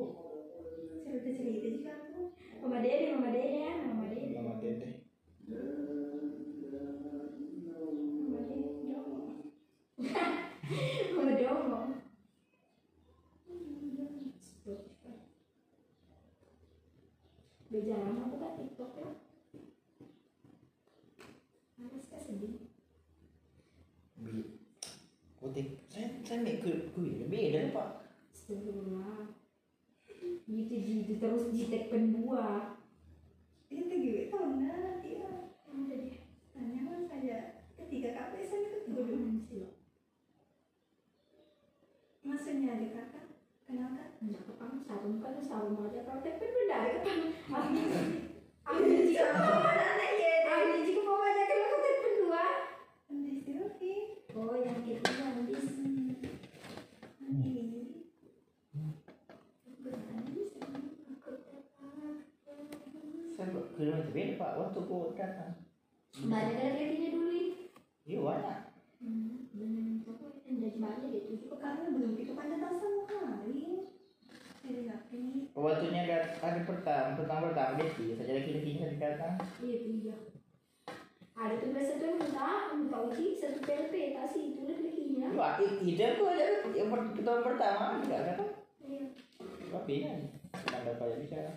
cerita-cerita 1.07 1.67
juga 1.71 1.91
aku. 1.95 2.35
mama 2.59 2.83
dede 2.83 3.15
mama 3.15 3.31
dede 3.31 3.59
ya 3.63 3.71
mama 3.87 4.03
dede. 4.11 4.35
Mama 4.35 4.59
dede. 4.59 4.89
Mama 8.27 8.39
dia 8.43 8.59
dong. 8.91 9.15
mama 11.15 11.31
domo. 11.39 11.79
Beja 17.71 17.95
lama 17.95 18.27
buka 18.27 18.59
TikTok 18.59 18.91
ya. 18.99 19.09
Harus 21.79 22.11
kan 22.11 22.19
sedih. 22.19 22.67
Bi 24.17 24.41
Kutik 25.37 25.77
Saya 25.93 26.09
saya 26.25 26.41
nggak 26.41 26.57
ke 26.65 26.71
ke 26.89 27.01
beda 27.29 27.66
pak 27.77 28.09
Astagfirullah. 28.33 29.37
Gitu 30.49 30.73
gitu 30.73 31.13
terus 31.21 31.53
jitek. 31.53 31.93
Dia 33.67 33.83
tuh 33.85 33.97
gue 34.01 34.31
tau 34.33 34.57
nah 34.57 34.97
dia. 35.05 35.53
Deh. 35.69 36.25
Tanya 36.57 36.81
mas 36.81 37.05
saja 37.05 37.61
ketika 37.77 38.09
kakak 38.17 38.41
saya 38.49 38.67
ketemu. 38.73 39.05
Gimana 39.05 39.37
sih? 39.45 39.77
Maksudnya 42.25 42.75
ada 42.75 42.87
kakak 42.97 43.25
kenal 43.69 43.93
kan? 43.93 44.09
Enggak 44.17 44.43
kepang 44.49 44.81
sarung 44.81 45.21
kan 45.21 45.37
sarung 45.37 45.77
aja 45.85 46.01
kau 46.07 46.17
tapi 46.23 46.47
benda 46.49 46.77
ada 46.81 46.99
kepang. 47.05 47.69
Aku 48.65 48.81
anak 48.81 50.11
ya. 50.17 50.33
Aku 50.47 50.65
jijik 50.81 51.05
mau 51.05 51.21
aja 51.21 51.43
kalau 51.45 51.67
kau 51.69 51.79
tek 51.83 51.95
pendua. 52.01 52.47
Nanti 53.11 53.31
Silvi. 53.43 53.95
Oh 54.33 54.55
yang 54.57 54.81
ketiga 54.81 55.27
habis. 55.35 55.67
Ini. 57.27 57.75
Saya 63.37 63.53
kok 63.53 63.77
ke 63.77 63.85
rumah 63.85 64.09
beda 64.09 64.33
pak 64.41 64.46
Waktu 64.57 64.79
ku 64.81 65.13
datang 65.13 65.53
Banyak 66.17 66.57
ada 66.57 66.71
ketiga 66.73 67.07
dulu 67.13 67.29
ini. 67.29 67.69
Iya 68.03 68.19
banyak 68.19 68.59
Hmm, 68.97 69.45
aja 70.79 71.05
gitu. 71.05 71.53
Karena 71.53 71.93
belum 71.93 72.17
itu 72.17 72.33
kan 72.33 72.49
datang 72.49 72.73
sama 72.73 73.03
kali. 73.05 73.85
Waktunya 75.53 76.01
dat- 76.03 76.37
hari 76.37 76.61
pertama 76.63 77.15
Pertama 77.15 77.41
pertama 77.47 77.71
dia 77.77 77.87
sih 77.89 78.13
Saja 78.13 78.35
laki-lakinya 78.35 78.87
datang 78.99 79.33
Iya 79.57 79.77
tiga. 79.79 80.15
Ada 81.33 81.53
tuh 81.55 81.69
biasa 81.69 81.91
tuh 81.97 82.11
minta 82.17 82.47
minta 82.73 82.97
uji 83.05 83.37
satu 83.37 83.61
PLP 83.61 83.93
tak 84.11 84.25
sih 84.27 84.43
itu 84.51 84.61
laki-lakinya. 84.65 85.27
Wah, 85.37 85.53
i- 85.61 85.81
ide 85.85 86.17
aku 86.17 86.25
aja 86.25 86.45
yang 86.73 86.89
per- 86.89 87.13
pertama 87.13 87.41
pertama 87.45 87.85
enggak 88.01 88.19
ada 88.25 88.33
kan? 88.35 88.49
Iya. 88.81 89.03
Tapi 89.69 89.93
kan 90.01 90.17
ada 90.67 90.91
yang 90.97 91.21
bicara. 91.21 91.53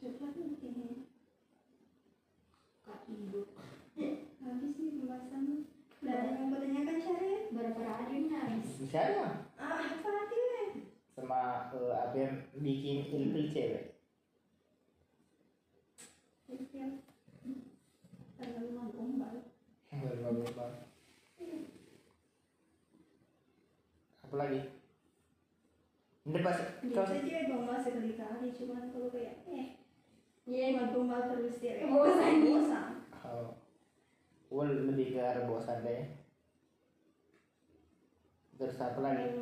Coba 0.00 0.26
nih. 0.32 1.04
Kak 2.80 3.00
ibu. 3.06 3.40
Habis 4.40 4.72
nih 4.74 4.92
pembahasan. 4.96 5.44
Udah 6.00 6.14
ada 6.16 6.30
yang 6.32 6.48
mau 6.48 6.58
tanyakan 6.58 6.96
Syarif? 6.96 7.52
Berapa 7.52 7.80
radionya 7.80 8.38
habis? 8.40 8.79
Bisa 8.90 9.06
ya 9.06 9.30
Ah, 9.54 9.86
apa 9.86 10.08
lagi 10.10 10.34
weh? 10.34 10.68
sama 11.14 11.70
eh, 11.70 11.94
apa 11.94 12.16
yang 12.18 12.34
bikin 12.58 13.06
ilfil 13.06 13.46
cewek. 13.46 13.94
Silvi. 16.42 16.98
Terlalu 18.34 18.70
menggombal. 18.74 19.46
Berubah-ubah. 19.94 20.90
Apa 24.26 24.34
lagi? 24.34 24.60
Ini 26.26 26.38
pas 26.42 26.58
Bisa 26.82 26.98
kau 27.06 27.14
aja 27.14 27.40
gombal 27.46 27.78
sekali-kali, 27.78 28.50
cuman 28.50 28.90
kalau 28.90 29.14
kayak 29.14 29.46
eh 29.46 29.78
Iya. 30.50 30.74
cuma 30.74 30.90
gombal 30.90 31.30
terus 31.30 31.62
dia 31.62 31.78
Bosan. 31.86 32.42
bosan. 32.42 33.06
oh, 33.22 33.54
gua 34.50 34.66
lebih 34.66 35.14
ke 35.14 35.22
arah 35.22 35.46
bosan 35.46 35.86
deh. 35.86 36.19
Terus 38.60 38.76
apa 38.76 39.00
lagi? 39.00 39.40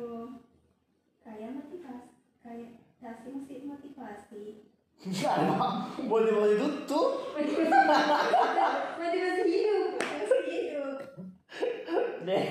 Kayak 1.27 1.51
motivasi, 1.59 2.07
kayak 2.39 2.79
kasih 3.03 3.35
masih 3.35 3.67
motivasi. 3.67 4.43
Sama, 5.11 5.91
motivasi 6.07 6.55
tutup. 6.55 7.35
Mati 7.35 9.17
masih 9.19 9.43
hidup. 9.43 9.99
Masih 9.99 10.41
hidup. 10.47 10.95
Deh. 12.23 12.47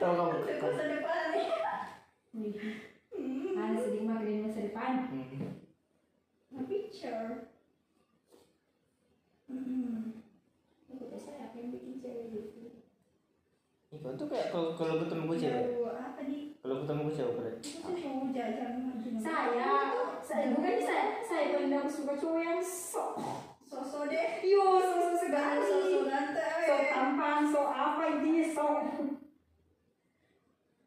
Tahu 0.00 0.12
kamu? 0.16 0.32
Masa 0.40 0.84
depan 0.88 1.24
nih. 1.36 2.52
Hmm. 3.12 3.60
Ada 3.60 3.76
sedih 3.84 4.02
mah 4.08 4.24
masa 4.24 4.60
depan. 4.64 4.92
Hmm. 5.12 6.56
A 6.56 6.60
picture. 6.64 7.52
Hmm. 9.52 10.24
Aku 10.90 11.06
tuh 11.06 11.20
saya 11.22 11.48
apa 11.48 11.56
yang 11.56 11.72
bikin 11.72 12.02
cewek 12.02 12.28
gitu. 12.28 12.84
Itu 14.00 14.08
tuh 14.16 14.26
kayak 14.26 14.48
kalau 14.48 14.72
kalau 14.72 14.94
ketemu 14.98 15.22
gue 15.26 15.38
cewek. 15.38 15.60
Baru 15.62 15.80
apa 15.92 16.20
nih? 16.22 16.42
Kalau 16.56 16.76
ketemu 16.78 17.00
gue 17.02 17.14
cewek 17.14 17.34
berarti. 17.34 17.68
Itu 17.70 17.90
tuh 17.92 18.10
mau 18.10 18.26
jajan 18.30 18.72
maju. 18.80 19.08
Saya, 19.20 19.72
saya 20.20 20.44
bukan 20.50 20.76
saya, 20.80 21.04
saya 21.20 21.44
pandang 21.52 21.84
suka 21.86 22.12
cowok 22.14 22.40
yang 22.40 22.60
sok, 22.60 23.12
Sosok 23.62 24.08
deh. 24.08 24.40
yo 24.42 24.64
sok 24.78 24.98
sok 24.98 25.16
sekali, 25.20 25.60
Sosok 25.62 26.02
ganteng. 26.06 26.60
sok 26.64 26.82
tampan, 26.88 27.40
sok 27.46 27.68
apa 27.68 28.02
intinya 28.10 28.44
sok. 28.46 28.76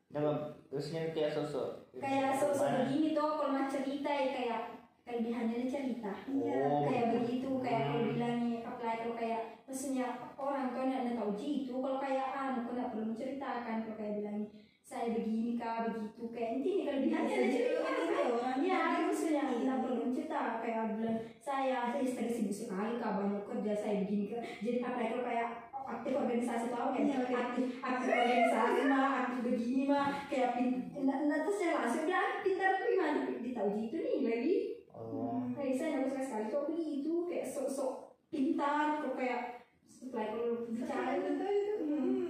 Dalam 0.09 0.35
terusnya 0.67 1.09
kayak 1.11 1.31
sosok. 1.31 1.69
kayak 1.95 2.33
sosok 2.33 2.69
begini 2.81 3.13
tuh 3.13 3.29
kalau 3.31 3.53
mau 3.53 3.65
cerita 3.65 4.09
ya 4.09 4.27
kayak 4.31 4.61
kelebihannya 5.03 5.55
dia 5.55 5.69
cerita 5.69 6.11
Iya, 6.25 6.57
Oh. 6.65 6.81
kayak 6.83 7.05
begitu 7.13 7.49
kayak 7.59 7.81
kalau 7.83 7.99
Hmm. 7.99 8.09
bilangnya 8.09 8.57
apply 8.83 8.99
kalau 8.99 9.15
kayak 9.15 9.41
maksudnya 9.63 10.05
orang 10.35 10.75
tuh 10.75 10.83
nggak 10.83 11.15
tahu 11.15 11.31
gitu. 11.39 11.79
Kalau 11.79 12.03
kayak 12.03 12.35
anu 12.35 12.67
kau 12.67 12.75
nggak 12.75 12.91
perlu 12.91 13.05
menceritakan 13.15 13.75
kalau 13.87 13.95
kayak 13.95 14.13
bilangnya 14.19 14.47
saya 14.83 15.15
begini 15.15 15.55
kah 15.55 15.87
begitu. 15.87 16.23
Kayak 16.35 16.49
intinya 16.59 16.83
kelebihannya 16.91 17.31
dia 17.31 17.47
cerita 17.47 17.79
orang 18.27 18.59
Iya, 18.59 18.79
maksudnya 19.07 19.43
tidak 19.55 19.77
perlu 19.87 20.11
cerita 20.11 20.59
kayak 20.59 20.83
bilang 20.99 21.19
saya 21.39 21.95
saya 21.95 22.03
istri 22.03 22.27
sibuk 22.27 22.51
sekali 22.51 22.99
kak 22.99 23.15
banyak 23.15 23.43
kerja 23.47 23.71
saya 23.71 23.95
begini. 24.03 24.25
Kak 24.35 24.43
jadi 24.59 24.77
apa 24.83 24.99
ya, 24.99 25.07
kalau 25.15 25.23
kayak 25.31 25.49
aktif 25.83 26.13
organisasi 26.19 26.67
tau 26.67 26.89
kan 26.91 27.03
Iya, 27.07 27.15
oke. 27.23 27.33
aktif 27.39 27.65
aktif 27.79 28.09
organisasi 28.11 28.81
mah 28.91 29.07
aktif 29.23 29.39
begini 29.47 29.81
mah 29.87 30.07
kayak 30.27 30.59
pin 30.59 30.67
nah, 31.07 31.17
nah, 31.23 31.39
terus 31.47 31.55
saya 31.55 31.79
langsung 31.79 32.03
bilang 32.03 32.43
pintar 32.43 32.75
tuh 32.75 32.87
gimana 32.91 33.19
ditahu 33.39 33.69
gitu 33.79 33.95
nih 33.95 34.15
lagi. 34.27 34.55
Oh. 34.91 35.47
Kayak 35.55 35.75
saya 35.79 35.89
nggak 35.95 36.07
suka 36.11 36.23
sekali 36.27 36.45
kok 36.51 36.67
begitu 36.67 37.13
kayak 37.31 37.47
sok-sok 37.47 38.12
pintar 38.33 38.99
kok 38.99 39.13
kayak 39.13 39.41
supply 39.85 40.33
kalau 40.33 40.65
bicara 40.65 41.21
itu 41.21 41.29
itu. 41.37 41.75
Hmm. 41.85 42.25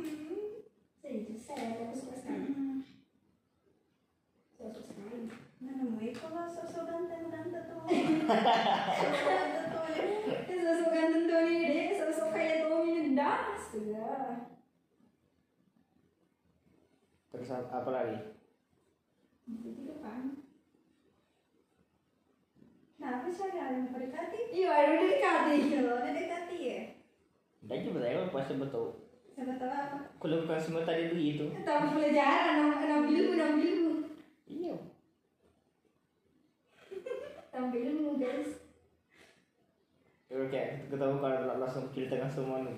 saya 0.99 1.15
itu 1.23 1.33
saya 1.39 1.79
sekali 1.95 2.51
Mana 5.59 5.83
mau 5.87 5.99
ikut 5.99 6.31
lah 6.31 6.47
sosok 6.47 6.83
tuh. 6.83 6.99
Ganteng 7.07 7.63
tuh 7.67 7.83
ya. 7.87 8.03
Eh, 10.43 10.59
sosok 10.59 10.89
ganteng 10.91 11.25
Tony 11.27 11.55
deh, 11.71 11.87
sosok 11.95 12.29
kayak 12.31 12.57
Tommy 12.63 12.91
nendang, 12.99 13.55
astaga. 13.55 14.11
terus 17.33 17.49
ap- 17.49 17.73
apa 17.73 17.89
lagi 17.89 18.17
Begitu 19.49 19.97
kan? 19.99 20.42
Nah, 23.03 23.19
apa 23.19 23.27
sih 23.27 23.43
ada 23.45 23.67
yang 23.67 23.91
berdekati? 23.91 24.39
Iya, 24.47 24.69
ada 24.71 24.93
dekati. 24.95 25.53
Iya, 25.59 25.79
ada 25.91 26.09
dekati 26.09 26.57
ya. 26.63 26.79
dan 27.63 27.79
juga 27.79 27.99
saya 28.03 28.27
pasti 28.27 28.53
betul 28.59 28.87
Siapa 29.33 29.55
tahu 29.55 29.71
apa? 29.71 29.97
kalau 30.19 30.43
bukan 30.43 30.59
semua 30.59 30.83
tadi 30.83 31.07
begitu 31.09 31.47
Tahu 31.63 31.95
pelajaran, 31.95 32.75
enam 32.83 33.01
ilmu, 33.07 33.31
enam 33.39 33.53
ilmu, 33.55 33.91
iya 34.45 34.75
enam 37.55 37.71
ilmu 37.71 38.19
guys. 38.19 38.59
kalau 40.27 40.45
kayak 40.51 40.91
ketemu 40.91 41.15
kalau 41.17 41.55
langsung 41.55 41.87
ceritakan 41.95 42.27
semua 42.27 42.67
nih 42.67 42.75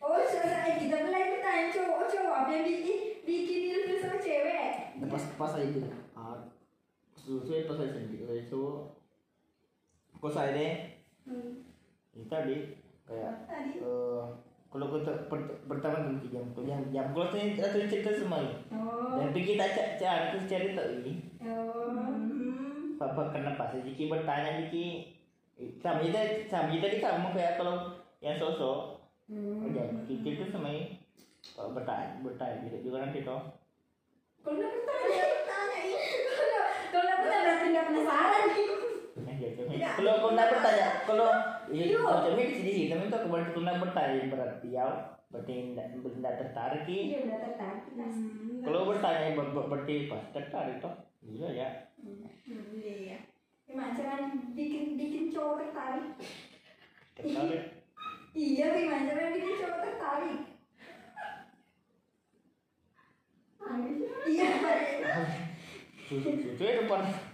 Oh, 0.00 0.20
selesai 0.20 0.76
kita 0.80 0.96
mulai 1.00 1.36
bertanya 1.36 1.72
cowok 1.72 2.04
cowok 2.08 2.34
apa 2.36 2.50
yang 2.52 2.64
bikin 2.68 2.98
bikin 3.24 3.60
ilmu 3.72 3.94
sama 4.00 4.16
cewek? 4.20 5.00
pas 5.00 5.24
pas 5.40 5.52
bilang 5.56 5.96
ah 6.12 6.44
saya 7.24 7.64
pas 7.64 7.76
saya 7.80 7.90
sendiri 7.96 8.28
saya 8.28 8.44
cowok 8.44 8.99
kok 10.20 10.30
saya 10.30 10.52
deh 10.52 10.72
Hmm. 11.20 11.52
ini 12.12 12.24
tadi 12.26 12.56
kayak 13.04 13.32
Tadi. 13.44 13.76
eh 13.78 14.22
kalau 14.66 14.86
kita 14.92 15.12
per, 15.26 15.38
pertama 15.64 16.00
kan 16.00 16.16
jam 16.24 16.44
jam 16.56 16.80
jam 16.88 17.06
kalau 17.10 17.28
saya 17.28 17.54
atau 17.56 17.82
cerita 17.82 18.10
semua 18.10 18.40
ini 18.40 18.54
Oh, 18.70 19.14
dan 19.14 19.30
pergi 19.30 19.54
tak 19.54 19.70
cak 19.70 19.88
cak 19.96 20.16
aku 20.28 20.38
cerita 20.44 20.82
ini 20.90 21.12
oh, 21.40 21.92
Hmm. 21.92 22.96
apa 22.96 23.22
kenapa 23.30 23.68
sih 23.68 23.80
Jiki 23.82 24.06
bertanya 24.06 24.58
Jiki 24.58 25.12
sama 25.76 26.00
kita 26.00 26.20
sama 26.46 26.68
kita 26.68 26.86
di 26.88 26.98
kamu 26.98 27.28
kayak 27.30 27.56
kalau 27.56 27.76
yang 28.18 28.34
sosok 28.34 28.96
hmm. 29.26 29.64
aja 29.66 29.82
Jiki 30.04 30.34
itu 30.34 30.44
sama 30.46 30.68
ini 30.68 30.98
kalau 31.50 31.72
bertanya 31.72 32.20
bertanya 32.20 32.60
juga 32.62 32.78
juga 32.80 32.96
nanti 33.00 33.20
toh 33.20 33.40
Kalau 34.40 34.56
bertanya, 34.56 35.20
bertanya 35.28 35.78
ini. 35.82 36.00
Kalau 36.26 36.60
kalau 36.90 37.12
bertanya 37.14 37.42
berarti 37.44 37.66
nggak 37.68 37.86
penasaran. 37.86 38.44
Gitu. 38.50 38.74
Kalau 39.80 40.12
kau 40.20 40.32
nak 40.32 40.48
bertanya, 40.48 40.88
kalau 41.04 41.30
ya, 41.68 41.84
Iya. 41.86 41.98
macam 42.00 42.32
ni 42.34 42.44
di 42.50 42.58
sini, 42.58 42.82
tapi 42.88 43.06
tu 43.06 43.18
kalau 43.20 43.46
kau 43.50 43.62
nak 43.62 43.78
bertanya 43.78 44.22
berarti 44.28 44.68
ya, 44.70 44.84
berarti 45.28 45.52
tidak 45.72 45.86
tidak 45.94 46.34
tertarik. 46.38 46.82
Iya, 46.84 47.18
tertarik. 47.38 47.84
Hmm. 47.94 48.60
Kalau 48.60 48.80
bertanya 48.84 49.28
ber- 49.32 49.52
ber- 49.52 49.68
berarti 49.68 49.94
pas 50.06 50.22
tertarik 50.30 50.76
toh. 50.78 50.94
Iya 51.20 51.48
ya. 51.52 51.68
Hmm, 51.96 52.24
Iya, 52.74 52.92
iya. 52.96 53.18
Gimana 53.64 53.94
caranya 53.94 54.34
bikin 54.50 54.98
bikin 54.98 55.30
cowok 55.30 55.62
tertarik? 55.62 56.06
Tertarik. 57.14 57.62
Iya, 58.34 58.66
gimana 58.74 59.02
caranya 59.06 59.30
bikin 59.32 59.54
cowok 59.56 59.78
tertarik? 59.78 60.38
Iya, 64.26 64.48
susu 66.02 66.28
itu 66.34 66.58
depan. 66.58 67.29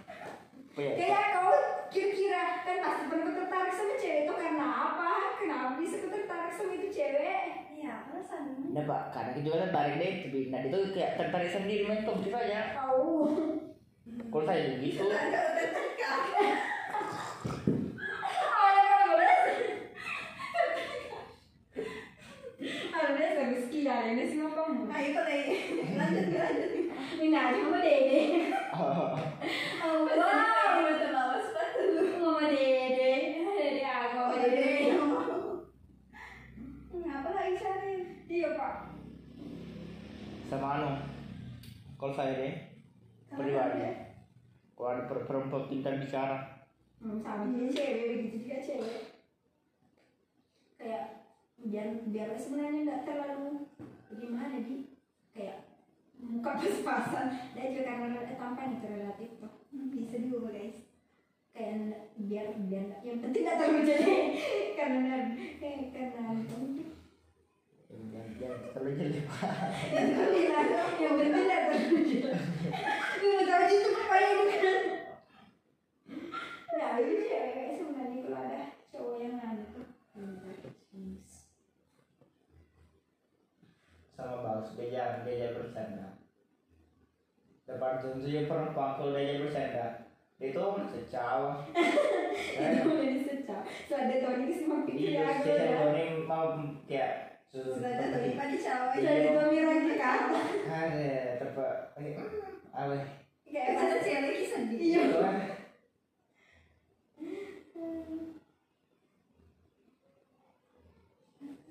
Apa 0.77 0.85
ya? 0.85 0.93
kayak 0.93 1.25
kau 1.33 1.57
kira-kira 1.89 2.61
kan 2.61 2.77
pasti 2.85 3.09
pernah 3.09 3.33
tertarik 3.33 3.73
sama 3.73 3.97
cewek 3.97 4.29
itu 4.29 4.33
karena 4.37 4.67
apa? 4.69 5.09
Kenapa 5.41 5.73
bisa 5.81 6.05
kau 6.05 6.13
tertarik 6.13 6.53
sama 6.53 6.71
itu 6.77 6.93
cewek? 6.93 7.45
Iya, 7.73 8.05
alasan. 8.05 8.61
Nah 8.77 8.85
pak, 8.85 9.01
karena 9.09 9.31
kita 9.33 9.45
juga 9.49 9.57
tertarik 9.65 9.97
deh, 9.97 10.13
tapi 10.21 10.39
nah 10.53 10.61
itu 10.61 10.79
kayak 10.93 11.17
tertarik 11.17 11.49
sendiri 11.49 11.89
main 11.89 12.05
tuh 12.05 12.21
gitu 12.21 12.37
aja. 12.37 12.77
Tahu. 12.77 13.09
Kalau 14.29 14.45
saya 14.45 14.77
begitu, 14.77 15.01
Kalau 15.01 15.53
tertarik 15.57 15.97
Awalnya 18.37 18.83
kalau 18.85 19.05
boleh. 19.17 19.33
Awalnya 22.93 23.27
ini 23.87 24.23
sih 24.23 24.37
mau 24.37 24.51
kamu. 24.51 24.85
Nah, 24.85 24.99
itu 24.99 25.19
deh. 25.19 25.43
Lanjut, 25.93 26.25
lanjut. 26.29 26.69
Ini 27.17 27.33
aja 27.33 27.57
sama 27.57 27.79
dede. 27.79 28.19
oh, 28.69 29.15
wow. 29.15 30.75
Betul 30.83 31.09
bawa 31.09 31.37
sepatu. 31.37 31.83
Mama 32.17 32.43
dede. 32.47 33.11
Dede 33.37 33.83
aku, 33.83 34.17
mama 34.17 34.35
dede. 34.37 34.71
Ngapa 36.93 37.29
lagi 37.31 37.53
cari? 37.55 37.93
Iya 38.27 38.49
pak. 38.53 38.73
sama 40.47 40.67
anu. 40.75 40.89
Kalau 41.97 42.13
saya 42.13 42.33
deh, 42.33 42.53
pribadi. 43.27 43.83
Kalau 44.71 44.87
ada 44.87 45.03
per- 45.05 45.25
perempuan 45.25 45.67
pintar 45.67 45.97
bicara, 45.97 46.37
Hmm, 46.97 47.21
sama 47.21 47.45
dia 47.51 47.69
cewek 47.69 47.93
begitu 48.09 48.37
juga 48.41 48.57
cewek. 48.57 48.95
Kayak 50.75 51.26
biar 51.67 51.87
biar 52.05 52.29
sebenarnya 52.33 52.79
nggak 52.83 53.03
terlalu 53.03 53.67
gimana 54.09 54.55
di 54.61 54.75
kayak 55.31 55.57
muka 56.17 56.51
pas-pasan. 56.55 57.27
Dan 57.53 57.65
juga 57.71 57.91
karena 57.93 58.33
tampan 58.33 58.73
itu 58.73 58.87
relatif 58.87 59.29
Hmm, 59.67 59.91
Bisa 59.91 60.15
juga 60.17 60.49
guys. 60.49 60.77
kayak 61.51 61.75
biar 62.17 62.47
biar 62.65 62.85
yang 63.01 63.17
penting 63.19 63.41
nggak 63.43 63.57
terlalu 63.57 63.81
jadi 63.83 64.13
karena 64.77 65.33
kayak 65.57 65.77
karena 65.89 66.09
jangan 66.13 66.37
terlalu 66.45 66.67
jelek. 68.93 69.25
yang 69.89 70.07
penting 70.13 70.45
nggak 70.47 70.65
terlalu 71.65 71.97
jadi 72.05 72.29
nggak 73.27 73.45
tahu 73.49 73.65
itu 73.67 73.89
apa 73.91 74.15
ya 74.17 74.29
itu 77.01 77.13
cewek 77.25 77.69
sebenarnya 77.73 78.19
kalau 78.21 78.39
ada 78.39 78.61
cowok 78.87 79.15
yang 79.17 79.35
anu 79.37 79.63
tuh 79.73 79.85
bagus 84.43 84.75
dia 84.75 85.23
dia 85.23 85.55
bercanda 85.55 86.19
depan 87.67 87.99
perempuan 88.47 88.95
kalau 88.99 89.15
dia 89.15 89.39
bercanda 89.39 89.85
itu 90.37 90.61
secawa 90.93 91.65
itu 92.61 92.81
boleh 92.85 93.09
disecah 93.17 93.61
so 93.89 93.93
ada 93.97 94.15
tahun 94.21 94.45
ini 94.45 94.53
sih 94.53 94.65
iya 94.93 95.25
ya. 95.41 95.89
Ini 95.93 96.25
mau 96.29 96.57
kayak 96.85 97.27
Sudah 97.47 97.89
ada 97.95 98.05
cowok. 98.59 98.91
Pemiran 99.49 99.79
ada 100.67 101.09
tepat 101.41 101.75
apa 102.77 102.97
kayak 103.47 103.71
mana 103.73 103.95
cewek 104.03 104.21
lagi 104.29 104.45
sedih. 104.45 104.79
iya. 104.79 105.03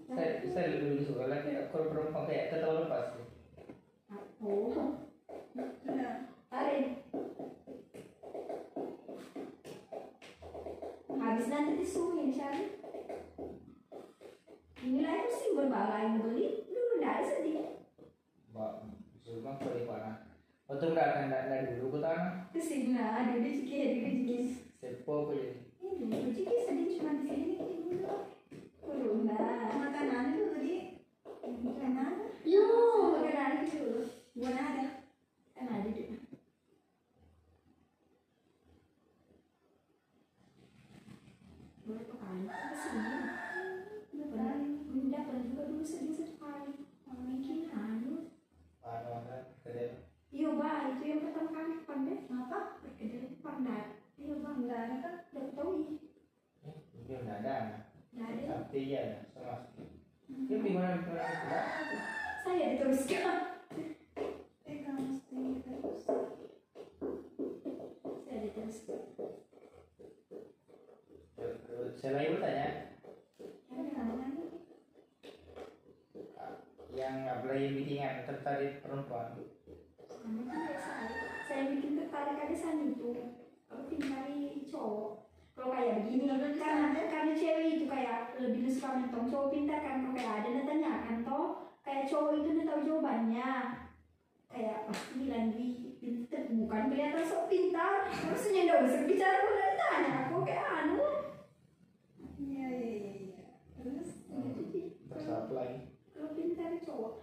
Saya 0.07 0.29
saya 0.49 0.67
lebih 0.81 1.05
suka 1.05 1.29
lagi 1.29 1.51
kalau 1.77 1.93
perempuan 1.93 2.25
kayak 2.25 2.49
ketawa 2.49 2.89
lepas 2.89 3.05
oh 4.41 4.97
Sudah. 5.85 6.33
tarik 6.49 7.05
habis 11.17 11.47
nanti 11.53 11.73
disuruhin 11.83 12.33
cari. 12.33 12.81
Itu 14.81 15.29
sih 15.37 15.51
berbalai 15.53 16.07
yang 16.07 16.23
beli. 16.25 16.65
Dulu 16.65 16.93
nggak 16.97 17.13
ada 17.13 17.25
sedih 17.29 17.61
mbak 18.57 18.73
cuma 19.21 19.61
kalau 19.61 19.77
di 19.77 19.85
mana 19.85 20.11
waktu 20.65 20.87
nggak 20.97 21.09
akan 21.13 21.29
dari 21.29 21.77
dulu 21.77 21.93
ke 21.93 21.99
tanah 22.01 22.33
ke 22.57 22.61
sini 22.63 22.97
nah 22.97 23.21
dulu 23.29 23.45
ciki 23.45 23.75
ya 23.77 23.87
dulu 23.93 24.09
ciki 24.17 24.37
sepo 24.81 25.13
apa 25.29 25.33
jadi. 25.37 25.61
Ini 25.77 25.93
dulu 26.01 26.29
ciki 26.33 26.57
sedih 26.65 26.89
cuma 26.97 27.13
di 27.21 27.25
sini. 27.29 27.57
Corona 28.81 29.45
Makanan 29.77 30.33
itu 30.33 30.45
tadi. 30.57 30.77
Makanan. 31.47 32.13
yo. 32.43 32.65
Makanan 33.17 33.63
itu 33.63 33.79
dulu 33.79 34.01
Bukan 34.37 34.59
ada. 34.59 34.85
ada 35.57 35.91
dulu 41.87 42.19
paling 42.19 42.51
ke 42.51 42.75
sini 42.75 43.15
pernah 44.27 44.59
Bunda 44.91 45.19
pernah 45.23 45.43
juga 45.47 45.63
dulu 45.71 45.85
sedih 45.87 46.19
sekali. 46.19 46.73
Mungkin 47.07 47.59
anu 47.71 48.15
iya 50.29 50.49
bah 50.53 50.93
itu 50.93 51.05
yang 51.07 51.21
pertama 51.25 51.49
kali 51.49 51.75
pandai 51.87 52.17
Apa? 52.29 52.59
perkedel 52.83 53.39
pandai 53.41 54.03
iya 54.19 54.35
bah 54.37 54.53
Enggak 54.59 54.79
ada 54.83 54.97
kan? 55.01 55.15
udah 55.33 55.53
tahu 55.55 55.71
ya 55.81 55.91
dia 57.07 57.17
nggak 57.23 57.39
ada 57.41 57.57
nggak 58.13 58.29
ada. 58.35 58.43
Tapi 58.67 58.81
ya 58.91 59.03
sama 59.31 59.55
dia 60.45 60.59
gimana 60.61 61.01
kita 61.01 61.61
saya 62.45 62.77
diteruskan 62.77 63.57
Eh 64.67 64.85
kamu 64.85 65.17
mesti 65.17 65.37
terus. 65.65 66.05
saya 68.21 68.39
diteruskan 68.45 69.01
saya 71.97 72.13
lagi 72.13 72.29
bertanya. 72.37 72.69
Yang 76.97 77.17
apalagi 77.29 77.69
bikingan 77.77 78.25
tertarik 78.25 78.81
perempuan. 78.81 79.37
Juga 80.25 80.61
saya. 80.81 81.09
Saya 81.47 81.63
bikin 81.73 81.93
tertarik 82.01 82.37
ada 82.41 82.57
sana 82.57 82.85
itu 82.89 83.37
aku 83.69 83.83
tinggal 83.89 84.13
cari 84.25 84.65
cowok. 84.69 85.29
Kalau 85.57 85.73
kayak 85.73 86.05
begini 86.05 86.25
karena 86.29 87.01
karena 87.09 87.33
cewek 87.33 87.67
itu 87.81 87.85
kayak 87.89 88.35
lebih 88.41 88.69
suka 88.69 88.89
mentong 88.97 89.29
cowok 89.29 89.49
pintar 89.53 89.81
kan 89.81 89.97
kalau 91.37 91.69
kayak 91.85 92.09
cowok 92.09 92.33
itu 92.41 92.49
udah 92.57 92.65
tahu 92.65 92.81
jawabannya 92.89 93.51
kayak 94.49 94.89
pasti 94.89 95.13
bilang 95.21 95.53
di 95.53 96.01
pintar 96.01 96.49
bukan 96.49 96.89
kelihatan 96.89 97.29
sok 97.29 97.45
pintar. 97.53 98.09
Maksudnya 98.09 98.65
nggak 98.65 98.85
usah 98.89 99.03
bicara 99.05 99.45
udah 99.45 99.73
tanya 99.77 100.13
aku 100.25 100.37
kayak 100.49 100.65
anu. 100.65 101.05
Iya 102.41 102.67
iya 102.73 102.89
iya 102.89 103.13
iya. 103.21 103.41
Terus? 103.77 104.09
Sih 104.73 104.97
terus 104.97 105.29
apa 105.29 105.53
lagi? 105.53 105.93
Kalau 106.17 106.33
pintar 106.33 106.73
cowok. 106.81 107.15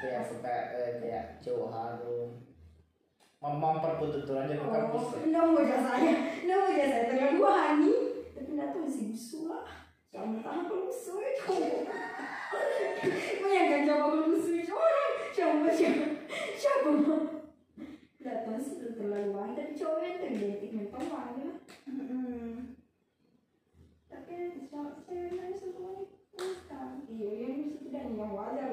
Kayak 0.00 0.22
suka 0.32 0.54
eh, 0.80 0.90
kayak 1.04 1.24
cowok 1.44 1.68
harum 1.76 2.28
memperpututuran 3.36 4.48
aja 4.48 4.56
ke 4.56 4.64
kampus 4.64 5.04
ya. 5.12 5.16
Oh, 5.20 5.28
nggak 5.28 5.44
mau 5.44 5.60
jasa 5.60 5.92
saya, 5.92 6.14
nggak 6.40 6.56
mau 6.56 6.72
jasa 6.72 6.88
saya. 6.88 7.04
Terlalu 7.12 7.42
hani. 7.44 7.94
Tapi 8.32 8.48
nggak 8.56 8.70
tahu 8.72 8.88
sih 8.88 9.12
musuh 9.12 9.44
lah. 9.52 9.85
Jangan 10.12 10.42
tahu 10.42 10.60
kalau 10.66 10.82
musuh 10.86 11.18
itu 11.22 11.42
cowok. 11.42 11.84
Bayangkan 13.42 13.82
coba 13.86 14.04
kalau 14.10 14.26
musuh 14.30 14.56
itu 14.58 14.74
orang. 14.74 15.12
Siapa 15.34 15.68
siapa 15.70 16.04
siapa 16.56 16.88
Nggak 18.22 18.36
tahu 18.42 18.58
sih 18.58 18.74
itu 18.80 18.88
terlalu. 18.98 19.30
Tapi 19.54 19.72
cowok 19.76 20.00
yang 20.02 20.16
tergetik 20.18 20.70
memang 20.74 21.06
lah. 21.10 21.28
Mm-mm. 21.86 22.78
Tapi 24.10 24.34
cewek 25.06 25.52
semuanya 25.54 26.06
kan. 26.66 26.90
Iya, 27.06 27.30
yang 27.32 27.54
bisa 27.70 27.78
tidak 27.86 28.02
yang 28.12 28.32
wajar 28.34 28.68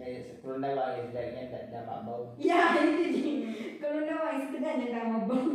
ya 0.00 1.02
setidaknya 1.10 1.42
tidak 1.50 1.62
tidak 1.68 1.82
bau 2.06 2.24
Ya 2.38 2.62
itu 2.78 3.04
sih. 3.12 3.34
Kalau 3.80 4.00
nggak 4.90 5.06
mau 5.10 5.22
bang. 5.26 5.48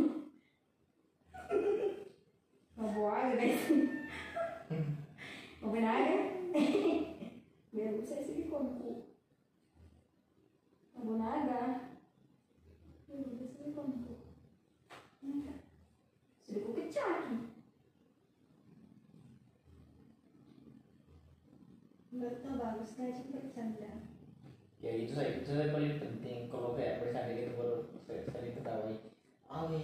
Mau 2.76 2.88
bawa 2.92 3.10
aja 3.24 3.34
guys. 3.40 3.62
Mau 4.66 5.70
benar 5.74 5.94
aja. 6.02 6.18
Biar 7.70 7.90
bisa 8.02 8.18
sih. 8.18 8.50
Mau 10.96 11.14
naga. 11.14 11.94
Biar 13.06 13.22
bisa 13.30 13.46
sih 13.46 13.70
konku. 13.70 14.26
Sudah 16.42 16.60
ku 16.66 16.70
kecaki. 16.74 17.36
Enggak 22.10 22.42
tahu 22.42 22.56
bagus 22.58 22.96
nggak 22.96 23.12
sih 23.14 23.28
bercanda. 23.30 23.92
ya 24.76 24.92
itu 24.92 25.18
saya 25.18 25.40
itu 25.42 25.50
saya 25.50 25.74
paling 25.74 25.98
penting 25.98 26.46
kalau 26.46 26.76
kayak 26.78 27.02
bercanda 27.02 27.34
gitu 27.34 27.58
baru 27.58 27.90
saya 28.06 28.22
sering 28.30 28.54
ketawa 28.54 28.94
awi. 29.50 29.82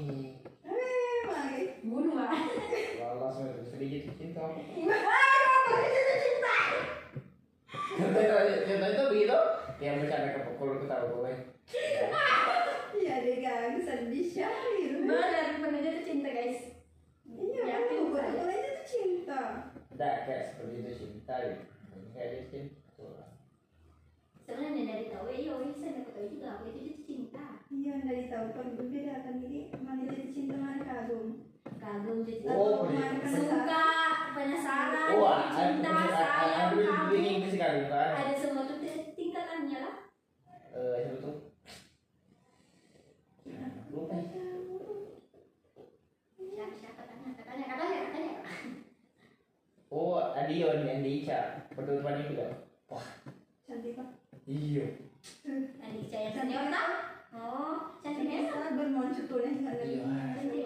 Bunuh 1.82 2.14
lah. 2.14 2.30
langsung 3.18 3.50
sedikit 3.66 4.14
cinta 4.14 4.40
itu 4.54 6.14
cinta. 6.22 6.54
contoh 7.92 8.22
itu 8.22 8.34
itu 8.72 9.02
begitu 9.10 9.38
yang 9.82 9.98
bercanda 9.98 10.28
ke 10.32 10.40
kalau 10.56 10.78
ketawa 10.78 11.06
gue 11.10 11.32
Iya 12.92 13.14
deh 13.26 13.38
kan 13.42 13.72
sedih 13.82 14.26
syahir. 14.30 14.90
Benar, 15.02 15.58
benar 15.58 15.80
jatuh 15.82 16.04
cinta 16.06 16.28
guys. 16.30 16.60
Iya, 17.26 17.62
Yakin 17.66 17.98
betul. 18.12 18.14
saya. 18.14 18.30
Betul 18.30 18.46
aja 18.46 18.70
tuh 18.70 18.86
cinta. 18.86 19.40
tidak 19.92 20.14
kayak 20.24 20.44
seperti 20.48 20.74
itu 20.78 20.92
cinta 20.96 21.34
gitu 21.42 21.64
kayak 22.14 22.28
dia 22.30 22.42
cinta 22.48 23.24
Sebenarnya 24.42 24.82
dari 24.86 25.06
tahu 25.08 25.26
ya, 25.30 25.50
oh 25.54 25.62
saya 25.74 25.92
dapat 26.02 26.12
tahu 26.14 26.26
juga 26.30 26.46
aku 26.52 26.64
itu 26.70 26.80
jatuh 26.86 27.02
cinta. 27.06 27.44
Iya, 27.72 27.92
dari 28.02 28.24
tahu 28.26 28.30
kan 28.30 28.30
berbeda 28.30 28.30
kan 28.30 28.30
ini 28.30 28.30
mana 28.30 28.30
jadi 28.30 28.30
cinta 28.30 28.31
mana 30.58 30.82
kagum. 30.82 31.26
Kagum 31.78 32.18
jadi 32.26 32.42
Oh, 32.48 32.82
Mana 32.82 33.22
beli- 33.22 33.30
suka, 33.30 33.84
penasaran, 34.34 35.08
wah 35.14 35.42
cinta, 35.48 35.90
sayang, 36.10 36.74
ada 36.74 38.24
kan 38.24 38.34
semua 38.34 38.62
tuh 38.66 38.78
tingkatannya 39.14 39.78
lah. 39.78 39.94
eh 40.72 40.96
siapa 41.04 41.18
tuh? 41.20 41.36
Lupa. 43.92 44.14
Siapa 46.32 46.74
siapa? 46.74 47.00
Tanya, 47.04 47.30
katanya, 47.36 47.64
katanya, 47.68 47.98
katanya. 48.08 48.32
oh 49.90 50.16
Adio 50.32 50.68
nih 50.74 50.96
Andica 50.96 51.40
penutupan 51.70 52.18
itu 52.18 52.34
kan 52.34 52.50
wah. 52.88 53.06
Cantik 53.62 53.92
pak. 53.94 54.08
iya 54.44 54.86
Tadi 55.22 56.00
saya 56.06 56.28
senior 56.30 56.66
tak? 56.66 56.88
Oh, 57.32 57.96
cantik 57.98 58.26
ya? 58.26 58.40
Bisa 58.50 58.74
bermuncul 58.74 59.24
tuh 59.24 59.38
nih 59.40 59.62
ada 59.62 59.82
Iya. 59.82 60.04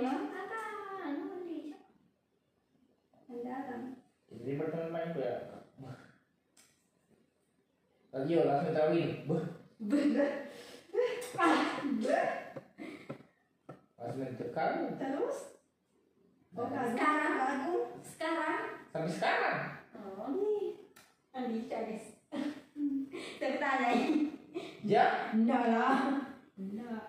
Ya? 0.00 0.12
Kata, 0.26 0.60
anu 1.04 1.24
di 1.42 1.72
Andalan. 3.26 3.80
jadi 4.26 4.52
berteman 4.56 5.10
itu 5.10 5.20
ya 5.20 5.36
wah 5.76 5.98
Adio 8.12 8.40
langsung 8.42 8.72
tahu 8.72 8.88
ini 8.92 9.24
Wah, 9.26 9.44
langsung 13.96 14.18
menentukan 14.18 14.52
kagum 14.52 14.92
Terus? 14.96 15.38
Oh. 16.54 16.64
Sekarang? 16.64 17.32
Kagum. 17.36 17.82
Sekarang? 18.02 18.58
sampai 18.88 19.12
sekarang 19.12 19.56
Oh, 19.92 20.32
nih. 20.32 20.80
Andika 21.30 21.78
guys. 21.82 22.16
Tapi 23.36 23.56
tanya 23.56 23.88
ya? 24.84 25.04
Enggak 25.34 25.62
lah. 25.72 25.96
Enggak. 26.56 27.02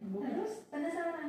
Terus. 0.00 0.52
penasaran. 0.70 1.28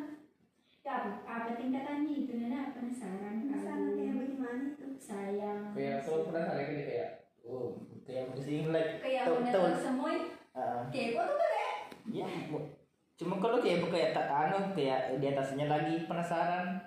Ya, 0.82 0.98
apa, 1.24 1.54
tingkatannya 1.56 2.14
itu 2.26 2.34
Nana? 2.42 2.74
Penasaran. 2.74 3.46
Penasaran 3.46 3.94
kayak 3.94 4.14
bagaimana 4.18 4.62
itu? 4.74 4.88
sayang. 5.02 5.74
Kayak 5.74 5.98
kalau 6.06 6.26
pernah 6.30 6.44
salah 6.46 6.64
kan 6.66 6.74
dia 6.78 6.86
kayak 6.86 7.10
oh 7.42 7.74
kayak 8.06 8.26
begini 8.38 8.70
like 8.70 8.92
kayak 9.02 9.26
tahu 9.26 9.68
semua 9.82 10.14
Ah, 10.52 10.84
kepo 10.92 11.22
tuh 11.24 11.38
kayak. 11.48 11.76
Ya 12.12 12.28
cuma 13.16 13.38
kalau 13.40 13.64
kayak 13.64 13.88
kayak 13.88 14.12
tak 14.12 14.28
anu 14.28 14.76
kayak 14.76 15.16
di 15.22 15.26
atasnya 15.32 15.66
lagi 15.72 16.06
penasaran. 16.06 16.82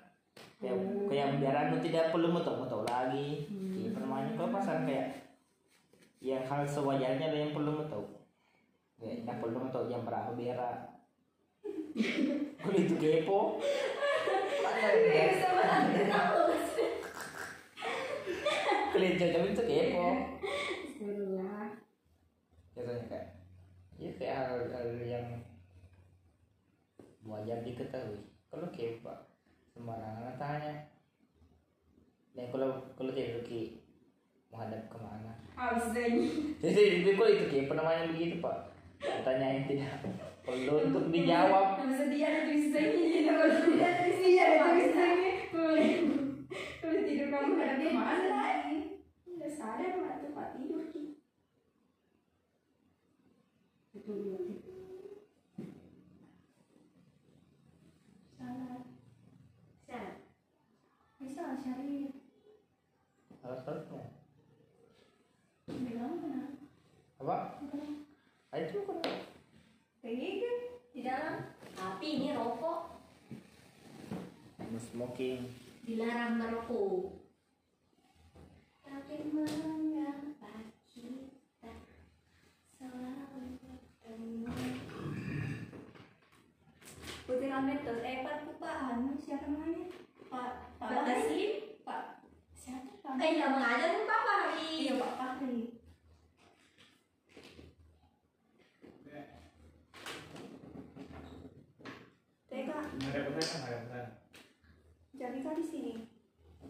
Kayak 0.61 0.77
kayak 1.09 1.29
biar 1.41 1.57
anu 1.69 1.77
tidak 1.81 2.13
perlu 2.13 2.29
mau 2.29 2.45
tahu 2.45 2.61
mau 2.61 2.69
tahu 2.69 2.85
lagi 2.85 3.49
Hmm. 3.49 3.73
Iya, 3.75 3.89
permainan 3.97 4.37
kalau 4.37 4.51
pasangan 4.55 4.85
kayak 4.85 5.24
yang 6.25 6.41
hal 6.49 6.65
sewajarnya 6.65 7.29
ada 7.29 7.39
yang 7.45 7.53
perlu 7.53 7.85
tahu 7.85 8.09
kayak 8.97 9.29
yang 9.29 9.39
perlu 9.45 9.69
tahu 9.69 9.93
jam 9.93 10.09
berapa 10.09 10.33
berak 10.33 10.79
kalau 12.65 12.79
itu 12.81 12.95
kepo 12.97 13.61
ya 14.65 15.29
kalau 18.89 19.05
itu 19.05 19.25
jam 19.29 19.45
itu 19.45 19.63
kepo 19.69 20.07
biasanya 22.75 23.05
kayak 23.07 23.27
ya 23.95 24.11
kayak 24.19 24.35
hal, 24.35 24.59
hal 24.75 24.89
yang 25.07 25.27
wajar 27.25 27.65
diketahui. 27.65 28.21
Kalau 28.51 28.69
kepo 28.75 29.15
sembarangan 29.73 30.37
tanya. 30.37 30.75
Dan 32.35 32.51
kalau 32.51 32.83
kalau 32.99 33.15
pergi 33.15 33.34
menghadap 34.55 34.87
ke 34.87 34.99
mana? 35.03 35.33
Habis 35.59 35.91
ini 35.99 36.55
jadi 36.63 37.03
itu 37.03 37.11
kalau 37.19 37.31
itu 37.35 37.45
kepo 37.51 37.75
namanya 37.75 38.07
begitu 38.15 38.39
pak. 38.39 38.71
Pertanyaan 39.03 39.55
yang 39.59 39.67
tidak 39.67 39.99
perlu 40.47 40.75
untuk 40.87 41.05
dijawab. 41.11 41.83
Masa 41.83 42.07
dia 42.07 42.27
ada 42.31 42.41
tulisannya 42.47 43.03
gitu. 43.11 43.31
Kalau 43.35 43.49
dia 43.75 43.89
ada 44.47 44.55
tulisannya 44.63 45.33
boleh. 45.51 45.93
Kalau 46.79 47.01
tidur 47.03 47.27
kamu 47.35 47.53
ada. 47.59 47.75
di 47.75 47.89
mana 47.91 48.27
lagi 48.31 48.79
udah 49.27 49.51
sadar 49.51 49.91
mana 49.99 50.23
tempat 50.23 50.49
tidur 50.55 50.87
ki 50.95 51.19
itu 53.95 53.99
dulu 54.07 54.39
cari 61.55 62.11
Salah 63.41 63.61
satunya. 63.61 64.09
bilang 65.69 66.21
kenapa 66.21 66.61
Apa? 67.21 67.37
Ada 68.53 68.65
itu 68.69 68.81
kan? 68.85 69.01
kayak 70.05 70.17
gitu 70.21 70.51
di 70.93 71.01
dalam 71.03 71.57
Tapi 71.75 72.07
ini 72.21 72.29
rokok 72.37 72.81
No 74.75 74.83
smoking. 74.83 75.55
dilarang 75.87 76.35
merokok. 76.35 77.15
tapi 78.83 79.15
mengapa 79.31 79.71
kita 80.91 81.71
selalu 82.75 83.55
bertemu 83.63 84.51
Putih 87.23 87.49
Ramet 87.55 87.87
tuh, 87.87 88.03
eh 88.03 88.27
Pak, 88.27 88.51
Pak, 88.59 88.75
anu 88.91 89.15
siapa 89.23 89.47
namanya? 89.47 89.95
Pak, 90.27 90.75
Pak 90.83 90.91
Pak 90.91 91.03
Taslim? 91.07 91.79
Pak, 91.87 92.03
siapa? 92.59 92.99
Pak? 92.99 93.15
Eh, 93.23 93.31
nggak 93.39 93.55
mengajar 93.55 93.89
pun 93.95 94.11
papa 94.11 94.33
hari. 94.43 94.91
Iya 94.91 94.93
Pak 94.99 95.13
Fahri. 95.15 95.59
Teka, 102.51 102.79
Ada 102.83 103.21
pesan, 103.39 103.61
ada 103.71 103.79
pesan. 103.87 104.24
Jadi 105.25 105.41
kan 105.41 105.57
di 105.57 105.65
sini. 105.65 105.95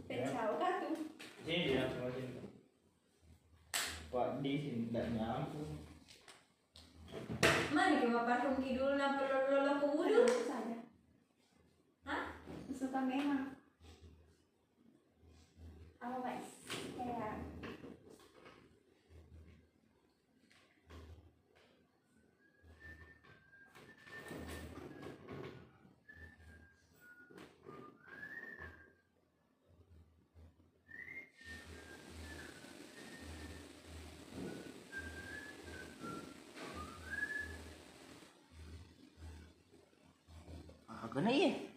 Pecah 0.07 0.55
kan 0.63 0.73
tuh. 0.79 1.11
Sini 1.43 1.75
dia 1.75 1.91
langsung 1.91 2.15
sini. 2.15 2.43
Pak 4.15 4.39
di 4.47 4.53
sini 4.63 4.81
tidak 4.95 5.11
nyambung. 5.19 5.83
Mana 7.75 7.99
cuma 7.99 8.23
parfum 8.23 8.63
kidul 8.63 8.95
na 8.95 9.19
pelolo 9.19 9.83
ke 9.83 9.87
wudu? 9.91 10.23
Saja. 10.47 10.87
Hah? 12.07 12.39
Suka 12.71 13.03
memang. 13.03 13.59
Apa 15.99 16.17
guys? 16.23 16.63
Kayak 16.95 17.43
Ah, 41.15 41.23
kena 41.23 41.31
iya. 41.31 41.74